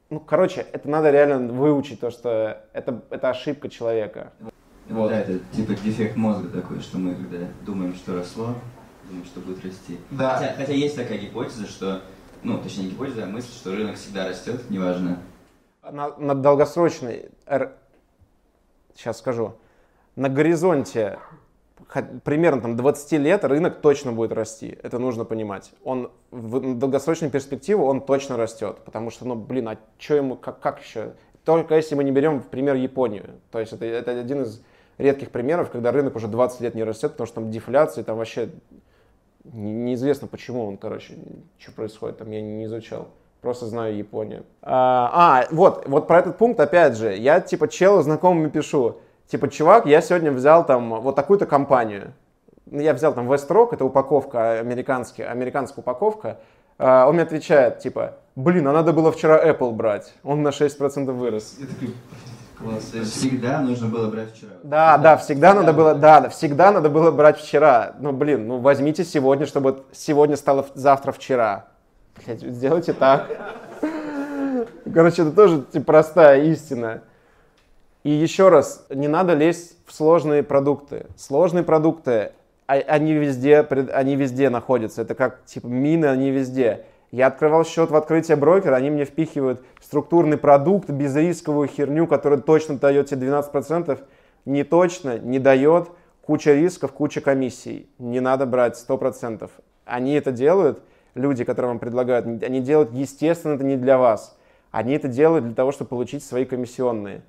ну, 0.09 0.21
короче, 0.21 0.65
это 0.71 0.89
надо 0.89 1.11
реально 1.11 1.51
выучить, 1.51 1.99
то, 1.99 2.09
что 2.09 2.63
это, 2.71 3.01
это 3.09 3.29
ошибка 3.29 3.67
человека. 3.67 4.31
Вот. 4.87 5.09
Да, 5.09 5.19
это 5.19 5.39
типа 5.51 5.73
дефект 5.73 6.15
мозга 6.15 6.47
такой, 6.47 6.79
что 6.79 6.97
мы 6.97 7.13
когда 7.13 7.45
думаем, 7.65 7.93
что 7.93 8.15
росло, 8.15 8.55
думаем, 9.09 9.25
что 9.25 9.41
будет 9.41 9.65
расти. 9.65 9.97
Да. 10.11 10.37
Хотя, 10.37 10.53
хотя 10.55 10.71
есть 10.71 10.95
такая 10.95 11.17
гипотеза, 11.17 11.67
что 11.67 12.01
ну, 12.43 12.61
точнее, 12.61 12.85
не 12.85 12.89
гипотеза, 12.91 13.23
а 13.23 13.27
мысль, 13.27 13.51
что 13.51 13.71
рынок 13.71 13.95
всегда 13.95 14.27
растет, 14.27 14.69
неважно. 14.69 15.19
На, 15.83 16.15
на 16.17 16.35
долгосрочной, 16.35 17.29
сейчас 18.95 19.19
скажу, 19.19 19.55
на 20.15 20.29
горизонте 20.29 21.19
примерно 22.23 22.61
там 22.61 22.75
20 22.75 23.11
лет 23.13 23.45
рынок 23.45 23.81
точно 23.81 24.11
будет 24.11 24.31
расти. 24.31 24.77
Это 24.83 24.99
нужно 24.99 25.25
понимать. 25.25 25.71
Он 25.83 26.11
в 26.31 26.77
долгосрочной 26.77 27.29
перспективе 27.29 27.79
он 27.79 28.01
точно 28.01 28.37
растет, 28.37 28.79
потому 28.83 29.09
что, 29.09 29.25
ну, 29.25 29.35
блин, 29.35 29.69
а 29.69 29.77
что 29.97 30.15
ему, 30.15 30.35
как, 30.35 30.59
как 30.59 30.81
еще? 30.81 31.13
Только 31.45 31.75
если 31.75 31.95
мы 31.95 32.03
не 32.03 32.11
берем 32.11 32.41
в 32.41 32.47
пример 32.47 32.75
Японию. 32.75 33.35
То 33.51 33.59
есть 33.59 33.71
это, 33.73 33.85
это 33.85 34.11
один 34.19 34.43
из 34.43 34.61
редких 34.97 35.29
примеров, 35.29 35.69
когда 35.69 35.91
рынок 35.91 36.15
уже 36.15 36.27
20 36.27 36.61
лет 36.61 36.75
не 36.75 36.83
растет, 36.83 37.11
потому 37.11 37.27
что 37.27 37.35
там 37.35 37.51
дефляция, 37.51 38.03
там 38.03 38.17
вообще 38.17 38.49
Неизвестно, 39.53 40.27
почему 40.27 40.65
он, 40.65 40.77
короче, 40.77 41.15
что 41.57 41.71
происходит, 41.71 42.17
там 42.17 42.31
я 42.31 42.41
не 42.41 42.65
изучал. 42.65 43.07
Просто 43.41 43.67
знаю 43.67 43.95
Японию. 43.95 44.45
А, 44.61 45.11
а, 45.13 45.47
вот, 45.51 45.87
вот 45.87 46.07
про 46.07 46.19
этот 46.19 46.37
пункт, 46.37 46.59
опять 46.59 46.97
же, 46.97 47.15
я 47.15 47.39
типа 47.39 47.67
челу 47.67 48.01
знакомыми 48.01 48.49
пишу. 48.49 48.97
Типа, 49.27 49.49
чувак, 49.49 49.85
я 49.85 50.01
сегодня 50.01 50.31
взял 50.31 50.65
там 50.65 51.01
вот 51.01 51.15
такую-то 51.15 51.45
компанию. 51.45 52.13
Ну, 52.65 52.81
я 52.81 52.93
взял 52.93 53.13
там 53.13 53.31
Westrock, 53.31 53.69
это 53.73 53.85
упаковка, 53.85 54.59
американский, 54.59 55.23
американская 55.23 55.81
упаковка. 55.81 56.39
А, 56.77 57.07
он 57.07 57.15
мне 57.15 57.23
отвечает, 57.23 57.79
типа, 57.79 58.15
блин, 58.35 58.67
а 58.67 58.71
надо 58.71 58.93
было 58.93 59.11
вчера 59.11 59.43
Apple 59.43 59.71
брать. 59.71 60.13
Он 60.23 60.43
на 60.43 60.49
6% 60.49 61.11
вырос. 61.11 61.57
Я 61.59 61.67
такой, 61.67 61.93
Класс. 62.57 62.91
Всегда 63.05 63.61
нужно 63.61 63.87
было 63.87 64.09
брать 64.09 64.33
вчера. 64.33 64.51
Да, 64.63 64.93
всегда, 64.93 64.97
да, 64.97 65.17
всегда, 65.17 65.17
всегда 65.17 65.53
надо 65.53 65.73
было, 65.73 65.95
да, 65.95 66.21
да, 66.21 66.29
всегда 66.29 66.71
надо 66.71 66.89
было 66.89 67.11
брать 67.11 67.39
вчера. 67.39 67.95
Ну, 67.99 68.11
блин, 68.11 68.47
ну 68.47 68.59
возьмите 68.59 69.03
сегодня, 69.03 69.45
чтобы 69.45 69.83
сегодня 69.91 70.35
стало 70.35 70.65
завтра 70.73 71.11
вчера. 71.11 71.67
Блядь, 72.25 72.41
сделайте 72.41 72.93
так. 72.93 73.27
Короче, 74.91 75.21
это 75.21 75.31
тоже 75.31 75.65
типа, 75.71 75.85
простая 75.85 76.43
истина. 76.45 77.01
И 78.03 78.09
еще 78.09 78.49
раз, 78.49 78.85
не 78.89 79.07
надо 79.07 79.33
лезть 79.33 79.77
в 79.85 79.93
сложные 79.93 80.41
продукты. 80.41 81.05
Сложные 81.15 81.63
продукты, 81.63 82.31
а, 82.65 82.73
они 82.73 83.13
везде, 83.13 83.59
они 83.59 84.15
везде 84.15 84.49
находятся. 84.49 85.03
Это 85.03 85.13
как 85.13 85.45
типа 85.45 85.67
мины, 85.67 86.05
они 86.05 86.31
везде. 86.31 86.85
Я 87.11 87.27
открывал 87.27 87.63
счет 87.63 87.89
в 87.89 87.95
открытие 87.95 88.35
брокера, 88.35 88.75
они 88.75 88.89
мне 88.89 89.05
впихивают 89.05 89.63
структурный 89.81 90.37
продукт, 90.37 90.89
безрисковую 90.89 91.67
херню, 91.67 92.05
которая 92.05 92.39
точно 92.39 92.77
дает 92.77 93.07
тебе 93.07 93.27
12%. 93.27 93.99
Не 94.45 94.63
точно, 94.63 95.17
не 95.17 95.39
дает, 95.39 95.89
куча 96.21 96.53
рисков, 96.53 96.91
куча 96.91 97.21
комиссий. 97.21 97.89
Не 97.97 98.19
надо 98.19 98.45
брать 98.45 98.77
100%. 98.87 99.49
Они 99.85 100.13
это 100.13 100.31
делают, 100.31 100.81
люди, 101.15 101.45
которые 101.45 101.69
вам 101.69 101.79
предлагают, 101.79 102.25
они 102.43 102.59
делают, 102.59 102.91
естественно, 102.91 103.53
это 103.53 103.63
не 103.63 103.77
для 103.77 103.97
вас. 103.97 104.37
Они 104.71 104.93
это 104.93 105.07
делают 105.07 105.45
для 105.45 105.55
того, 105.55 105.71
чтобы 105.71 105.89
получить 105.89 106.23
свои 106.23 106.43
комиссионные. 106.43 107.21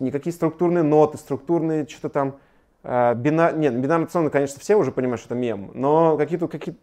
Никакие 0.00 0.32
структурные 0.32 0.84
ноты, 0.84 1.16
структурные 1.18 1.88
что-то 1.88 2.10
там, 2.10 2.36
э, 2.84 3.14
бинар... 3.14 3.56
Нет, 3.56 3.74
бинарные 3.74 4.04
опционы, 4.04 4.30
конечно, 4.30 4.60
все 4.60 4.76
уже 4.76 4.92
понимают, 4.92 5.20
что 5.20 5.34
это 5.34 5.40
мем, 5.40 5.70
но 5.74 6.16
какие-то 6.16 6.46
какие 6.46 6.76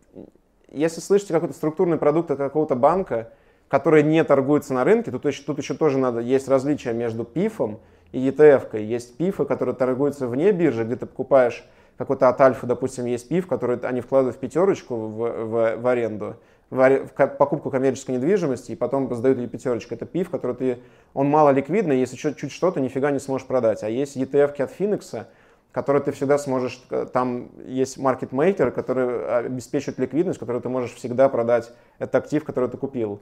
если 0.72 1.02
слышите 1.02 1.34
какой-то 1.34 1.54
структурный 1.54 1.98
продукт 1.98 2.32
от 2.32 2.38
какого-то 2.38 2.76
банка, 2.76 3.32
который 3.68 4.04
не 4.04 4.24
торгуется 4.24 4.74
на 4.74 4.84
рынке, 4.84 5.12
тут, 5.12 5.24
тут 5.24 5.58
еще 5.58 5.74
тоже 5.74 5.98
надо, 5.98 6.20
есть 6.20 6.48
различия 6.48 6.94
между 6.94 7.24
пифом 7.24 7.80
и 8.12 8.30
ETF. 8.30 8.72
-кой. 8.72 8.84
Есть 8.84 9.18
пифы, 9.18 9.46
которые 9.46 9.76
торгуются 9.76 10.28
вне 10.28 10.52
биржи, 10.52 10.84
где 10.84 10.96
ты 10.96 11.06
покупаешь 11.06 11.66
какой-то 11.98 12.30
от 12.30 12.40
Альфа, 12.42 12.68
допустим, 12.68 13.06
есть 13.06 13.28
пиф, 13.28 13.48
который 13.48 13.78
они 13.80 14.02
вкладывают 14.02 14.36
в 14.36 14.40
пятерочку 14.40 14.96
в, 14.96 15.46
в, 15.46 15.78
в 15.78 15.88
аренду, 15.88 16.36
в, 16.70 17.06
в 17.06 17.28
покупку 17.38 17.70
коммерческой 17.70 18.16
недвижимости, 18.16 18.74
и 18.74 18.76
потом 18.76 19.14
сдают 19.16 19.38
ей 19.38 19.48
пятерочку. 19.48 19.94
Это 19.94 20.06
пиф, 20.06 20.30
который 20.30 20.56
ты, 20.56 20.80
он 21.14 21.30
мало 21.30 21.52
ликвидный, 21.52 22.00
если 22.00 22.16
чуть, 22.16 22.38
чуть 22.38 22.52
что-то, 22.52 22.82
нифига 22.82 23.12
не 23.12 23.20
сможешь 23.20 23.48
продать. 23.48 23.84
А 23.84 23.90
есть 23.90 24.18
ETF 24.18 24.62
от 24.62 24.72
Финикса, 24.72 25.28
который 25.76 26.02
ты 26.02 26.14
всегда 26.14 26.38
сможешь, 26.38 26.82
э, 26.90 27.06
там 27.12 27.50
есть 27.68 27.98
маркетмейкеры, 27.98 28.72
которые 28.72 29.40
обеспечивают 29.40 30.00
ликвидность, 30.00 30.40
которую 30.40 30.62
ты 30.62 30.70
можешь 30.70 30.94
всегда 30.94 31.28
продать 31.28 31.70
этот 32.00 32.16
актив, 32.16 32.46
который 32.46 32.70
ты 32.70 32.78
купил. 32.78 33.20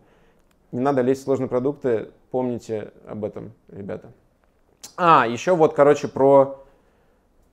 Не 0.71 0.81
надо 0.81 1.01
лезть 1.01 1.21
в 1.21 1.23
сложные 1.23 1.47
продукты, 1.47 2.11
помните 2.29 2.91
об 3.07 3.25
этом, 3.25 3.53
ребята. 3.69 4.11
А, 4.97 5.25
еще 5.25 5.55
вот, 5.55 5.73
короче, 5.73 6.07
про 6.07 6.63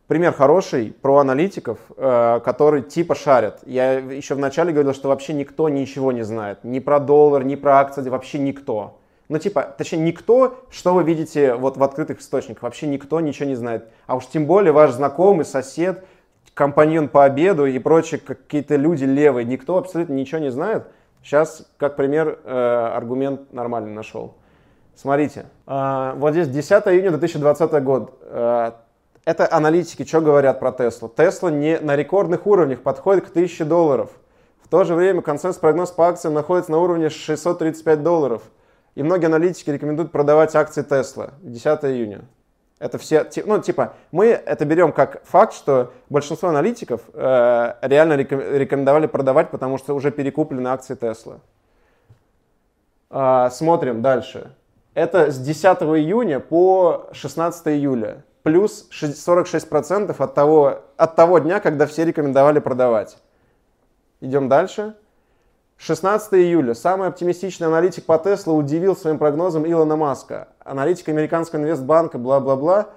пример 0.06 0.34
хороший, 0.34 0.94
про 1.00 1.16
аналитиков, 1.16 1.78
э, 1.96 2.40
которые 2.44 2.82
типа 2.82 3.14
шарят. 3.14 3.60
Я 3.64 3.94
еще 4.00 4.34
вначале 4.34 4.70
говорил, 4.70 4.92
что 4.92 5.08
вообще 5.08 5.32
никто 5.32 5.70
ничего 5.70 6.12
не 6.12 6.24
знает. 6.24 6.62
Ни 6.62 6.78
про 6.78 7.00
доллар, 7.00 7.42
ни 7.42 7.54
про 7.54 7.78
акции, 7.78 8.06
вообще 8.06 8.38
никто. 8.38 8.99
Ну, 9.30 9.38
типа, 9.38 9.62
точнее, 9.78 10.00
никто, 10.00 10.58
что 10.70 10.92
вы 10.92 11.04
видите 11.04 11.54
вот 11.54 11.76
в 11.76 11.84
открытых 11.84 12.18
источниках, 12.18 12.64
вообще 12.64 12.88
никто 12.88 13.20
ничего 13.20 13.48
не 13.48 13.54
знает. 13.54 13.86
А 14.08 14.16
уж 14.16 14.26
тем 14.26 14.44
более 14.44 14.72
ваш 14.72 14.90
знакомый, 14.90 15.44
сосед, 15.44 16.04
компаньон 16.52 17.08
по 17.08 17.24
обеду 17.24 17.64
и 17.64 17.78
прочие 17.78 18.18
какие-то 18.18 18.74
люди 18.74 19.04
левые, 19.04 19.44
никто 19.44 19.78
абсолютно 19.78 20.14
ничего 20.14 20.40
не 20.40 20.50
знает. 20.50 20.88
Сейчас, 21.22 21.70
как 21.76 21.94
пример, 21.94 22.40
э, 22.42 22.90
аргумент 22.92 23.52
нормальный 23.52 23.92
нашел. 23.92 24.34
Смотрите, 24.96 25.46
э, 25.64 26.12
вот 26.16 26.32
здесь 26.32 26.48
10 26.48 26.88
июня 26.88 27.10
2020 27.10 27.84
год. 27.84 28.18
Э, 28.22 28.72
это 29.24 29.48
аналитики, 29.48 30.04
что 30.04 30.22
говорят 30.22 30.58
про 30.58 30.72
Теслу. 30.72 31.08
Тесла 31.08 31.52
не 31.52 31.78
на 31.78 31.94
рекордных 31.94 32.48
уровнях 32.48 32.80
подходит 32.80 33.26
к 33.26 33.30
1000 33.30 33.64
долларов. 33.64 34.10
В 34.64 34.68
то 34.68 34.82
же 34.82 34.96
время 34.96 35.22
консенсус 35.22 35.60
прогноз 35.60 35.92
по 35.92 36.08
акциям 36.08 36.34
находится 36.34 36.72
на 36.72 36.78
уровне 36.78 37.10
635 37.10 38.02
долларов. 38.02 38.42
И 38.94 39.02
многие 39.02 39.26
аналитики 39.26 39.70
рекомендуют 39.70 40.12
продавать 40.12 40.54
акции 40.54 40.84
Tesla 40.84 41.32
10 41.42 41.84
июня. 41.84 42.22
Это 42.80 42.96
все, 42.96 43.28
ну, 43.44 43.60
типа, 43.60 43.92
мы 44.10 44.28
это 44.28 44.64
берем 44.64 44.92
как 44.92 45.22
факт, 45.24 45.52
что 45.52 45.92
большинство 46.08 46.48
аналитиков 46.48 47.02
э, 47.12 47.74
реально 47.82 48.14
рекомендовали 48.14 49.06
продавать, 49.06 49.50
потому 49.50 49.76
что 49.76 49.94
уже 49.94 50.10
перекуплены 50.10 50.68
акции 50.68 50.96
Tesla. 50.96 51.40
Э, 53.10 53.50
смотрим 53.52 54.00
дальше. 54.00 54.54
Это 54.94 55.30
с 55.30 55.38
10 55.38 55.64
июня 55.82 56.40
по 56.40 57.10
16 57.12 57.68
июля. 57.68 58.24
Плюс 58.42 58.88
46% 58.90 60.14
от 60.18 60.34
того, 60.34 60.80
от 60.96 61.16
того 61.16 61.38
дня, 61.38 61.60
когда 61.60 61.86
все 61.86 62.06
рекомендовали 62.06 62.60
продавать. 62.60 63.18
Идем 64.20 64.48
дальше. 64.48 64.94
16 65.80 66.34
июля. 66.34 66.74
Самый 66.74 67.08
оптимистичный 67.08 67.66
аналитик 67.66 68.04
по 68.04 68.18
Теслу 68.18 68.54
удивил 68.54 68.94
своим 68.94 69.16
прогнозом 69.16 69.66
Илона 69.66 69.96
Маска. 69.96 70.48
Аналитик 70.62 71.08
американского 71.08 71.58
инвестбанка, 71.58 72.18
бла-бла-бла. 72.18 72.90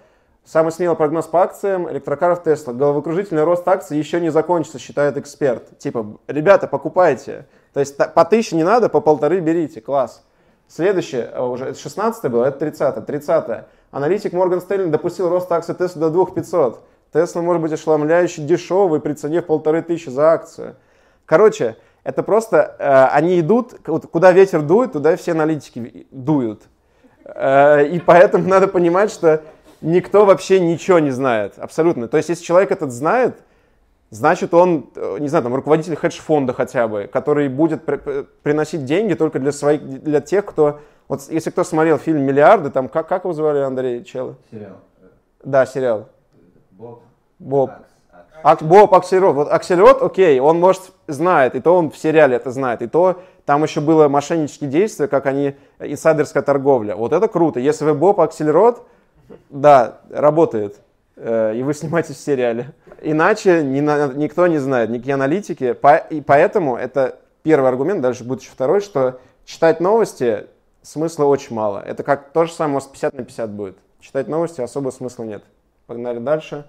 Самый 0.43 0.73
смелый 0.73 0.97
прогноз 0.97 1.27
по 1.27 1.43
акциям 1.43 1.89
электрокаров 1.89 2.43
Тесла. 2.43 2.73
Головокружительный 2.73 3.45
рост 3.45 3.65
акций 3.69 3.97
еще 3.97 4.19
не 4.19 4.31
закончится, 4.31 4.79
считает 4.79 5.15
эксперт. 5.15 5.77
Типа, 5.77 6.19
ребята, 6.27 6.67
покупайте. 6.67 7.45
То 7.71 7.79
есть 7.79 7.95
по 7.95 8.25
тысяче 8.25 8.57
не 8.57 8.63
надо, 8.63 8.89
по 8.89 8.99
полторы 8.99 9.39
берите. 9.39 9.79
Класс. 9.79 10.21
Следующее, 10.67 11.31
э, 11.33 11.41
уже 11.41 11.73
16 11.75 12.29
было, 12.29 12.43
это 12.45 12.59
30 12.59 13.05
30 13.05 13.65
Аналитик 13.91 14.33
Морган 14.33 14.59
Стейлин 14.59 14.91
допустил 14.91 15.29
рост 15.29 15.49
акций 15.49 15.73
Тесла 15.73 16.01
до 16.01 16.09
2500. 16.09 16.81
Тесла 17.13 17.41
может 17.41 17.61
быть 17.61 17.71
ошеломляюще 17.71 18.41
дешевый 18.41 18.99
при 18.99 19.13
цене 19.13 19.41
в 19.41 19.45
полторы 19.45 19.81
тысячи 19.83 20.09
за 20.09 20.33
акцию. 20.33 20.75
Короче, 21.25 21.77
это 22.03 22.21
просто 22.23 22.75
э, 22.79 23.05
они 23.15 23.39
идут, 23.39 23.75
куда 23.83 24.31
ветер 24.31 24.61
дует, 24.61 24.93
туда 24.93 25.15
все 25.15 25.31
аналитики 25.31 26.05
дуют. 26.11 26.63
Э, 27.23 27.85
и 27.87 27.99
поэтому 27.99 28.47
надо 28.47 28.67
понимать, 28.67 29.11
что 29.11 29.41
никто 29.81 30.25
вообще 30.25 30.59
ничего 30.59 30.99
не 30.99 31.11
знает, 31.11 31.53
абсолютно. 31.57 32.07
То 32.07 32.17
есть, 32.17 32.29
если 32.29 32.43
человек 32.43 32.71
этот 32.71 32.91
знает, 32.91 33.37
значит, 34.09 34.53
он, 34.53 34.89
э, 34.95 35.17
не 35.19 35.29
знаю, 35.29 35.43
там, 35.43 35.55
руководитель 35.55 35.95
хедж-фонда 35.95 36.53
хотя 36.53 36.87
бы, 36.87 37.09
который 37.11 37.47
будет 37.47 37.85
при 37.85 38.25
приносить 38.43 38.83
деньги 38.85 39.13
только 39.13 39.39
для 39.39 39.51
своих, 39.51 39.83
для 40.03 40.21
тех, 40.21 40.45
кто... 40.45 40.79
Вот 41.07 41.21
если 41.29 41.49
кто 41.49 41.63
смотрел 41.63 41.97
фильм 41.97 42.21
«Миллиарды», 42.21 42.69
там, 42.69 42.87
как, 42.87 43.07
как 43.07 43.23
его 43.25 43.33
звали, 43.33 43.59
Андрей 43.59 44.03
Чел? 44.03 44.35
Сериал. 44.51 44.77
Да, 45.43 45.65
сериал. 45.65 46.09
Боб. 46.71 47.01
Боб. 47.39 47.69
Акс. 47.71 47.92
Ак, 48.43 48.61
Боб 48.61 48.93
Аксельрод. 48.93 49.35
Вот 49.35 49.51
Аксельрод, 49.51 50.01
окей, 50.01 50.39
он, 50.39 50.59
может, 50.59 50.91
знает, 51.07 51.55
и 51.55 51.61
то 51.61 51.75
он 51.75 51.89
в 51.89 51.97
сериале 51.97 52.35
это 52.35 52.51
знает, 52.51 52.81
и 52.81 52.87
то 52.87 53.21
там 53.45 53.63
еще 53.63 53.79
было 53.79 54.09
мошеннические 54.09 54.69
действия, 54.69 55.07
как 55.07 55.25
они, 55.25 55.55
инсайдерская 55.79 56.43
торговля. 56.43 56.95
Вот 56.95 57.13
это 57.13 57.27
круто. 57.27 57.59
Если 57.59 57.85
вы 57.85 57.93
Боб 57.93 58.19
Аксельрод, 58.19 58.85
да, 59.49 59.99
работает, 60.09 60.75
э, 61.15 61.55
и 61.55 61.63
вы 61.63 61.73
снимаетесь 61.73 62.15
в 62.15 62.19
сериале. 62.19 62.73
Иначе 63.01 63.63
ни, 63.63 63.79
никто 64.17 64.47
не 64.47 64.57
знает, 64.57 64.89
никакие 64.89 65.13
аналитики. 65.13 65.71
По, 65.71 65.95
и 65.95 66.19
поэтому 66.19 66.75
это 66.75 67.19
первый 67.43 67.69
аргумент, 67.69 68.01
дальше 68.01 68.25
будет 68.25 68.41
еще 68.41 68.51
второй, 68.51 68.81
что 68.81 69.19
читать 69.45 69.79
новости 69.79 70.47
смысла 70.81 71.25
очень 71.25 71.55
мало. 71.55 71.81
Это 71.85 72.03
как 72.03 72.31
то 72.31 72.45
же 72.45 72.51
самое, 72.51 72.73
у 72.73 72.79
вас 72.79 72.87
50 72.87 73.13
на 73.13 73.23
50 73.23 73.49
будет. 73.51 73.77
Читать 74.01 74.27
новости 74.27 74.59
особо 74.59 74.89
смысла 74.89 75.23
нет. 75.23 75.43
Погнали 75.87 76.19
дальше. 76.19 76.65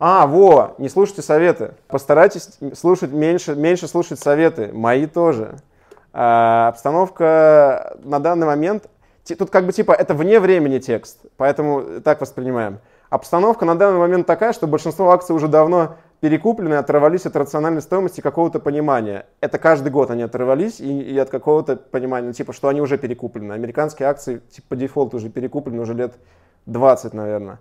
А, 0.00 0.26
во, 0.26 0.74
не 0.78 0.88
слушайте 0.88 1.22
советы. 1.22 1.74
Постарайтесь 1.88 2.58
слушать 2.74 3.10
меньше, 3.10 3.56
меньше 3.56 3.88
слушать 3.88 4.20
советы. 4.20 4.70
Мои 4.72 5.06
тоже. 5.06 5.56
А, 6.12 6.68
обстановка 6.68 7.96
на 8.02 8.20
данный 8.20 8.46
момент... 8.46 8.88
Тут 9.38 9.50
как 9.50 9.66
бы 9.66 9.72
типа 9.72 9.92
это 9.92 10.14
вне 10.14 10.40
времени 10.40 10.78
текст, 10.78 11.18
поэтому 11.36 12.00
так 12.02 12.22
воспринимаем. 12.22 12.78
Обстановка 13.10 13.66
на 13.66 13.74
данный 13.74 13.98
момент 13.98 14.26
такая, 14.26 14.54
что 14.54 14.66
большинство 14.66 15.10
акций 15.10 15.36
уже 15.36 15.48
давно 15.48 15.96
перекуплены, 16.20 16.74
оторвались 16.74 17.26
от 17.26 17.36
рациональной 17.36 17.82
стоимости 17.82 18.22
какого-то 18.22 18.58
понимания. 18.58 19.26
Это 19.40 19.58
каждый 19.58 19.90
год 19.90 20.10
они 20.10 20.22
оторвались 20.22 20.80
и, 20.80 21.02
и 21.02 21.18
от 21.18 21.28
какого-то 21.28 21.76
понимания, 21.76 22.32
типа, 22.32 22.54
что 22.54 22.68
они 22.68 22.80
уже 22.80 22.96
перекуплены. 22.96 23.52
Американские 23.52 24.08
акции 24.08 24.40
типа 24.50 24.68
по 24.70 24.76
дефолту 24.76 25.18
уже 25.18 25.28
перекуплены 25.28 25.82
уже 25.82 25.92
лет 25.92 26.14
20, 26.64 27.12
наверное. 27.12 27.58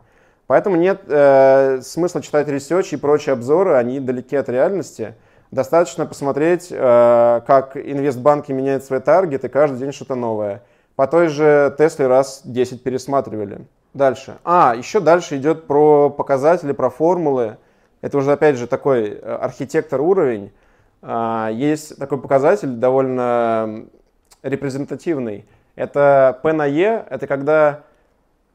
Поэтому 0.48 0.78
нет 0.78 1.02
э, 1.08 1.82
смысла 1.82 2.22
читать 2.22 2.48
research 2.48 2.94
и 2.94 2.98
прочие 2.98 3.34
обзоры, 3.34 3.74
они 3.76 4.00
далеки 4.00 4.36
от 4.36 4.48
реальности. 4.48 5.14
Достаточно 5.52 6.06
посмотреть, 6.06 6.70
э, 6.72 7.42
как 7.46 7.76
инвестбанки 7.76 8.54
меняют 8.54 8.86
свои 8.86 9.02
таргеты, 9.02 9.50
каждый 9.50 9.80
день 9.80 9.92
что-то 9.92 10.16
новое. 10.16 10.64
По 10.96 11.06
той 11.06 11.28
же 11.28 11.76
Тесле 11.78 12.08
раз 12.08 12.42
10 12.46 12.82
пересматривали. 12.82 13.68
Дальше. 13.94 14.38
А, 14.44 14.74
еще 14.76 15.00
дальше 15.00 15.38
идет 15.38 15.68
про 15.68 16.10
показатели, 16.10 16.72
про 16.72 16.90
формулы. 16.90 17.58
Это 18.02 18.18
уже, 18.18 18.32
опять 18.32 18.56
же, 18.56 18.68
такой 18.68 19.10
э, 19.10 19.38
архитектор 19.42 20.00
уровень. 20.00 20.52
Э, 21.02 21.50
есть 21.52 21.98
такой 21.98 22.20
показатель 22.22 22.70
довольно 22.70 23.86
репрезентативный. 24.44 25.46
Это 25.76 26.40
P 26.42 26.54
на 26.54 26.68
E, 26.68 27.06
это 27.10 27.28
когда 27.28 27.82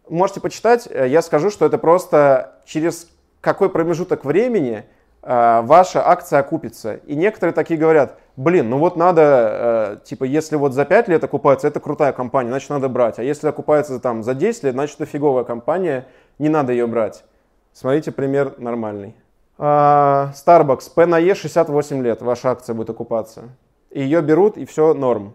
можете 0.08 0.40
почитать, 0.40 0.88
э, 0.90 1.08
я 1.08 1.22
скажу, 1.22 1.50
что 1.50 1.66
это 1.66 1.78
просто 1.78 2.54
через 2.64 3.08
какой 3.40 3.68
промежуток 3.68 4.24
времени 4.24 4.84
э, 5.22 5.60
ваша 5.62 6.06
акция 6.06 6.40
окупится. 6.40 6.94
И 6.94 7.14
некоторые 7.14 7.54
такие 7.54 7.78
говорят, 7.78 8.18
блин, 8.36 8.70
ну 8.70 8.78
вот 8.78 8.96
надо, 8.96 9.22
э, 9.22 10.04
типа, 10.04 10.24
если 10.24 10.56
вот 10.56 10.72
за 10.72 10.84
5 10.84 11.08
лет 11.08 11.24
окупается, 11.24 11.68
это 11.68 11.80
крутая 11.80 12.12
компания, 12.12 12.50
значит 12.50 12.70
надо 12.70 12.88
брать. 12.88 13.18
А 13.18 13.22
если 13.22 13.48
окупается 13.48 13.98
там 14.00 14.22
за 14.22 14.34
10 14.34 14.64
лет, 14.64 14.74
значит 14.74 14.96
это 15.00 15.06
фиговая 15.06 15.44
компания, 15.44 16.06
не 16.38 16.48
надо 16.48 16.72
ее 16.72 16.86
брать. 16.86 17.24
Смотрите, 17.72 18.12
пример 18.12 18.54
нормальный. 18.58 19.16
А, 19.58 20.32
Starbucks, 20.34 20.92
P 20.94 21.06
на 21.06 21.18
E 21.20 21.34
68 21.34 22.02
лет, 22.02 22.22
ваша 22.22 22.50
акция 22.50 22.74
будет 22.74 22.90
окупаться. 22.90 23.50
Ее 23.90 24.20
берут, 24.22 24.56
и 24.56 24.64
все 24.64 24.94
норм. 24.94 25.34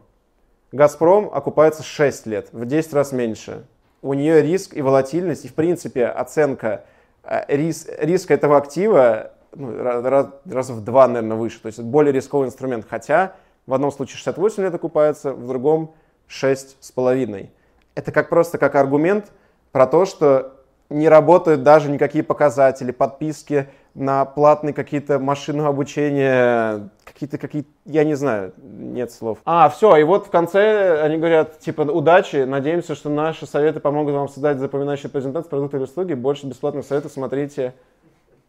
Газпром 0.72 1.30
окупается 1.32 1.82
6 1.82 2.26
лет, 2.26 2.49
в 2.51 2.65
10 2.65 2.93
раз 2.93 3.11
меньше 3.11 3.65
у 4.01 4.13
нее 4.13 4.41
риск 4.41 4.75
и 4.75 4.81
волатильность, 4.81 5.45
и 5.45 5.47
в 5.47 5.53
принципе 5.53 6.05
оценка 6.05 6.85
э, 7.23 7.43
рис, 7.47 7.87
риска 7.99 8.33
этого 8.33 8.57
актива 8.57 9.31
ну, 9.55 9.81
раз, 9.81 10.27
раз 10.45 10.69
в 10.69 10.83
два, 10.83 11.07
наверное, 11.07 11.37
выше. 11.37 11.61
То 11.61 11.67
есть 11.67 11.79
это 11.79 11.87
более 11.87 12.13
рисковый 12.13 12.47
инструмент. 12.47 12.85
Хотя 12.89 13.33
в 13.65 13.73
одном 13.73 13.91
случае 13.91 14.17
68 14.17 14.63
лет 14.63 14.73
окупается, 14.73 15.33
в 15.33 15.47
другом 15.47 15.93
6,5. 16.29 17.49
Это 17.95 18.11
как 18.11 18.29
просто 18.29 18.57
как 18.57 18.75
аргумент 18.75 19.31
про 19.71 19.87
то, 19.87 20.05
что 20.05 20.53
не 20.89 21.09
работают 21.09 21.63
даже 21.63 21.89
никакие 21.89 22.23
показатели, 22.23 22.91
подписки 22.91 23.67
на 23.97 24.25
платные 24.25 24.73
какие-то 24.73 25.17
машины 25.17 25.63
обучения, 25.63 26.89
какие-то, 27.03 27.39
какие 27.39 27.65
я 27.85 28.03
не 28.03 28.13
знаю, 28.13 28.53
нет 28.57 29.11
слов. 29.11 29.39
А, 29.43 29.69
все, 29.69 29.95
и 29.97 30.03
вот 30.03 30.27
в 30.27 30.29
конце 30.29 31.01
они 31.01 31.17
говорят, 31.17 31.59
типа, 31.59 31.81
удачи, 31.81 32.43
надеемся, 32.43 32.93
что 32.93 33.09
наши 33.09 33.47
советы 33.47 33.79
помогут 33.79 34.13
вам 34.13 34.29
создать 34.29 34.59
запоминающие 34.59 35.09
презентации, 35.09 35.49
продукты 35.49 35.77
или 35.77 35.83
услуги, 35.85 36.13
больше 36.13 36.45
бесплатных 36.45 36.85
советов 36.85 37.11
смотрите, 37.11 37.73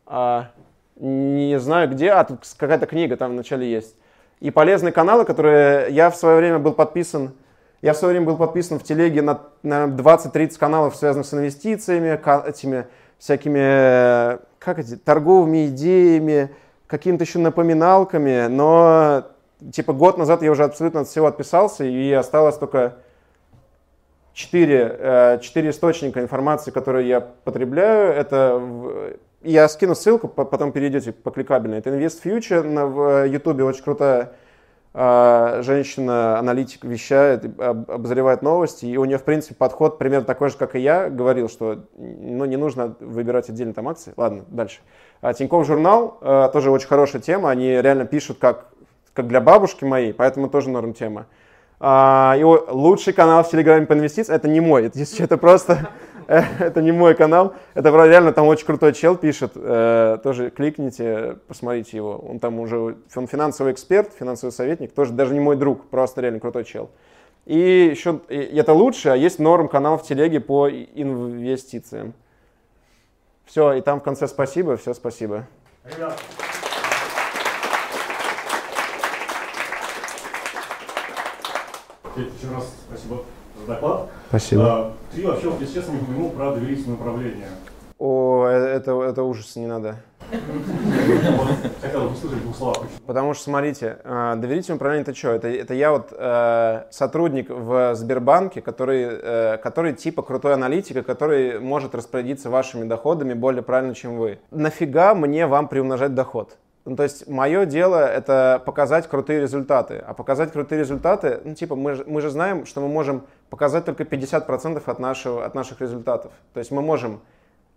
а, 0.04 0.50
не 0.96 1.58
знаю 1.58 1.88
где, 1.88 2.10
а 2.10 2.24
тут 2.24 2.40
какая-то 2.58 2.84
книга 2.84 3.16
там 3.16 3.32
вначале 3.32 3.70
есть. 3.70 3.96
И 4.40 4.50
полезные 4.50 4.92
каналы, 4.92 5.24
которые 5.24 5.90
я 5.90 6.10
в 6.10 6.16
свое 6.16 6.36
время 6.36 6.58
был 6.58 6.74
подписан, 6.74 7.32
я 7.80 7.94
в 7.94 7.96
свое 7.96 8.12
время 8.12 8.26
был 8.26 8.36
подписан 8.36 8.78
в 8.78 8.82
телеге 8.82 9.22
на, 9.22 9.40
на 9.62 9.84
20-30 9.86 10.58
каналов, 10.58 10.94
связанных 10.94 11.26
с 11.26 11.32
инвестициями, 11.32 12.20
этими 12.46 12.86
всякими, 13.18 14.38
как 14.58 14.78
эти, 14.78 14.96
торговыми 14.96 15.66
идеями, 15.66 16.50
какими-то 16.86 17.24
еще 17.24 17.38
напоминалками, 17.38 18.46
но 18.48 19.24
типа 19.72 19.92
год 19.92 20.18
назад 20.18 20.42
я 20.42 20.50
уже 20.50 20.64
абсолютно 20.64 21.00
от 21.00 21.08
всего 21.08 21.26
отписался, 21.26 21.84
и 21.84 22.12
осталось 22.12 22.56
только 22.56 22.96
четыре, 24.32 24.96
э, 24.98 25.38
источника 25.40 26.20
информации, 26.20 26.70
которые 26.70 27.08
я 27.08 27.20
потребляю. 27.20 28.12
Это 28.12 28.62
я 29.42 29.68
скину 29.68 29.94
ссылку, 29.94 30.28
потом 30.28 30.72
перейдете 30.72 31.12
по 31.12 31.30
кликабельно. 31.30 31.74
Это 31.74 31.90
Invest 31.90 32.22
Future 32.24 32.62
на, 32.62 32.86
в 32.86 33.26
YouTube, 33.26 33.60
очень 33.62 33.82
крутая 33.82 34.32
э, 34.98 35.62
женщина, 35.62 36.38
аналитик, 36.38 36.84
вещает, 36.84 37.44
обозревает 37.60 38.42
новости, 38.42 38.86
и 38.86 38.96
у 38.96 39.04
нее, 39.04 39.18
в 39.18 39.24
принципе, 39.24 39.54
подход 39.54 39.98
примерно 39.98 40.26
такой 40.26 40.50
же, 40.50 40.56
как 40.56 40.74
и 40.74 40.80
я, 40.80 41.08
говорил, 41.08 41.48
что 41.48 41.84
ну, 41.96 42.44
не 42.44 42.56
нужно 42.56 42.96
выбирать 42.98 43.48
отдельно 43.48 43.74
там 43.74 43.88
акции. 43.88 44.12
Ладно, 44.16 44.44
дальше. 44.48 44.80
А 45.20 45.32
Тинькофф 45.32 45.66
журнал, 45.66 46.18
э, 46.20 46.50
тоже 46.52 46.72
очень 46.72 46.88
хорошая 46.88 47.22
тема, 47.22 47.50
они 47.50 47.80
реально 47.80 48.06
пишут 48.06 48.38
как, 48.40 48.66
как 49.14 49.28
для 49.28 49.40
бабушки 49.40 49.84
моей, 49.84 50.12
поэтому 50.12 50.48
тоже 50.48 50.68
норм 50.70 50.92
тема. 50.94 51.26
А, 51.80 52.34
его 52.36 52.66
лучший 52.68 53.12
канал 53.12 53.44
в 53.44 53.50
Телеграме 53.50 53.86
по 53.86 53.92
инвестициям, 53.92 54.36
это 54.36 54.48
не 54.48 54.60
мой, 54.60 54.86
это, 54.86 54.98
это 55.18 55.36
просто, 55.36 55.90
это 56.58 56.82
не 56.82 56.92
мой 56.92 57.14
канал, 57.14 57.54
это 57.72 57.88
реально 58.04 58.34
там 58.34 58.46
очень 58.46 58.66
крутой 58.66 58.92
чел 58.92 59.16
пишет, 59.16 59.52
э, 59.54 60.18
тоже 60.22 60.50
кликните, 60.50 61.38
посмотрите 61.48 61.96
его, 61.96 62.18
он 62.18 62.38
там 62.38 62.60
уже, 62.60 62.98
он 63.16 63.26
финансовый 63.26 63.72
эксперт, 63.72 64.12
финансовый 64.12 64.50
советник, 64.50 64.92
тоже 64.92 65.12
даже 65.14 65.32
не 65.32 65.40
мой 65.40 65.56
друг, 65.56 65.88
просто 65.88 66.20
реально 66.20 66.38
крутой 66.38 66.64
чел. 66.64 66.90
И 67.46 67.88
еще, 67.90 68.20
это 68.28 68.74
лучше, 68.74 69.08
а 69.08 69.16
есть 69.16 69.38
норм 69.38 69.68
канал 69.68 69.96
в 69.96 70.02
телеге 70.02 70.40
по 70.40 70.68
инвестициям. 70.68 72.12
Все, 73.46 73.72
и 73.72 73.80
там 73.80 74.00
в 74.00 74.02
конце 74.02 74.28
спасибо, 74.28 74.76
все 74.76 74.92
спасибо. 74.92 75.46
Ребят. 75.84 76.20
Еще 82.16 82.54
раз 82.54 82.74
спасибо 82.86 83.24
доклад. 83.68 84.08
Спасибо. 84.28 84.62
А, 84.64 84.92
ты 85.14 85.26
вообще, 85.26 85.52
если 85.60 85.74
честно, 85.74 85.92
не 85.92 85.98
упомянул 85.98 86.30
про 86.30 86.52
доверительное 86.54 86.96
управление. 86.96 87.48
О, 87.98 88.46
э, 88.46 88.54
это, 88.54 89.00
это 89.02 89.22
ужас, 89.22 89.56
не 89.56 89.66
надо. 89.66 89.96
Хотел 91.80 92.02
бы 92.02 92.12
услышать 92.12 92.38
в 92.38 92.42
двух 92.42 92.56
словах. 92.56 92.82
Потому 93.06 93.34
что, 93.34 93.44
смотрите, 93.44 93.98
э, 94.04 94.34
доверительное 94.36 94.76
управление 94.76 95.02
это 95.02 95.14
что? 95.14 95.30
Это, 95.30 95.48
это 95.48 95.74
я 95.74 95.90
вот 95.90 96.12
э, 96.12 96.84
сотрудник 96.90 97.48
в 97.48 97.94
Сбербанке, 97.94 98.60
который, 98.60 99.06
э, 99.10 99.56
который 99.56 99.94
типа 99.94 100.22
крутой 100.22 100.54
аналитика, 100.54 101.02
который 101.02 101.58
может 101.58 101.94
распорядиться 101.94 102.50
вашими 102.50 102.84
доходами 102.84 103.32
более 103.32 103.62
правильно, 103.62 103.94
чем 103.94 104.18
вы. 104.18 104.38
Нафига 104.50 105.14
мне 105.14 105.46
вам 105.46 105.68
приумножать 105.68 106.14
доход? 106.14 106.56
Ну, 106.88 106.96
то 106.96 107.02
есть 107.02 107.28
мое 107.28 107.66
дело 107.66 107.96
это 107.96 108.62
показать 108.64 109.06
крутые 109.08 109.42
результаты. 109.42 110.02
А 110.06 110.14
показать 110.14 110.52
крутые 110.52 110.78
результаты, 110.78 111.40
ну, 111.44 111.54
типа, 111.54 111.76
мы, 111.76 112.02
мы 112.06 112.22
же 112.22 112.30
знаем, 112.30 112.64
что 112.64 112.80
мы 112.80 112.88
можем 112.88 113.24
показать 113.50 113.84
только 113.84 114.04
50% 114.04 114.82
от, 114.84 114.98
нашего, 114.98 115.44
от 115.44 115.54
наших 115.54 115.80
результатов. 115.80 116.32
То 116.52 116.58
есть 116.58 116.70
мы 116.70 116.82
можем 116.82 117.20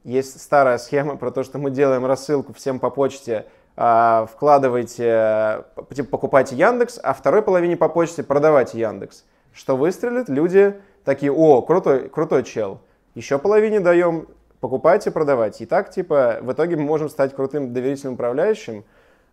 есть 0.03 0.41
старая 0.41 0.77
схема 0.77 1.15
про 1.15 1.31
то, 1.31 1.43
что 1.43 1.59
мы 1.59 1.69
делаем 1.69 2.05
рассылку 2.05 2.53
всем 2.53 2.79
по 2.79 2.89
почте, 2.89 3.45
а, 3.77 4.25
вкладывайте, 4.31 5.63
типа, 5.93 6.09
покупайте 6.09 6.55
Яндекс, 6.55 6.99
а 7.01 7.13
второй 7.13 7.41
половине 7.41 7.77
по 7.77 7.87
почте 7.87 8.23
продавайте 8.23 8.79
Яндекс. 8.79 9.25
Что 9.53 9.77
выстрелит, 9.77 10.27
люди 10.27 10.79
такие, 11.03 11.31
о, 11.31 11.61
крутой, 11.61 12.09
крутой 12.09 12.43
чел. 12.43 12.79
Еще 13.15 13.37
половине 13.37 13.79
даем 13.79 14.27
покупайте, 14.59 15.11
продавайте. 15.11 15.63
И 15.63 15.67
так, 15.67 15.91
типа, 15.91 16.39
в 16.41 16.51
итоге 16.51 16.77
мы 16.77 16.83
можем 16.83 17.09
стать 17.09 17.35
крутым 17.35 17.73
доверительным 17.73 18.15
управляющим. 18.15 18.83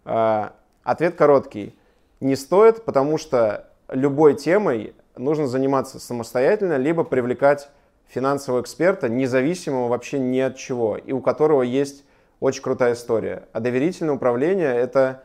А, 0.04 0.52
ответ 0.82 1.14
короткий. 1.14 1.78
Не 2.20 2.36
стоит, 2.36 2.84
потому 2.84 3.16
что 3.18 3.68
любой 3.88 4.34
темой 4.34 4.94
нужно 5.18 5.46
заниматься 5.46 5.98
самостоятельно, 5.98 6.76
либо 6.76 7.04
привлекать 7.04 7.68
финансового 8.08 8.62
эксперта, 8.62 9.08
независимого 9.08 9.88
вообще 9.88 10.18
ни 10.18 10.38
от 10.40 10.56
чего, 10.56 10.96
и 10.96 11.12
у 11.12 11.20
которого 11.20 11.62
есть 11.62 12.04
очень 12.40 12.62
крутая 12.62 12.94
история. 12.94 13.44
А 13.52 13.60
доверительное 13.60 14.14
управление 14.14 14.74
это, 14.74 15.22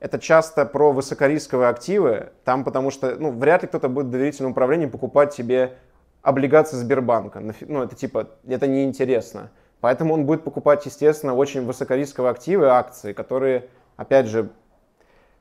это 0.00 0.18
часто 0.18 0.66
про 0.66 0.92
высокорисковые 0.92 1.68
активы, 1.68 2.30
там 2.44 2.64
потому 2.64 2.90
что 2.90 3.16
ну, 3.16 3.30
вряд 3.30 3.62
ли 3.62 3.68
кто-то 3.68 3.88
будет 3.88 4.06
в 4.06 4.10
доверительном 4.10 4.52
управлении 4.52 4.86
покупать 4.86 5.32
себе 5.32 5.74
облигации 6.22 6.76
Сбербанка. 6.76 7.40
Ну, 7.60 7.82
это 7.82 7.94
типа, 7.94 8.28
это 8.46 8.66
неинтересно. 8.66 9.50
Поэтому 9.80 10.14
он 10.14 10.26
будет 10.26 10.42
покупать, 10.42 10.84
естественно, 10.84 11.34
очень 11.34 11.64
высокорисковые 11.64 12.32
активы, 12.32 12.66
акции, 12.66 13.12
которые, 13.12 13.68
опять 13.96 14.26
же, 14.26 14.50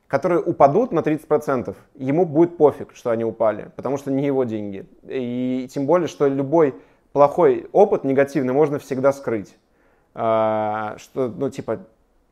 которые 0.07 0.41
упадут 0.41 0.91
на 0.91 0.99
30%, 0.99 1.75
ему 1.95 2.25
будет 2.25 2.57
пофиг, 2.57 2.93
что 2.93 3.09
они 3.09 3.23
упали, 3.23 3.71
потому 3.75 3.97
что 3.97 4.11
не 4.11 4.25
его 4.25 4.43
деньги. 4.43 4.85
И 5.03 5.67
тем 5.73 5.85
более, 5.85 6.07
что 6.07 6.27
любой 6.27 6.75
плохой 7.11 7.67
опыт 7.71 8.03
негативный 8.03 8.53
можно 8.53 8.77
всегда 8.79 9.11
скрыть. 9.13 9.57
А, 10.13 10.95
что, 10.97 11.27
ну, 11.27 11.49
типа, 11.49 11.79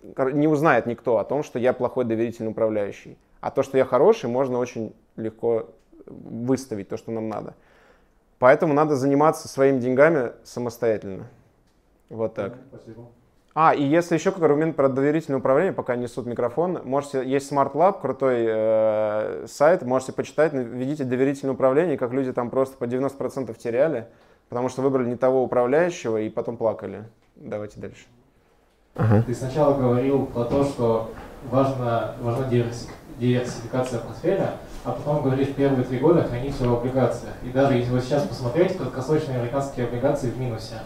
не 0.03 0.47
узнает 0.47 0.86
никто 0.86 1.17
о 1.17 1.24
том, 1.24 1.43
что 1.43 1.59
я 1.59 1.74
плохой 1.74 2.05
доверительный 2.05 2.51
управляющий. 2.51 3.17
А 3.41 3.51
то, 3.51 3.63
что 3.63 3.78
я 3.78 3.86
хороший, 3.86 4.30
можно 4.30 4.59
очень 4.59 4.93
легко 5.15 5.69
выставить 6.05 6.89
то, 6.89 6.97
что 6.97 7.11
нам 7.11 7.28
надо. 7.28 7.55
Поэтому 8.39 8.74
надо 8.74 8.95
заниматься 8.95 9.47
своими 9.47 9.80
деньгами 9.80 10.34
самостоятельно. 10.43 11.30
Вот 12.09 12.36
так. 12.36 12.57
Спасибо. 12.69 13.07
А, 13.56 13.76
и 13.76 13.84
если 13.84 14.16
еще 14.16 14.32
как 14.32 14.41
аргумент 14.41 14.76
про 14.76 14.89
доверительное 14.89 15.39
управление, 15.39 15.74
пока 15.74 15.95
несут 15.95 16.26
микрофон, 16.26 16.82
можете, 16.86 17.24
есть 17.24 17.51
Smart 17.51 17.74
Lab, 17.74 18.01
крутой 18.01 18.45
э, 18.47 19.45
сайт, 19.47 19.84
можете 19.84 20.12
почитать, 20.12 20.54
введите 20.54 21.04
доверительное 21.04 21.54
управление, 21.54 21.97
как 21.97 22.14
люди 22.14 22.34
там 22.34 22.49
просто 22.49 22.78
по 22.78 22.86
90% 22.86 23.56
теряли, 23.60 24.08
потому 24.49 24.70
что 24.70 24.82
выбрали 24.82 25.08
не 25.08 25.18
того 25.18 25.43
управляющего 25.43 26.18
и 26.18 26.30
потом 26.30 26.58
плакали. 26.58 27.04
Давайте 27.36 27.80
дальше. 27.80 28.06
Ага. 28.95 29.22
Ты 29.22 29.36
сначала 29.36 29.78
говорил 29.78 30.26
про 30.26 30.45
то, 30.45 30.64
что 30.64 31.12
важна, 31.51 32.16
важна 32.22 32.49
диверсификация 33.20 33.99
портфеля, 33.99 34.54
а 34.84 34.93
потом 34.93 35.22
говоришь, 35.22 35.54
первые 35.56 35.84
три 35.84 35.99
года 35.99 36.24
хранить 36.24 36.56
все 36.56 36.68
в 36.68 36.74
облигациях. 36.74 37.36
И 37.43 37.49
даже 37.49 37.76
если 37.76 37.91
вот 37.91 38.04
сейчас 38.04 38.24
посмотреть, 38.24 38.78
краткосрочные 38.78 39.38
американские 39.38 39.86
облигации 39.86 40.32
в 40.32 40.39
минусе 40.39 40.80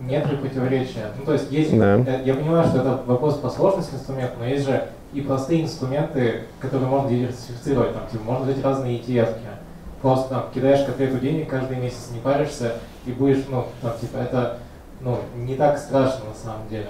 нет 0.00 0.26
ли 0.30 0.36
противоречия? 0.36 1.10
Ну, 1.18 1.24
то 1.24 1.32
есть 1.32 1.50
есть, 1.50 1.76
да. 1.76 1.96
Э, 1.96 2.22
я 2.24 2.34
понимаю, 2.34 2.66
что 2.66 2.78
это 2.78 3.02
вопрос 3.06 3.38
по 3.38 3.50
сложности 3.50 3.94
инструмента, 3.94 4.34
но 4.38 4.46
есть 4.46 4.64
же 4.64 4.88
и 5.12 5.20
простые 5.20 5.62
инструменты, 5.62 6.42
которые 6.60 6.88
можно 6.88 7.08
диверсифицировать. 7.08 7.94
Там, 7.94 8.06
типа, 8.10 8.24
можно 8.24 8.44
взять 8.44 8.62
разные 8.62 8.98
ETF. 8.98 9.28
-ки. 9.28 9.56
Просто 10.02 10.28
там, 10.28 10.44
кидаешь 10.52 10.84
котлету 10.84 11.18
денег 11.18 11.48
каждый 11.48 11.78
месяц, 11.78 12.10
не 12.12 12.20
паришься, 12.20 12.74
и 13.06 13.12
будешь, 13.12 13.44
ну, 13.48 13.64
там, 13.80 13.92
типа, 13.98 14.18
это 14.18 14.58
ну, 15.00 15.18
не 15.36 15.56
так 15.56 15.78
страшно 15.78 16.26
на 16.26 16.34
самом 16.34 16.68
деле. 16.68 16.88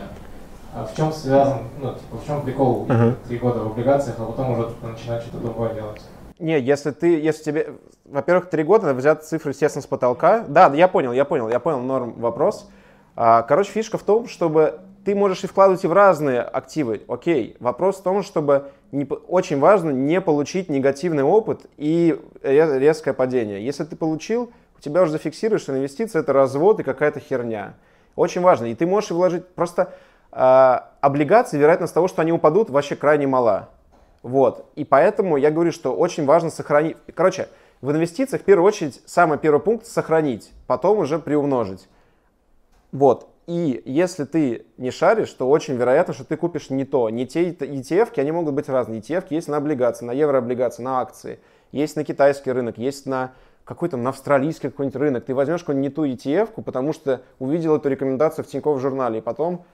А 0.74 0.84
в 0.84 0.94
чем 0.94 1.12
связан, 1.12 1.60
ну, 1.80 1.92
типа, 1.94 2.16
в 2.22 2.26
чем 2.26 2.42
прикол 2.42 2.86
uh-huh. 2.86 3.14
три 3.28 3.38
года 3.38 3.60
в 3.60 3.68
облигациях, 3.68 4.16
а 4.18 4.26
потом 4.26 4.52
уже 4.52 4.68
начинать 4.82 5.22
что-то 5.22 5.38
другое 5.38 5.74
делать? 5.74 6.02
Не, 6.38 6.60
если 6.60 6.90
ты, 6.90 7.18
если 7.18 7.44
тебе, 7.44 7.68
во-первых, 8.04 8.50
три 8.50 8.62
года 8.62 8.92
взять 8.92 9.24
цифры, 9.24 9.52
естественно, 9.52 9.82
с 9.82 9.86
потолка. 9.86 10.44
Да, 10.46 10.70
я 10.74 10.86
понял, 10.86 11.12
я 11.12 11.24
понял, 11.24 11.48
я 11.48 11.60
понял 11.60 11.80
норм 11.80 12.12
вопрос. 12.18 12.68
А, 13.16 13.42
короче, 13.42 13.70
фишка 13.70 13.96
в 13.98 14.02
том, 14.02 14.28
чтобы 14.28 14.80
ты 15.04 15.14
можешь 15.14 15.42
и 15.44 15.46
вкладывать 15.46 15.84
и 15.84 15.86
в 15.86 15.92
разные 15.92 16.42
активы, 16.42 17.02
окей. 17.08 17.56
Вопрос 17.60 17.98
в 17.98 18.02
том, 18.02 18.22
чтобы 18.22 18.70
не, 18.92 19.04
очень 19.04 19.58
важно 19.58 19.90
не 19.90 20.20
получить 20.20 20.68
негативный 20.68 21.22
опыт 21.22 21.62
и 21.76 22.20
резкое 22.42 23.14
падение. 23.14 23.64
Если 23.64 23.84
ты 23.84 23.96
получил, 23.96 24.52
у 24.76 24.80
тебя 24.80 25.02
уже 25.02 25.12
зафиксируешь, 25.12 25.62
что 25.62 25.76
инвестиция 25.76 26.20
это 26.20 26.32
развод 26.32 26.80
и 26.80 26.82
какая-то 26.82 27.20
херня. 27.20 27.74
Очень 28.16 28.42
важно. 28.42 28.66
И 28.66 28.74
ты 28.74 28.86
можешь 28.86 29.10
вложить 29.10 29.46
просто 29.48 29.94
э, 30.32 30.78
облигации, 31.00 31.56
вероятность 31.56 31.94
того, 31.94 32.08
что 32.08 32.22
они 32.22 32.32
упадут, 32.32 32.68
вообще 32.68 32.96
крайне 32.96 33.26
мала. 33.26 33.70
Вот. 34.22 34.66
И 34.74 34.84
поэтому 34.84 35.36
я 35.36 35.50
говорю, 35.50 35.72
что 35.72 35.94
очень 35.94 36.26
важно 36.26 36.50
сохранить. 36.50 36.96
Короче, 37.14 37.48
в 37.80 37.90
инвестициях 37.92 38.42
в 38.42 38.44
первую 38.44 38.66
очередь 38.66 39.00
самый 39.06 39.38
первый 39.38 39.60
пункт 39.60 39.86
сохранить, 39.86 40.50
потом 40.66 40.98
уже 40.98 41.18
приумножить. 41.18 41.88
Вот. 42.96 43.28
И 43.46 43.82
если 43.84 44.24
ты 44.24 44.64
не 44.78 44.90
шаришь, 44.90 45.30
то 45.30 45.48
очень 45.50 45.74
вероятно, 45.74 46.14
что 46.14 46.24
ты 46.24 46.38
купишь 46.38 46.70
не 46.70 46.86
то. 46.86 47.10
Не 47.10 47.26
те 47.26 47.50
ETF, 47.50 48.18
они 48.18 48.32
могут 48.32 48.54
быть 48.54 48.70
разные. 48.70 49.00
ETF 49.00 49.26
есть 49.28 49.48
на 49.48 49.58
облигации, 49.58 50.06
на 50.06 50.12
еврооблигации, 50.12 50.82
на 50.82 51.00
акции. 51.00 51.38
Есть 51.72 51.94
на 51.96 52.04
китайский 52.04 52.52
рынок, 52.52 52.78
есть 52.78 53.04
на 53.04 53.34
какой-то 53.64 53.98
на 53.98 54.10
австралийский 54.10 54.70
какой-нибудь 54.70 54.96
рынок. 54.96 55.26
Ты 55.26 55.34
возьмешь 55.34 55.60
какую-нибудь 55.60 55.90
не 55.90 55.94
ту 55.94 56.06
ETF, 56.06 56.62
потому 56.62 56.94
что 56.94 57.20
увидел 57.38 57.76
эту 57.76 57.90
рекомендацию 57.90 58.46
в 58.46 58.48
Тинькофф 58.48 58.80
журнале, 58.80 59.18
и 59.18 59.22
потом 59.22 59.66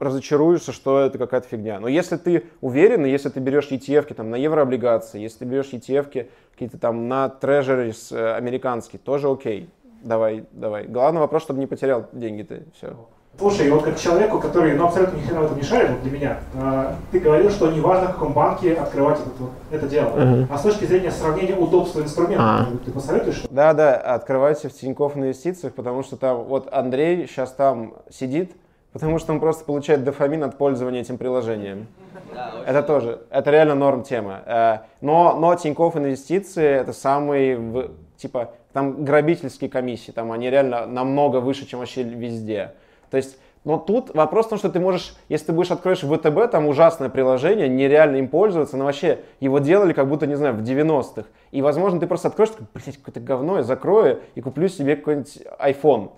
разочаруешься, 0.00 0.72
что 0.72 0.98
это 0.98 1.16
какая-то 1.16 1.46
фигня. 1.46 1.78
Но 1.78 1.86
если 1.86 2.16
ты 2.16 2.46
уверен, 2.60 3.04
если 3.04 3.28
ты 3.28 3.38
берешь 3.38 3.70
ETF 3.70 4.12
там, 4.14 4.30
на 4.30 4.36
еврооблигации, 4.36 5.20
если 5.20 5.38
ты 5.38 5.44
берешь 5.44 5.70
ETF 5.70 6.28
какие-то 6.52 6.78
там 6.78 7.06
на 7.06 7.28
трежерис 7.28 8.10
э, 8.10 8.34
американские, 8.34 8.98
тоже 8.98 9.30
окей 9.30 9.70
давай, 10.04 10.44
давай. 10.52 10.84
Главный 10.86 11.20
вопрос, 11.20 11.42
чтобы 11.42 11.60
не 11.60 11.66
потерял 11.66 12.06
деньги-то, 12.12 12.62
все. 12.76 12.96
Слушай, 13.36 13.68
вот 13.68 13.82
как 13.82 13.98
человеку, 13.98 14.38
который 14.38 14.74
ну, 14.74 14.86
абсолютно 14.86 15.16
ни 15.16 15.22
хрена 15.22 15.40
в 15.40 15.44
этом 15.46 15.56
не 15.56 15.64
шарит, 15.64 15.90
вот 15.90 16.02
для 16.02 16.12
меня, 16.12 16.38
э, 16.54 16.92
ты 17.10 17.18
говорил, 17.18 17.50
что 17.50 17.68
не 17.72 17.80
важно, 17.80 18.08
в 18.08 18.12
каком 18.12 18.32
банке 18.32 18.74
открывать 18.74 19.18
это, 19.18 19.30
вот, 19.40 19.50
это 19.72 19.88
дело. 19.88 20.08
Uh-huh. 20.10 20.46
А 20.48 20.56
с 20.56 20.62
точки 20.62 20.84
зрения 20.84 21.10
сравнения 21.10 21.56
удобства 21.56 22.00
инструмента, 22.00 22.68
uh-huh. 22.70 22.84
ты 22.84 22.92
посоветуешь? 22.92 23.42
Да, 23.50 23.72
да, 23.72 23.96
открывайте 23.96 24.68
в 24.68 24.72
Тинькофф 24.72 25.16
инвестициях, 25.16 25.74
потому 25.74 26.04
что 26.04 26.16
там, 26.16 26.44
вот 26.44 26.72
Андрей 26.72 27.26
сейчас 27.26 27.50
там 27.50 27.94
сидит, 28.08 28.52
потому 28.92 29.18
что 29.18 29.32
он 29.32 29.40
просто 29.40 29.64
получает 29.64 30.04
дофамин 30.04 30.44
от 30.44 30.56
пользования 30.56 31.00
этим 31.00 31.18
приложением. 31.18 31.88
Да, 32.32 32.52
это 32.64 32.84
тоже, 32.84 33.22
это 33.30 33.50
реально 33.50 33.74
норм 33.74 34.04
тема. 34.04 34.42
Э, 34.46 34.78
но, 35.00 35.34
но 35.36 35.56
Тинькофф 35.56 35.96
инвестиции 35.96 36.64
это 36.64 36.92
самый, 36.92 37.90
типа, 38.16 38.52
там 38.74 39.04
грабительские 39.04 39.70
комиссии, 39.70 40.10
там 40.10 40.32
они 40.32 40.50
реально 40.50 40.84
намного 40.84 41.36
выше, 41.38 41.64
чем 41.64 41.78
вообще 41.78 42.02
везде. 42.02 42.72
То 43.08 43.16
есть, 43.16 43.38
но 43.62 43.78
тут 43.78 44.12
вопрос 44.14 44.46
в 44.46 44.48
том, 44.50 44.58
что 44.58 44.68
ты 44.68 44.80
можешь, 44.80 45.14
если 45.28 45.46
ты 45.46 45.52
будешь 45.52 45.70
откроешь 45.70 46.00
ВТБ, 46.00 46.50
там 46.50 46.66
ужасное 46.66 47.08
приложение, 47.08 47.68
нереально 47.68 48.16
им 48.16 48.26
пользоваться, 48.26 48.76
но 48.76 48.84
вообще 48.84 49.20
его 49.38 49.60
делали 49.60 49.92
как 49.92 50.08
будто, 50.08 50.26
не 50.26 50.34
знаю, 50.34 50.54
в 50.54 50.62
90-х. 50.62 51.28
И, 51.52 51.62
возможно, 51.62 52.00
ты 52.00 52.08
просто 52.08 52.28
откроешь, 52.28 52.50
такой, 52.50 52.66
блядь, 52.74 52.96
какое-то 52.96 53.20
говно, 53.20 53.58
я 53.58 53.62
закрою 53.62 54.20
и 54.34 54.40
куплю 54.40 54.66
себе 54.66 54.96
какой-нибудь 54.96 55.38
iPhone. 55.60 56.10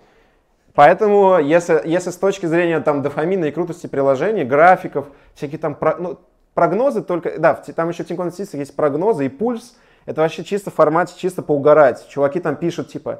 Поэтому, 0.73 1.37
если, 1.37 1.79
если 1.85 2.09
с 2.09 2.17
точки 2.17 2.47
зрения 2.47 2.79
там 2.79 3.03
дофамина 3.03 3.45
и 3.45 3.51
крутости 3.51 3.85
приложений, 3.85 4.45
графиков, 4.45 5.05
всякие 5.35 5.59
там 5.59 5.75
про, 5.75 5.95
ну, 5.97 6.17
прогнозы 6.55 7.03
только, 7.03 7.37
да, 7.37 7.53
там 7.53 7.89
еще 7.89 8.03
в 8.03 8.07
Тинькофф 8.07 8.37
есть 8.39 8.75
прогнозы 8.75 9.27
и 9.27 9.29
пульс, 9.29 9.75
это 10.07 10.21
вообще 10.21 10.43
чисто 10.43 10.71
в 10.71 10.73
формате, 10.73 11.13
чисто 11.17 11.43
поугарать. 11.43 12.07
Чуваки 12.07 12.39
там 12.39 12.55
пишут, 12.55 12.87
типа, 12.87 13.19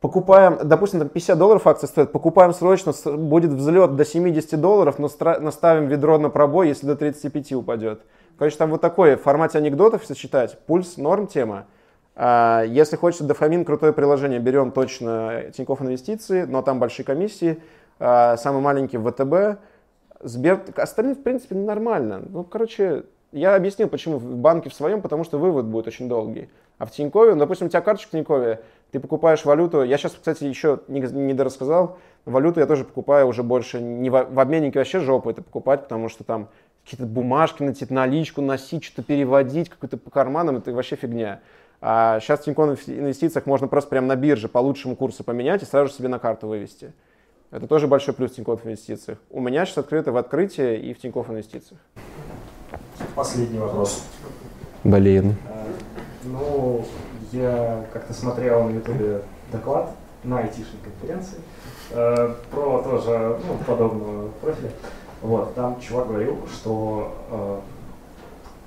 покупаем, 0.00 0.58
допустим, 0.64 0.98
там 0.98 1.08
50 1.08 1.38
долларов 1.38 1.66
акция 1.68 1.86
стоит, 1.86 2.10
покупаем 2.10 2.52
срочно, 2.52 2.92
будет 3.16 3.52
взлет 3.52 3.94
до 3.94 4.04
70 4.04 4.60
долларов, 4.60 4.98
но 4.98 5.08
наставим 5.40 5.86
ведро 5.86 6.18
на 6.18 6.28
пробой, 6.28 6.68
если 6.68 6.86
до 6.86 6.96
35 6.96 7.52
упадет. 7.52 8.02
Короче, 8.36 8.56
там 8.56 8.70
вот 8.70 8.80
такое, 8.80 9.16
в 9.16 9.22
формате 9.22 9.58
анекдотов 9.58 10.02
если 10.02 10.14
читать, 10.14 10.58
пульс, 10.66 10.96
норм 10.96 11.28
тема. 11.28 11.66
А, 12.16 12.64
если 12.64 12.96
хочется 12.96 13.22
дофамин, 13.22 13.64
крутое 13.64 13.92
приложение, 13.92 14.40
берем 14.40 14.72
точно 14.72 15.44
Тинькофф 15.56 15.80
Инвестиции, 15.82 16.42
но 16.42 16.60
там 16.62 16.80
большие 16.80 17.06
комиссии, 17.06 17.62
а, 18.00 18.36
самый 18.36 18.62
маленький 18.62 18.98
ВТБ, 18.98 19.60
Сбер, 20.22 20.60
остальные, 20.76 21.14
в 21.14 21.22
принципе, 21.22 21.54
нормально. 21.54 22.20
Ну, 22.28 22.44
короче, 22.44 23.04
я 23.32 23.54
объяснил, 23.54 23.88
почему 23.88 24.18
в 24.18 24.36
банке 24.36 24.70
в 24.70 24.74
своем, 24.74 25.02
потому 25.02 25.24
что 25.24 25.38
вывод 25.38 25.66
будет 25.66 25.86
очень 25.86 26.08
долгий. 26.08 26.48
А 26.78 26.86
в 26.86 26.90
Тинькове, 26.90 27.34
ну, 27.34 27.40
допустим, 27.40 27.66
у 27.66 27.70
тебя 27.70 27.80
карточка 27.80 28.08
в 28.08 28.12
Тинькове, 28.12 28.60
ты 28.90 29.00
покупаешь 29.00 29.44
валюту, 29.44 29.82
я 29.82 29.98
сейчас, 29.98 30.12
кстати, 30.12 30.44
еще 30.44 30.80
не, 30.88 31.00
не 31.00 31.34
дорассказал, 31.34 31.98
валюту 32.24 32.60
я 32.60 32.66
тоже 32.66 32.84
покупаю 32.84 33.26
уже 33.26 33.42
больше, 33.42 33.80
не 33.80 34.10
в, 34.10 34.24
в 34.24 34.40
обменнике 34.40 34.78
вообще 34.78 35.00
жопу 35.00 35.30
это 35.30 35.42
покупать, 35.42 35.82
потому 35.82 36.08
что 36.08 36.24
там 36.24 36.48
какие-то 36.84 37.06
бумажки 37.06 37.62
носить, 37.62 37.90
наличку 37.90 38.40
носить, 38.40 38.84
что-то 38.84 39.02
переводить, 39.02 39.68
какой-то 39.68 39.96
по 39.96 40.10
карманам, 40.10 40.56
это 40.56 40.72
вообще 40.72 40.96
фигня. 40.96 41.40
А 41.80 42.20
сейчас 42.20 42.40
в 42.40 42.44
Тинькофф 42.44 42.88
инвестициях 42.88 43.46
можно 43.46 43.68
просто 43.68 43.90
прямо 43.90 44.06
на 44.06 44.16
бирже 44.16 44.48
по 44.48 44.58
лучшему 44.58 44.96
курсу 44.96 45.24
поменять 45.24 45.62
и 45.62 45.66
сразу 45.66 45.88
же 45.88 45.94
себе 45.94 46.08
на 46.08 46.18
карту 46.18 46.48
вывести. 46.48 46.92
Это 47.50 47.66
тоже 47.66 47.86
большой 47.88 48.14
плюс 48.14 48.32
в 48.32 48.36
Тинькофф 48.36 48.64
инвестициях. 48.66 49.18
У 49.30 49.40
меня 49.40 49.64
сейчас 49.64 49.78
открыто 49.78 50.12
в 50.12 50.16
открытии 50.16 50.78
и 50.78 50.94
в 50.94 50.98
Тинькофф 50.98 51.30
инвестициях. 51.30 51.80
Последний 53.14 53.58
вопрос. 53.58 54.02
Блин. 54.84 55.36
Ну, 56.24 56.84
я 57.32 57.84
как-то 57.92 58.12
смотрел 58.12 58.64
на 58.64 58.70
ютубе 58.70 59.22
доклад 59.52 59.90
на 60.22 60.38
айтишной 60.38 60.80
конференции 60.84 61.38
э, 61.90 62.34
про 62.50 62.82
тоже 62.82 63.38
ну, 63.46 63.54
подобного 63.66 64.28
профиля. 64.40 64.70
Вот, 65.22 65.54
там 65.54 65.80
чувак 65.80 66.08
говорил, 66.08 66.38
что 66.52 67.14
э, 67.30 67.60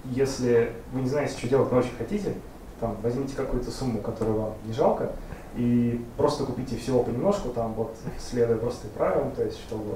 если 0.06 0.74
вы 0.91 1.02
не 1.02 1.10
знаете, 1.10 1.38
что 1.38 1.48
делать, 1.48 1.72
но 1.72 1.80
очень 1.80 1.96
хотите, 1.98 2.34
там, 2.80 2.98
возьмите 3.02 3.36
какую-то 3.36 3.72
сумму, 3.72 4.02
которую 4.02 4.39
вам 4.39 4.54
не 4.66 4.74
жалко, 4.74 5.12
и 5.56 6.04
просто 6.18 6.44
купите 6.46 6.78
всего 6.78 7.04
понемножку, 7.04 7.50
там 7.50 7.74
вот 7.74 7.96
следуя 8.20 8.58
простым 8.58 8.89
правилам, 8.91 9.32
то 9.32 9.44
есть 9.44 9.60
чтобы 9.60 9.94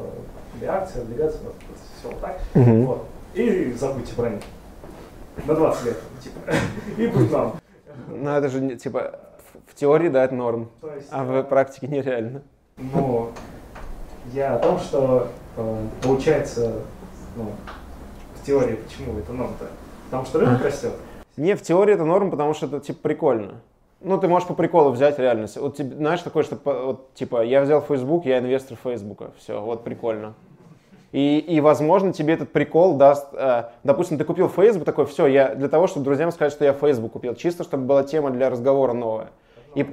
для 0.60 0.76
акции, 0.76 1.02
облигации, 1.02 1.39
вот, 1.43 1.56
вот 1.68 1.78
все 2.00 2.10
вот 2.10 2.22
так. 2.22 2.39
Мгм. 2.54 2.86
Вот. 2.86 3.06
И 3.38 3.71
забудьте 3.73 4.15
про 4.15 4.29
них. 4.29 4.41
На 5.45 5.53
20 5.53 5.85
лет, 5.85 5.97
типа. 6.23 6.39
И 6.97 7.07
будет 7.07 7.31
вам. 7.31 7.53
Ну, 8.07 8.29
это 8.31 8.49
же, 8.49 8.75
типа, 8.77 9.19
в- 9.67 9.75
теории, 9.75 10.09
да, 10.09 10.23
это 10.23 10.33
норм, 10.33 10.69
есть, 10.95 11.07
а 11.11 11.23
э, 11.23 11.41
в 11.41 11.43
практике 11.43 11.88
нереально. 11.88 12.41
Ну, 12.77 13.29
я 14.33 14.55
о 14.55 14.59
том, 14.59 14.79
что 14.79 15.27
э, 15.55 15.85
получается, 16.01 16.81
ну, 17.35 17.51
в 18.41 18.45
теории, 18.45 18.75
почему 18.75 19.19
это 19.19 19.33
норм-то? 19.33 19.67
Потому 20.05 20.25
что 20.25 20.39
рынок 20.39 20.63
растет. 20.63 20.93
Не, 21.35 21.55
в 21.55 21.61
теории 21.61 21.93
это 21.93 22.05
норм, 22.05 22.31
потому 22.31 22.55
что 22.55 22.65
это, 22.65 22.79
типа, 22.79 22.99
прикольно. 23.03 23.61
Ну, 24.01 24.17
ты 24.17 24.27
можешь 24.27 24.47
по 24.47 24.55
приколу 24.55 24.89
взять 24.91 25.19
реальность. 25.19 25.57
Вот, 25.57 25.77
знаешь, 25.77 26.21
такое, 26.21 26.43
что, 26.43 26.57
вот, 26.63 27.13
типа, 27.13 27.43
я 27.43 27.61
взял 27.61 27.81
Facebook, 27.81 28.25
я 28.25 28.39
инвестор 28.39 28.77
Фейсбука. 28.83 29.31
Все, 29.38 29.61
вот 29.61 29.83
прикольно. 29.83 30.33
И, 31.12 31.39
и, 31.39 31.62
возможно, 31.62 32.12
тебе 32.12 32.34
этот 32.34 32.51
прикол 32.51 32.95
даст... 32.95 33.28
э, 33.34 33.66
допустим, 33.84 34.18
ты 34.18 34.26
купил 34.26 34.49
Facebook, 34.49 34.84
такой, 34.84 35.05
все, 35.05 35.26
я 35.28 35.55
для 35.55 35.70
того, 35.70 35.88
чтобы 35.88 36.03
друзьям 36.03 36.32
сказать, 36.32 36.51
что 36.51 36.66
я 36.66 36.74
Facebook 36.74 37.14
купил. 37.14 37.34
Чисто, 37.36 37.64
чтобы 37.64 37.86
была 37.86 38.03
тема 38.03 38.30
для 38.30 38.49
разговора 38.49 38.93
новая. 38.93 39.30
И, 39.74 39.86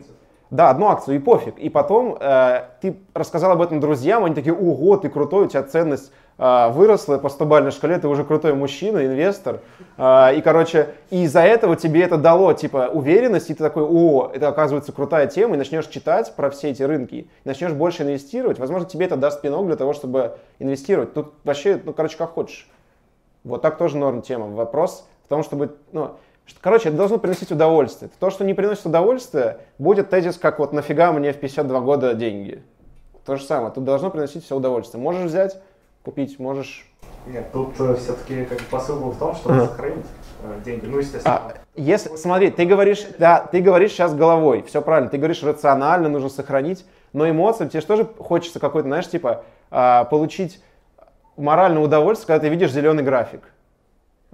да, 0.54 0.70
одну 0.70 0.86
акцию, 0.86 1.16
и 1.16 1.18
пофиг. 1.18 1.58
И 1.58 1.68
потом 1.68 2.16
э, 2.18 2.62
ты 2.80 2.96
рассказал 3.12 3.50
об 3.52 3.60
этом 3.60 3.80
друзьям, 3.80 4.24
они 4.24 4.36
такие, 4.36 4.54
ого, 4.54 4.96
ты 4.96 5.08
крутой, 5.08 5.46
у 5.46 5.48
тебя 5.48 5.64
ценность 5.64 6.12
э, 6.38 6.68
выросла 6.70 7.18
по 7.18 7.26
100-бальной 7.26 7.72
шкале, 7.72 7.98
ты 7.98 8.06
уже 8.06 8.22
крутой 8.22 8.54
мужчина, 8.54 9.04
инвестор. 9.04 9.62
Э, 9.98 10.32
и, 10.32 10.40
короче, 10.42 10.90
и 11.10 11.24
из-за 11.24 11.40
этого 11.40 11.74
тебе 11.74 12.02
это 12.02 12.18
дало, 12.18 12.52
типа, 12.52 12.88
уверенность, 12.92 13.50
и 13.50 13.54
ты 13.54 13.64
такой, 13.64 13.82
о, 13.82 14.30
это 14.32 14.46
оказывается 14.46 14.92
крутая 14.92 15.26
тема, 15.26 15.56
и 15.56 15.58
начнешь 15.58 15.88
читать 15.88 16.32
про 16.36 16.50
все 16.50 16.70
эти 16.70 16.84
рынки, 16.84 17.14
и 17.14 17.28
начнешь 17.44 17.72
больше 17.72 18.04
инвестировать. 18.04 18.60
Возможно, 18.60 18.88
тебе 18.88 19.06
это 19.06 19.16
даст 19.16 19.42
пинок 19.42 19.66
для 19.66 19.76
того, 19.76 19.92
чтобы 19.92 20.36
инвестировать. 20.60 21.14
Тут 21.14 21.34
вообще, 21.42 21.80
ну, 21.84 21.92
короче, 21.92 22.16
как 22.16 22.30
хочешь. 22.30 22.70
Вот 23.42 23.60
так 23.60 23.76
тоже 23.76 23.96
норм 23.96 24.22
тема. 24.22 24.46
Вопрос 24.46 25.04
в 25.26 25.28
том, 25.28 25.42
чтобы, 25.42 25.74
ну, 25.90 26.12
что- 26.46 26.58
короче, 26.60 26.88
это 26.88 26.98
должно 26.98 27.18
приносить 27.18 27.50
удовольствие. 27.50 28.10
То, 28.20 28.30
что 28.30 28.44
не 28.44 28.54
приносит 28.54 28.86
удовольствие, 28.86 29.58
будет 29.78 30.10
тезис, 30.10 30.36
как 30.36 30.58
вот 30.58 30.72
нафига 30.72 31.12
мне 31.12 31.32
в 31.32 31.38
52 31.38 31.80
года 31.80 32.14
деньги. 32.14 32.62
То 33.24 33.36
же 33.36 33.44
самое, 33.44 33.72
тут 33.72 33.84
должно 33.84 34.10
приносить 34.10 34.44
все 34.44 34.56
удовольствие. 34.56 35.02
Можешь 35.02 35.24
взять, 35.24 35.58
купить, 36.04 36.38
можешь... 36.38 36.86
Нет, 37.26 37.50
тут 37.52 37.74
все-таки 37.74 38.44
как 38.44 38.58
бы 38.58 38.64
посыл 38.70 39.00
был 39.00 39.10
в 39.10 39.18
том, 39.18 39.34
чтобы 39.34 39.56
Ага. 39.56 39.66
сохранить 39.66 40.04
э, 40.42 40.60
деньги. 40.62 40.84
Ну, 40.84 40.98
естественно. 40.98 41.36
А, 41.36 41.52
если, 41.74 42.16
смотри, 42.16 42.50
ты 42.50 42.66
говоришь, 42.66 43.06
да, 43.18 43.40
ты 43.40 43.60
говоришь 43.60 43.92
сейчас 43.92 44.14
головой, 44.14 44.62
все 44.66 44.82
правильно, 44.82 45.08
ты 45.08 45.16
говоришь 45.16 45.42
рационально, 45.42 46.10
нужно 46.10 46.28
сохранить, 46.28 46.84
но 47.14 47.28
эмоции, 47.28 47.66
тебе 47.66 47.80
же 47.80 47.86
тоже 47.86 48.04
хочется 48.18 48.60
какой-то, 48.60 48.88
знаешь, 48.88 49.08
типа, 49.08 49.44
а, 49.70 50.04
получить 50.04 50.62
моральное 51.38 51.82
удовольствие, 51.82 52.26
когда 52.26 52.40
ты 52.40 52.48
видишь 52.50 52.72
зеленый 52.72 53.02
график. 53.02 53.40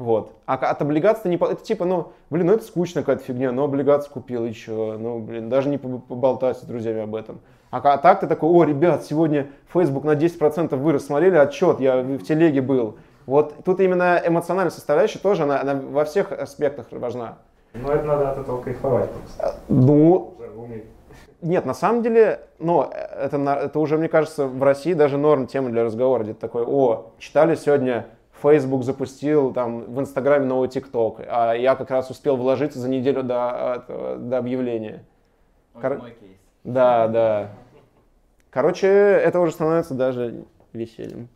Вот. 0.01 0.32
А 0.46 0.55
от 0.55 0.80
облигаций 0.80 1.30
не... 1.30 1.36
Это 1.36 1.57
типа, 1.57 1.84
ну, 1.84 2.12
блин, 2.30 2.46
ну 2.46 2.55
это 2.55 2.64
скучно 2.64 3.03
какая-то 3.03 3.22
фигня, 3.22 3.53
но 3.53 3.64
облигации 3.64 4.09
купил 4.09 4.46
еще, 4.46 4.96
ну, 4.98 5.18
блин, 5.18 5.51
даже 5.51 5.68
не 5.68 5.76
поб- 5.76 6.01
поболтать 6.09 6.57
с 6.57 6.62
друзьями 6.62 7.03
об 7.03 7.14
этом. 7.14 7.40
А 7.70 7.82
ка- 7.82 7.98
так 7.98 8.20
ты 8.20 8.26
такой, 8.26 8.48
о, 8.48 8.64
ребят, 8.64 9.05
сегодня 9.05 9.48
Facebook 9.70 10.05
на 10.05 10.12
10% 10.12 10.74
вырос, 10.76 11.05
смотрели 11.05 11.36
отчет, 11.36 11.80
я 11.80 12.01
в 12.01 12.22
телеге 12.22 12.62
был. 12.62 12.96
Вот 13.26 13.53
тут 13.62 13.78
именно 13.80 14.18
эмоциональная 14.24 14.70
составляющая 14.70 15.18
тоже, 15.18 15.42
она, 15.42 15.61
она 15.61 15.74
во 15.74 16.07
всех 16.07 16.32
аспектах 16.32 16.86
важна. 16.92 17.36
Но 17.74 17.92
это 17.92 18.05
надо 18.05 18.30
от 18.30 18.38
этого 18.38 18.62
кайфовать 18.62 19.11
просто. 19.11 19.55
Ну, 19.68 20.32
Уже 20.38 20.51
уметь. 20.59 20.84
нет, 21.42 21.66
на 21.66 21.74
самом 21.74 22.01
деле, 22.03 22.40
ну, 22.59 22.84
это, 22.90 23.36
на- 23.36 23.57
это 23.57 23.78
уже, 23.78 23.98
мне 23.98 24.09
кажется, 24.09 24.46
в 24.46 24.62
России 24.62 24.94
даже 24.94 25.18
норм 25.18 25.46
тема 25.46 25.68
для 25.68 25.84
разговора. 25.84 26.22
Где-то 26.22 26.40
такой, 26.40 26.64
о, 26.66 27.11
читали 27.18 27.55
сегодня, 27.55 28.07
Facebook 28.43 28.84
запустил 28.84 29.53
там 29.53 29.82
в 29.93 30.01
Инстаграме 30.01 30.47
новый 30.47 30.68
ТикТок, 30.68 31.20
а 31.26 31.55
я 31.55 31.76
как 31.76 31.91
раз 31.91 32.11
успел 32.11 32.36
вложиться 32.36 32.78
за 32.78 32.88
неделю 32.88 33.22
до, 33.22 34.16
до 34.18 34.38
объявления. 34.38 35.05
Кор- 35.74 35.99
мой 35.99 36.11
кейс. 36.11 36.36
Да, 36.64 37.09
да. 37.09 37.51
Короче, 38.51 38.88
это 38.88 39.41
уже 39.41 39.53
становится 39.53 39.95
даже 39.95 40.45
весельем. 40.72 41.28